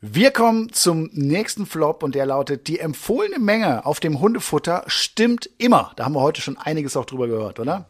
Wir 0.00 0.30
kommen 0.32 0.72
zum 0.72 1.10
nächsten 1.12 1.66
Flop 1.66 2.02
und 2.02 2.14
der 2.14 2.26
lautet, 2.26 2.68
die 2.68 2.80
empfohlene 2.80 3.38
Menge 3.38 3.86
auf 3.86 4.00
dem 4.00 4.20
Hundefutter 4.20 4.84
stimmt 4.86 5.48
immer. 5.58 5.92
Da 5.96 6.04
haben 6.04 6.14
wir 6.14 6.20
heute 6.20 6.40
schon 6.40 6.58
einiges 6.58 6.96
auch 6.96 7.04
drüber 7.06 7.28
gehört, 7.28 7.60
oder? 7.60 7.86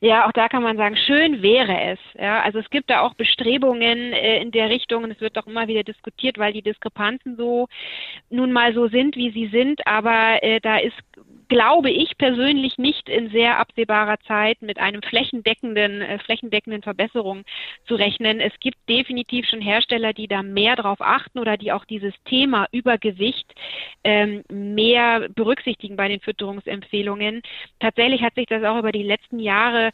Ja, 0.00 0.26
auch 0.26 0.32
da 0.32 0.48
kann 0.48 0.62
man 0.62 0.76
sagen, 0.76 0.96
schön 0.96 1.42
wäre 1.42 1.92
es. 1.92 1.98
Ja, 2.18 2.40
also 2.42 2.58
es 2.58 2.70
gibt 2.70 2.90
da 2.90 3.00
auch 3.00 3.14
Bestrebungen 3.14 4.12
äh, 4.12 4.40
in 4.40 4.50
der 4.50 4.70
Richtung 4.70 5.04
und 5.04 5.10
es 5.10 5.20
wird 5.20 5.36
doch 5.36 5.46
immer 5.46 5.66
wieder 5.68 5.82
diskutiert, 5.82 6.38
weil 6.38 6.52
die 6.52 6.62
Diskrepanzen 6.62 7.36
so 7.36 7.68
nun 8.30 8.52
mal 8.52 8.74
so 8.74 8.88
sind, 8.88 9.16
wie 9.16 9.30
sie 9.30 9.48
sind. 9.48 9.86
Aber 9.86 10.42
äh, 10.42 10.60
da 10.60 10.78
ist 10.78 10.96
glaube 11.48 11.90
ich 11.90 12.16
persönlich 12.18 12.78
nicht 12.78 13.08
in 13.08 13.30
sehr 13.30 13.58
absehbarer 13.58 14.18
Zeit 14.26 14.60
mit 14.62 14.78
einem 14.78 15.02
flächendeckenden, 15.02 16.02
äh, 16.02 16.18
flächendeckenden 16.18 16.82
Verbesserung 16.82 17.44
zu 17.86 17.94
rechnen. 17.94 18.40
Es 18.40 18.52
gibt 18.60 18.76
definitiv 18.88 19.46
schon 19.46 19.60
Hersteller, 19.60 20.12
die 20.12 20.28
da 20.28 20.42
mehr 20.42 20.76
drauf 20.76 20.98
achten 21.00 21.38
oder 21.38 21.56
die 21.56 21.72
auch 21.72 21.84
dieses 21.84 22.14
Thema 22.24 22.66
Übergewicht 22.72 23.54
ähm, 24.04 24.44
mehr 24.50 25.28
berücksichtigen 25.34 25.96
bei 25.96 26.08
den 26.08 26.20
Fütterungsempfehlungen. 26.20 27.42
Tatsächlich 27.80 28.22
hat 28.22 28.34
sich 28.34 28.46
das 28.46 28.62
auch 28.64 28.78
über 28.78 28.92
die 28.92 29.02
letzten 29.02 29.38
Jahre 29.38 29.90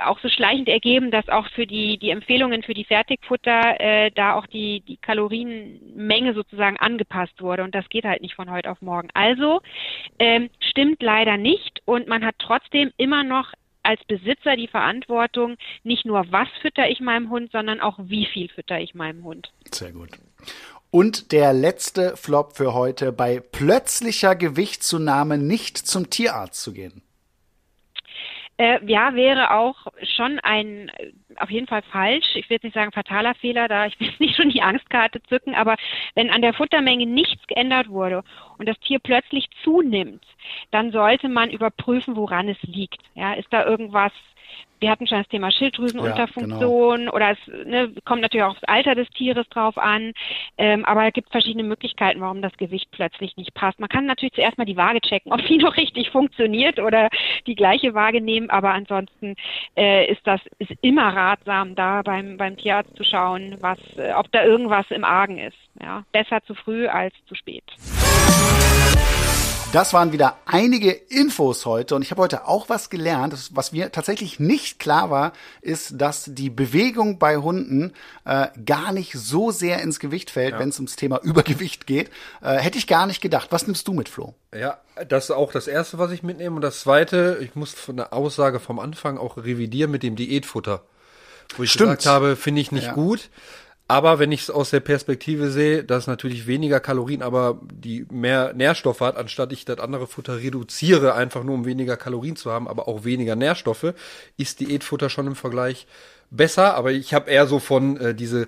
auch 0.00 0.18
so 0.20 0.28
schleichend 0.28 0.68
ergeben, 0.68 1.10
dass 1.10 1.28
auch 1.28 1.48
für 1.48 1.66
die, 1.66 1.98
die 1.98 2.10
Empfehlungen 2.10 2.62
für 2.62 2.74
die 2.74 2.84
Fertigfutter 2.84 3.80
äh, 3.80 4.10
da 4.10 4.34
auch 4.34 4.46
die, 4.46 4.80
die 4.80 4.96
Kalorienmenge 4.96 6.34
sozusagen 6.34 6.76
angepasst 6.76 7.40
wurde. 7.40 7.62
Und 7.64 7.74
das 7.74 7.88
geht 7.88 8.04
halt 8.04 8.22
nicht 8.22 8.34
von 8.34 8.50
heute 8.50 8.70
auf 8.70 8.82
morgen. 8.82 9.08
Also 9.14 9.60
ähm, 10.18 10.50
stimmt 10.60 11.02
leider 11.02 11.36
nicht 11.36 11.82
und 11.84 12.08
man 12.08 12.24
hat 12.24 12.36
trotzdem 12.38 12.92
immer 12.96 13.24
noch 13.24 13.52
als 13.82 14.04
Besitzer 14.04 14.56
die 14.56 14.68
Verantwortung, 14.68 15.56
nicht 15.84 16.04
nur 16.04 16.30
was 16.30 16.48
fütter 16.60 16.88
ich 16.88 17.00
meinem 17.00 17.30
Hund, 17.30 17.50
sondern 17.52 17.80
auch 17.80 17.98
wie 17.98 18.26
viel 18.26 18.48
fütter 18.48 18.78
ich 18.78 18.94
meinem 18.94 19.24
Hund. 19.24 19.50
Sehr 19.70 19.92
gut. 19.92 20.10
Und 20.90 21.32
der 21.32 21.52
letzte 21.52 22.16
Flop 22.16 22.56
für 22.56 22.74
heute, 22.74 23.12
bei 23.12 23.40
plötzlicher 23.40 24.34
Gewichtszunahme 24.34 25.38
nicht 25.38 25.78
zum 25.78 26.10
Tierarzt 26.10 26.62
zu 26.62 26.72
gehen. 26.72 27.02
Äh, 28.60 28.84
ja, 28.84 29.14
wäre 29.14 29.52
auch 29.52 29.86
schon 30.02 30.38
ein 30.40 30.92
auf 31.36 31.50
jeden 31.50 31.66
Fall 31.66 31.80
falsch. 31.80 32.26
Ich 32.34 32.50
will 32.50 32.56
jetzt 32.56 32.64
nicht 32.64 32.74
sagen 32.74 32.92
fataler 32.92 33.34
Fehler, 33.36 33.68
da 33.68 33.86
ich 33.86 33.98
will 34.00 34.12
nicht 34.18 34.36
schon 34.36 34.50
die 34.50 34.60
Angstkarte 34.60 35.22
zücken, 35.22 35.54
aber 35.54 35.76
wenn 36.14 36.28
an 36.28 36.42
der 36.42 36.52
Futtermenge 36.52 37.06
nichts 37.06 37.46
geändert 37.46 37.88
wurde 37.88 38.22
und 38.58 38.68
das 38.68 38.78
Tier 38.80 38.98
plötzlich 38.98 39.48
zunimmt, 39.64 40.22
dann 40.72 40.92
sollte 40.92 41.30
man 41.30 41.48
überprüfen, 41.48 42.16
woran 42.16 42.50
es 42.50 42.62
liegt. 42.62 43.00
Ja, 43.14 43.32
ist 43.32 43.50
da 43.50 43.64
irgendwas 43.64 44.12
wir 44.80 44.90
hatten 44.90 45.06
schon 45.06 45.18
das 45.18 45.28
Thema 45.28 45.50
Schilddrüsenunterfunktion 45.50 46.90
ja, 46.90 46.96
genau. 46.96 47.12
oder 47.12 47.30
es 47.32 47.66
ne, 47.66 47.92
kommt 48.04 48.22
natürlich 48.22 48.44
auch 48.44 48.52
aufs 48.52 48.64
Alter 48.64 48.94
des 48.94 49.08
Tieres 49.10 49.46
drauf 49.50 49.76
an. 49.78 50.12
Ähm, 50.56 50.84
aber 50.84 51.06
es 51.06 51.12
gibt 51.12 51.30
verschiedene 51.30 51.64
Möglichkeiten, 51.64 52.20
warum 52.20 52.42
das 52.42 52.56
Gewicht 52.56 52.90
plötzlich 52.90 53.36
nicht 53.36 53.54
passt. 53.54 53.78
Man 53.78 53.88
kann 53.88 54.06
natürlich 54.06 54.32
zuerst 54.32 54.58
mal 54.58 54.64
die 54.64 54.76
Waage 54.76 55.00
checken, 55.00 55.32
ob 55.32 55.44
die 55.46 55.58
noch 55.58 55.76
richtig 55.76 56.10
funktioniert 56.10 56.78
oder 56.80 57.10
die 57.46 57.54
gleiche 57.54 57.94
Waage 57.94 58.20
nehmen. 58.20 58.50
Aber 58.50 58.70
ansonsten 58.70 59.36
äh, 59.76 60.10
ist 60.10 60.26
das 60.26 60.40
ist 60.58 60.72
immer 60.80 61.14
ratsam, 61.14 61.74
da 61.74 62.02
beim, 62.02 62.36
beim 62.36 62.56
Tierarzt 62.56 62.96
zu 62.96 63.04
schauen, 63.04 63.56
was, 63.60 63.78
äh, 63.96 64.12
ob 64.14 64.32
da 64.32 64.44
irgendwas 64.44 64.86
im 64.90 65.04
Argen 65.04 65.38
ist. 65.38 65.58
Ja, 65.80 66.04
besser 66.12 66.42
zu 66.44 66.54
früh 66.54 66.86
als 66.88 67.14
zu 67.26 67.34
spät. 67.34 67.64
Das 69.72 69.92
waren 69.92 70.10
wieder 70.10 70.36
einige 70.46 70.90
Infos 70.90 71.64
heute 71.64 71.94
und 71.94 72.02
ich 72.02 72.10
habe 72.10 72.22
heute 72.22 72.48
auch 72.48 72.68
was 72.68 72.90
gelernt. 72.90 73.50
Was 73.52 73.70
mir 73.70 73.92
tatsächlich 73.92 74.40
nicht 74.40 74.80
klar 74.80 75.10
war, 75.10 75.32
ist, 75.62 75.92
dass 76.00 76.24
die 76.26 76.50
Bewegung 76.50 77.20
bei 77.20 77.36
Hunden 77.36 77.92
äh, 78.24 78.48
gar 78.66 78.92
nicht 78.92 79.12
so 79.12 79.52
sehr 79.52 79.80
ins 79.80 80.00
Gewicht 80.00 80.30
fällt, 80.30 80.54
ja. 80.54 80.58
wenn 80.58 80.70
es 80.70 80.78
ums 80.80 80.96
Thema 80.96 81.20
Übergewicht 81.22 81.86
geht. 81.86 82.10
Äh, 82.42 82.56
hätte 82.56 82.78
ich 82.78 82.88
gar 82.88 83.06
nicht 83.06 83.20
gedacht. 83.20 83.52
Was 83.52 83.68
nimmst 83.68 83.86
du 83.86 83.92
mit, 83.92 84.08
Flo? 84.08 84.34
Ja, 84.52 84.78
das 85.08 85.26
ist 85.26 85.30
auch 85.30 85.52
das 85.52 85.68
Erste, 85.68 85.98
was 85.98 86.10
ich 86.10 86.24
mitnehme. 86.24 86.56
Und 86.56 86.62
das 86.62 86.80
Zweite, 86.80 87.38
ich 87.40 87.54
muss 87.54 87.72
von 87.72 87.96
der 87.96 88.12
Aussage 88.12 88.58
vom 88.58 88.80
Anfang 88.80 89.18
auch 89.18 89.36
revidieren 89.36 89.92
mit 89.92 90.02
dem 90.02 90.16
Diätfutter. 90.16 90.82
Wo 91.56 91.62
ich 91.62 91.70
Stimmt. 91.70 91.98
gesagt 91.98 92.06
habe, 92.06 92.34
finde 92.34 92.60
ich 92.60 92.72
nicht 92.72 92.88
ja. 92.88 92.92
gut. 92.92 93.30
Aber 93.90 94.20
wenn 94.20 94.30
ich 94.30 94.42
es 94.42 94.50
aus 94.50 94.70
der 94.70 94.78
Perspektive 94.78 95.50
sehe, 95.50 95.82
dass 95.82 96.06
natürlich 96.06 96.46
weniger 96.46 96.78
Kalorien, 96.78 97.22
aber 97.22 97.60
die 97.72 98.06
mehr 98.08 98.52
Nährstoffe 98.52 99.00
hat, 99.00 99.16
anstatt 99.16 99.52
ich 99.52 99.64
das 99.64 99.80
andere 99.80 100.06
Futter 100.06 100.38
reduziere, 100.38 101.14
einfach 101.14 101.42
nur 101.42 101.56
um 101.56 101.64
weniger 101.64 101.96
Kalorien 101.96 102.36
zu 102.36 102.52
haben, 102.52 102.68
aber 102.68 102.86
auch 102.86 103.02
weniger 103.02 103.34
Nährstoffe, 103.34 103.94
ist 104.36 104.60
Diätfutter 104.60 105.10
schon 105.10 105.26
im 105.26 105.34
Vergleich 105.34 105.88
besser. 106.30 106.76
Aber 106.76 106.92
ich 106.92 107.14
habe 107.14 107.32
eher 107.32 107.48
so 107.48 107.58
von 107.58 107.96
äh, 107.96 108.14
diese 108.14 108.46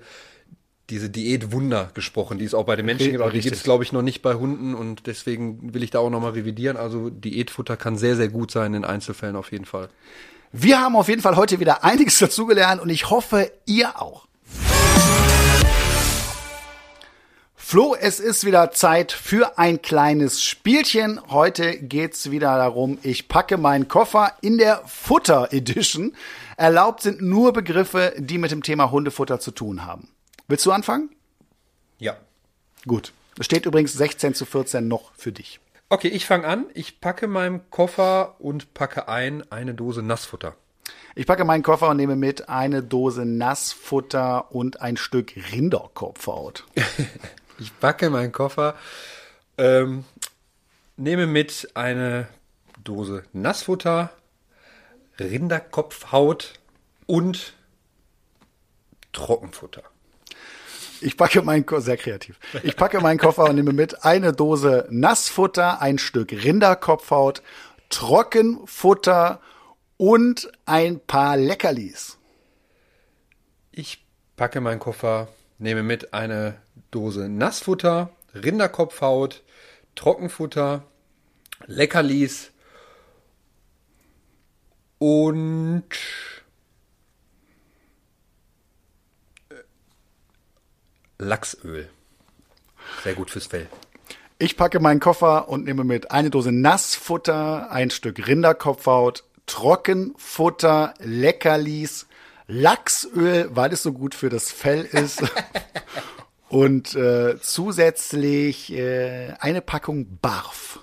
diese 0.90 1.10
Diätwunder 1.10 1.90
gesprochen, 1.92 2.38
die 2.38 2.44
es 2.44 2.54
auch 2.54 2.64
bei 2.64 2.76
den 2.76 2.86
Menschen 2.86 3.10
gibt, 3.10 3.20
aber 3.20 3.32
die 3.32 3.40
gibt 3.40 3.56
es, 3.56 3.64
glaube 3.64 3.82
ich, 3.82 3.90
noch 3.90 4.02
nicht 4.02 4.22
bei 4.22 4.34
Hunden 4.34 4.76
und 4.76 5.08
deswegen 5.08 5.74
will 5.74 5.82
ich 5.82 5.90
da 5.90 5.98
auch 5.98 6.10
nochmal 6.10 6.32
revidieren. 6.32 6.76
Also 6.76 7.10
Diätfutter 7.10 7.76
kann 7.76 7.96
sehr, 7.96 8.14
sehr 8.14 8.28
gut 8.28 8.52
sein 8.52 8.74
in 8.74 8.84
Einzelfällen 8.84 9.34
auf 9.34 9.50
jeden 9.50 9.64
Fall. 9.64 9.88
Wir 10.52 10.80
haben 10.80 10.94
auf 10.94 11.08
jeden 11.08 11.22
Fall 11.22 11.34
heute 11.34 11.58
wieder 11.58 11.82
einiges 11.82 12.18
dazugelernt 12.20 12.80
und 12.80 12.90
ich 12.90 13.10
hoffe, 13.10 13.50
ihr 13.66 14.00
auch. 14.00 14.28
Flo, 17.72 17.96
es 17.98 18.20
ist 18.20 18.44
wieder 18.44 18.70
Zeit 18.72 19.12
für 19.12 19.56
ein 19.56 19.80
kleines 19.80 20.44
Spielchen. 20.44 21.18
Heute 21.30 21.78
geht's 21.78 22.30
wieder 22.30 22.58
darum, 22.58 22.98
ich 23.02 23.28
packe 23.28 23.56
meinen 23.56 23.88
Koffer 23.88 24.34
in 24.42 24.58
der 24.58 24.82
Futter 24.84 25.54
Edition. 25.54 26.14
Erlaubt 26.58 27.00
sind 27.00 27.22
nur 27.22 27.54
Begriffe, 27.54 28.12
die 28.18 28.36
mit 28.36 28.50
dem 28.50 28.62
Thema 28.62 28.90
Hundefutter 28.90 29.40
zu 29.40 29.52
tun 29.52 29.86
haben. 29.86 30.08
Willst 30.48 30.66
du 30.66 30.70
anfangen? 30.70 31.16
Ja. 31.96 32.18
Gut. 32.86 33.14
Es 33.38 33.46
steht 33.46 33.64
übrigens 33.64 33.94
16 33.94 34.34
zu 34.34 34.44
14 34.44 34.86
noch 34.86 35.10
für 35.16 35.32
dich. 35.32 35.58
Okay, 35.88 36.08
ich 36.08 36.26
fange 36.26 36.46
an. 36.46 36.66
Ich 36.74 37.00
packe 37.00 37.26
meinen 37.26 37.70
Koffer 37.70 38.36
und 38.38 38.74
packe 38.74 39.08
ein 39.08 39.50
eine 39.50 39.72
Dose 39.72 40.02
Nassfutter. 40.02 40.56
Ich 41.14 41.26
packe 41.26 41.46
meinen 41.46 41.62
Koffer 41.62 41.88
und 41.88 41.96
nehme 41.96 42.16
mit 42.16 42.50
eine 42.50 42.82
Dose 42.82 43.24
Nassfutter 43.24 44.54
und 44.54 44.82
ein 44.82 44.98
Stück 44.98 45.32
Rinderkopfhaut. 45.52 46.66
Ich 47.62 47.78
packe 47.78 48.10
meinen 48.10 48.32
Koffer, 48.32 48.74
ähm, 49.56 50.04
nehme 50.96 51.28
mit 51.28 51.68
eine 51.74 52.26
Dose 52.82 53.22
Nassfutter, 53.32 54.10
Rinderkopfhaut 55.20 56.54
und 57.06 57.52
Trockenfutter. 59.12 59.84
Ich 61.00 61.16
packe 61.16 61.42
meinen 61.42 61.64
Koffer, 61.64 61.82
sehr 61.82 61.96
kreativ. 61.96 62.40
Ich 62.64 62.74
packe 62.74 63.00
meinen 63.00 63.18
Koffer 63.18 63.44
und 63.44 63.54
nehme 63.54 63.72
mit 63.72 64.04
eine 64.04 64.32
Dose 64.32 64.88
Nassfutter, 64.90 65.80
ein 65.80 65.98
Stück 65.98 66.32
Rinderkopfhaut, 66.32 67.44
Trockenfutter 67.90 69.40
und 69.98 70.50
ein 70.66 70.98
paar 70.98 71.36
Leckerlis. 71.36 72.18
Ich 73.70 74.04
packe 74.34 74.60
meinen 74.60 74.80
Koffer, 74.80 75.28
nehme 75.58 75.84
mit 75.84 76.12
eine 76.12 76.60
Dose 76.90 77.28
Nassfutter, 77.28 78.10
Rinderkopfhaut, 78.34 79.42
Trockenfutter, 79.94 80.84
Leckerlis 81.66 82.50
und 84.98 85.84
äh, 89.50 89.54
Lachsöl. 91.18 91.88
Sehr 93.02 93.14
gut 93.14 93.30
fürs 93.30 93.46
Fell. 93.46 93.68
Ich 94.38 94.56
packe 94.56 94.80
meinen 94.80 95.00
Koffer 95.00 95.48
und 95.48 95.64
nehme 95.64 95.84
mit 95.84 96.10
eine 96.10 96.30
Dose 96.30 96.52
Nassfutter, 96.52 97.70
ein 97.70 97.90
Stück 97.90 98.26
Rinderkopfhaut, 98.26 99.24
Trockenfutter, 99.46 100.94
Leckerlis, 100.98 102.06
Lachsöl, 102.48 103.48
weil 103.54 103.72
es 103.72 103.82
so 103.82 103.92
gut 103.92 104.14
für 104.14 104.30
das 104.30 104.50
Fell 104.50 104.84
ist 104.84 105.22
Und 106.52 106.94
äh, 106.96 107.40
zusätzlich 107.40 108.70
äh, 108.74 109.32
eine 109.40 109.62
Packung 109.62 110.18
Barf. 110.18 110.80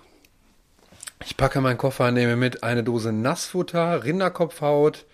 Ich 1.23 1.37
packe 1.37 1.61
meinen 1.61 1.77
Koffer, 1.77 2.09
nehme 2.09 2.37
mit 2.37 2.63
eine 2.63 2.83
Dose 2.83 3.11
Nassfutter, 3.11 4.03
Rinderkopfhaut, 4.03 5.05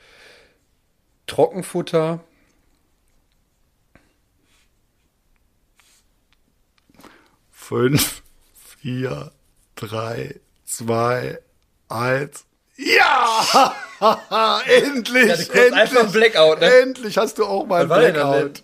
Trockenfutter. 1.27 2.23
Fünf, 7.51 8.23
vier, 8.79 9.33
drei, 9.75 10.39
zwei, 10.63 11.39
eins. 11.89 12.45
Ja! 12.77 13.75
endlich! 14.67 15.27
Ja, 15.27 15.33
endlich! 15.33 15.73
Einfach 15.73 16.05
ein 16.05 16.11
Blackout, 16.13 16.61
ne? 16.61 16.73
Endlich 16.79 17.17
hast 17.17 17.39
du 17.39 17.45
auch 17.45 17.65
mal 17.65 17.81
ein 17.81 17.87
Blackout. 17.89 18.63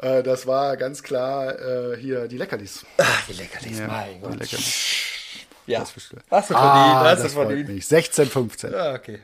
Äh, 0.00 0.22
das 0.22 0.46
war 0.46 0.76
ganz 0.76 1.02
klar 1.02 1.58
äh, 1.58 1.96
hier 1.98 2.26
die 2.26 2.38
Leckerlis. 2.38 2.84
Ach, 2.98 3.26
die 3.28 3.34
Leckerlis, 3.34 3.78
ja, 3.78 3.86
mein 3.86 4.20
Gott. 4.20 4.32
Leckerlis. 4.32 4.96
Ja, 5.66 5.80
das 5.80 5.94
hast 6.30 6.50
du 6.50 6.54
verdient. 6.54 6.54
Ah, 6.54 7.04
hast 7.04 7.24
du 7.24 7.28
verdient. 7.28 7.84
16, 7.84 8.26
15. 8.26 8.72
Ja, 8.72 8.94
okay. 8.94 9.20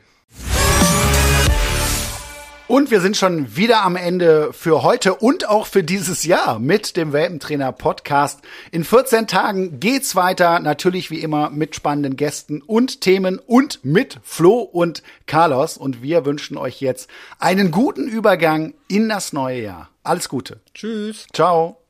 Und 2.67 2.91
wir 2.91 2.99
sind 2.99 3.15
schon 3.15 3.55
wieder 3.55 3.83
am 3.83 3.95
Ende 3.95 4.51
für 4.51 4.83
heute 4.83 5.15
und 5.15 5.47
auch 5.47 5.67
für 5.67 5.85
dieses 5.85 6.25
Jahr 6.25 6.59
mit 6.59 6.97
dem 6.97 7.13
Welpentrainer 7.13 7.71
Podcast. 7.71 8.41
In 8.71 8.83
14 8.83 9.25
Tagen 9.25 9.79
geht's 9.79 10.17
weiter, 10.17 10.59
natürlich 10.59 11.09
wie 11.09 11.21
immer 11.21 11.49
mit 11.49 11.75
spannenden 11.75 12.17
Gästen 12.17 12.61
und 12.61 12.99
Themen 12.99 13.39
und 13.39 13.83
mit 13.85 14.19
Flo 14.21 14.59
und 14.59 15.01
Carlos. 15.27 15.77
Und 15.77 16.01
wir 16.01 16.25
wünschen 16.25 16.57
euch 16.57 16.81
jetzt 16.81 17.09
einen 17.39 17.71
guten 17.71 18.07
Übergang 18.09 18.73
in 18.89 19.07
das 19.07 19.31
neue 19.31 19.61
Jahr. 19.61 19.89
Alles 20.07 20.29
Gute. 20.29 20.61
Tschüss. 20.73 21.27
Ciao. 21.33 21.81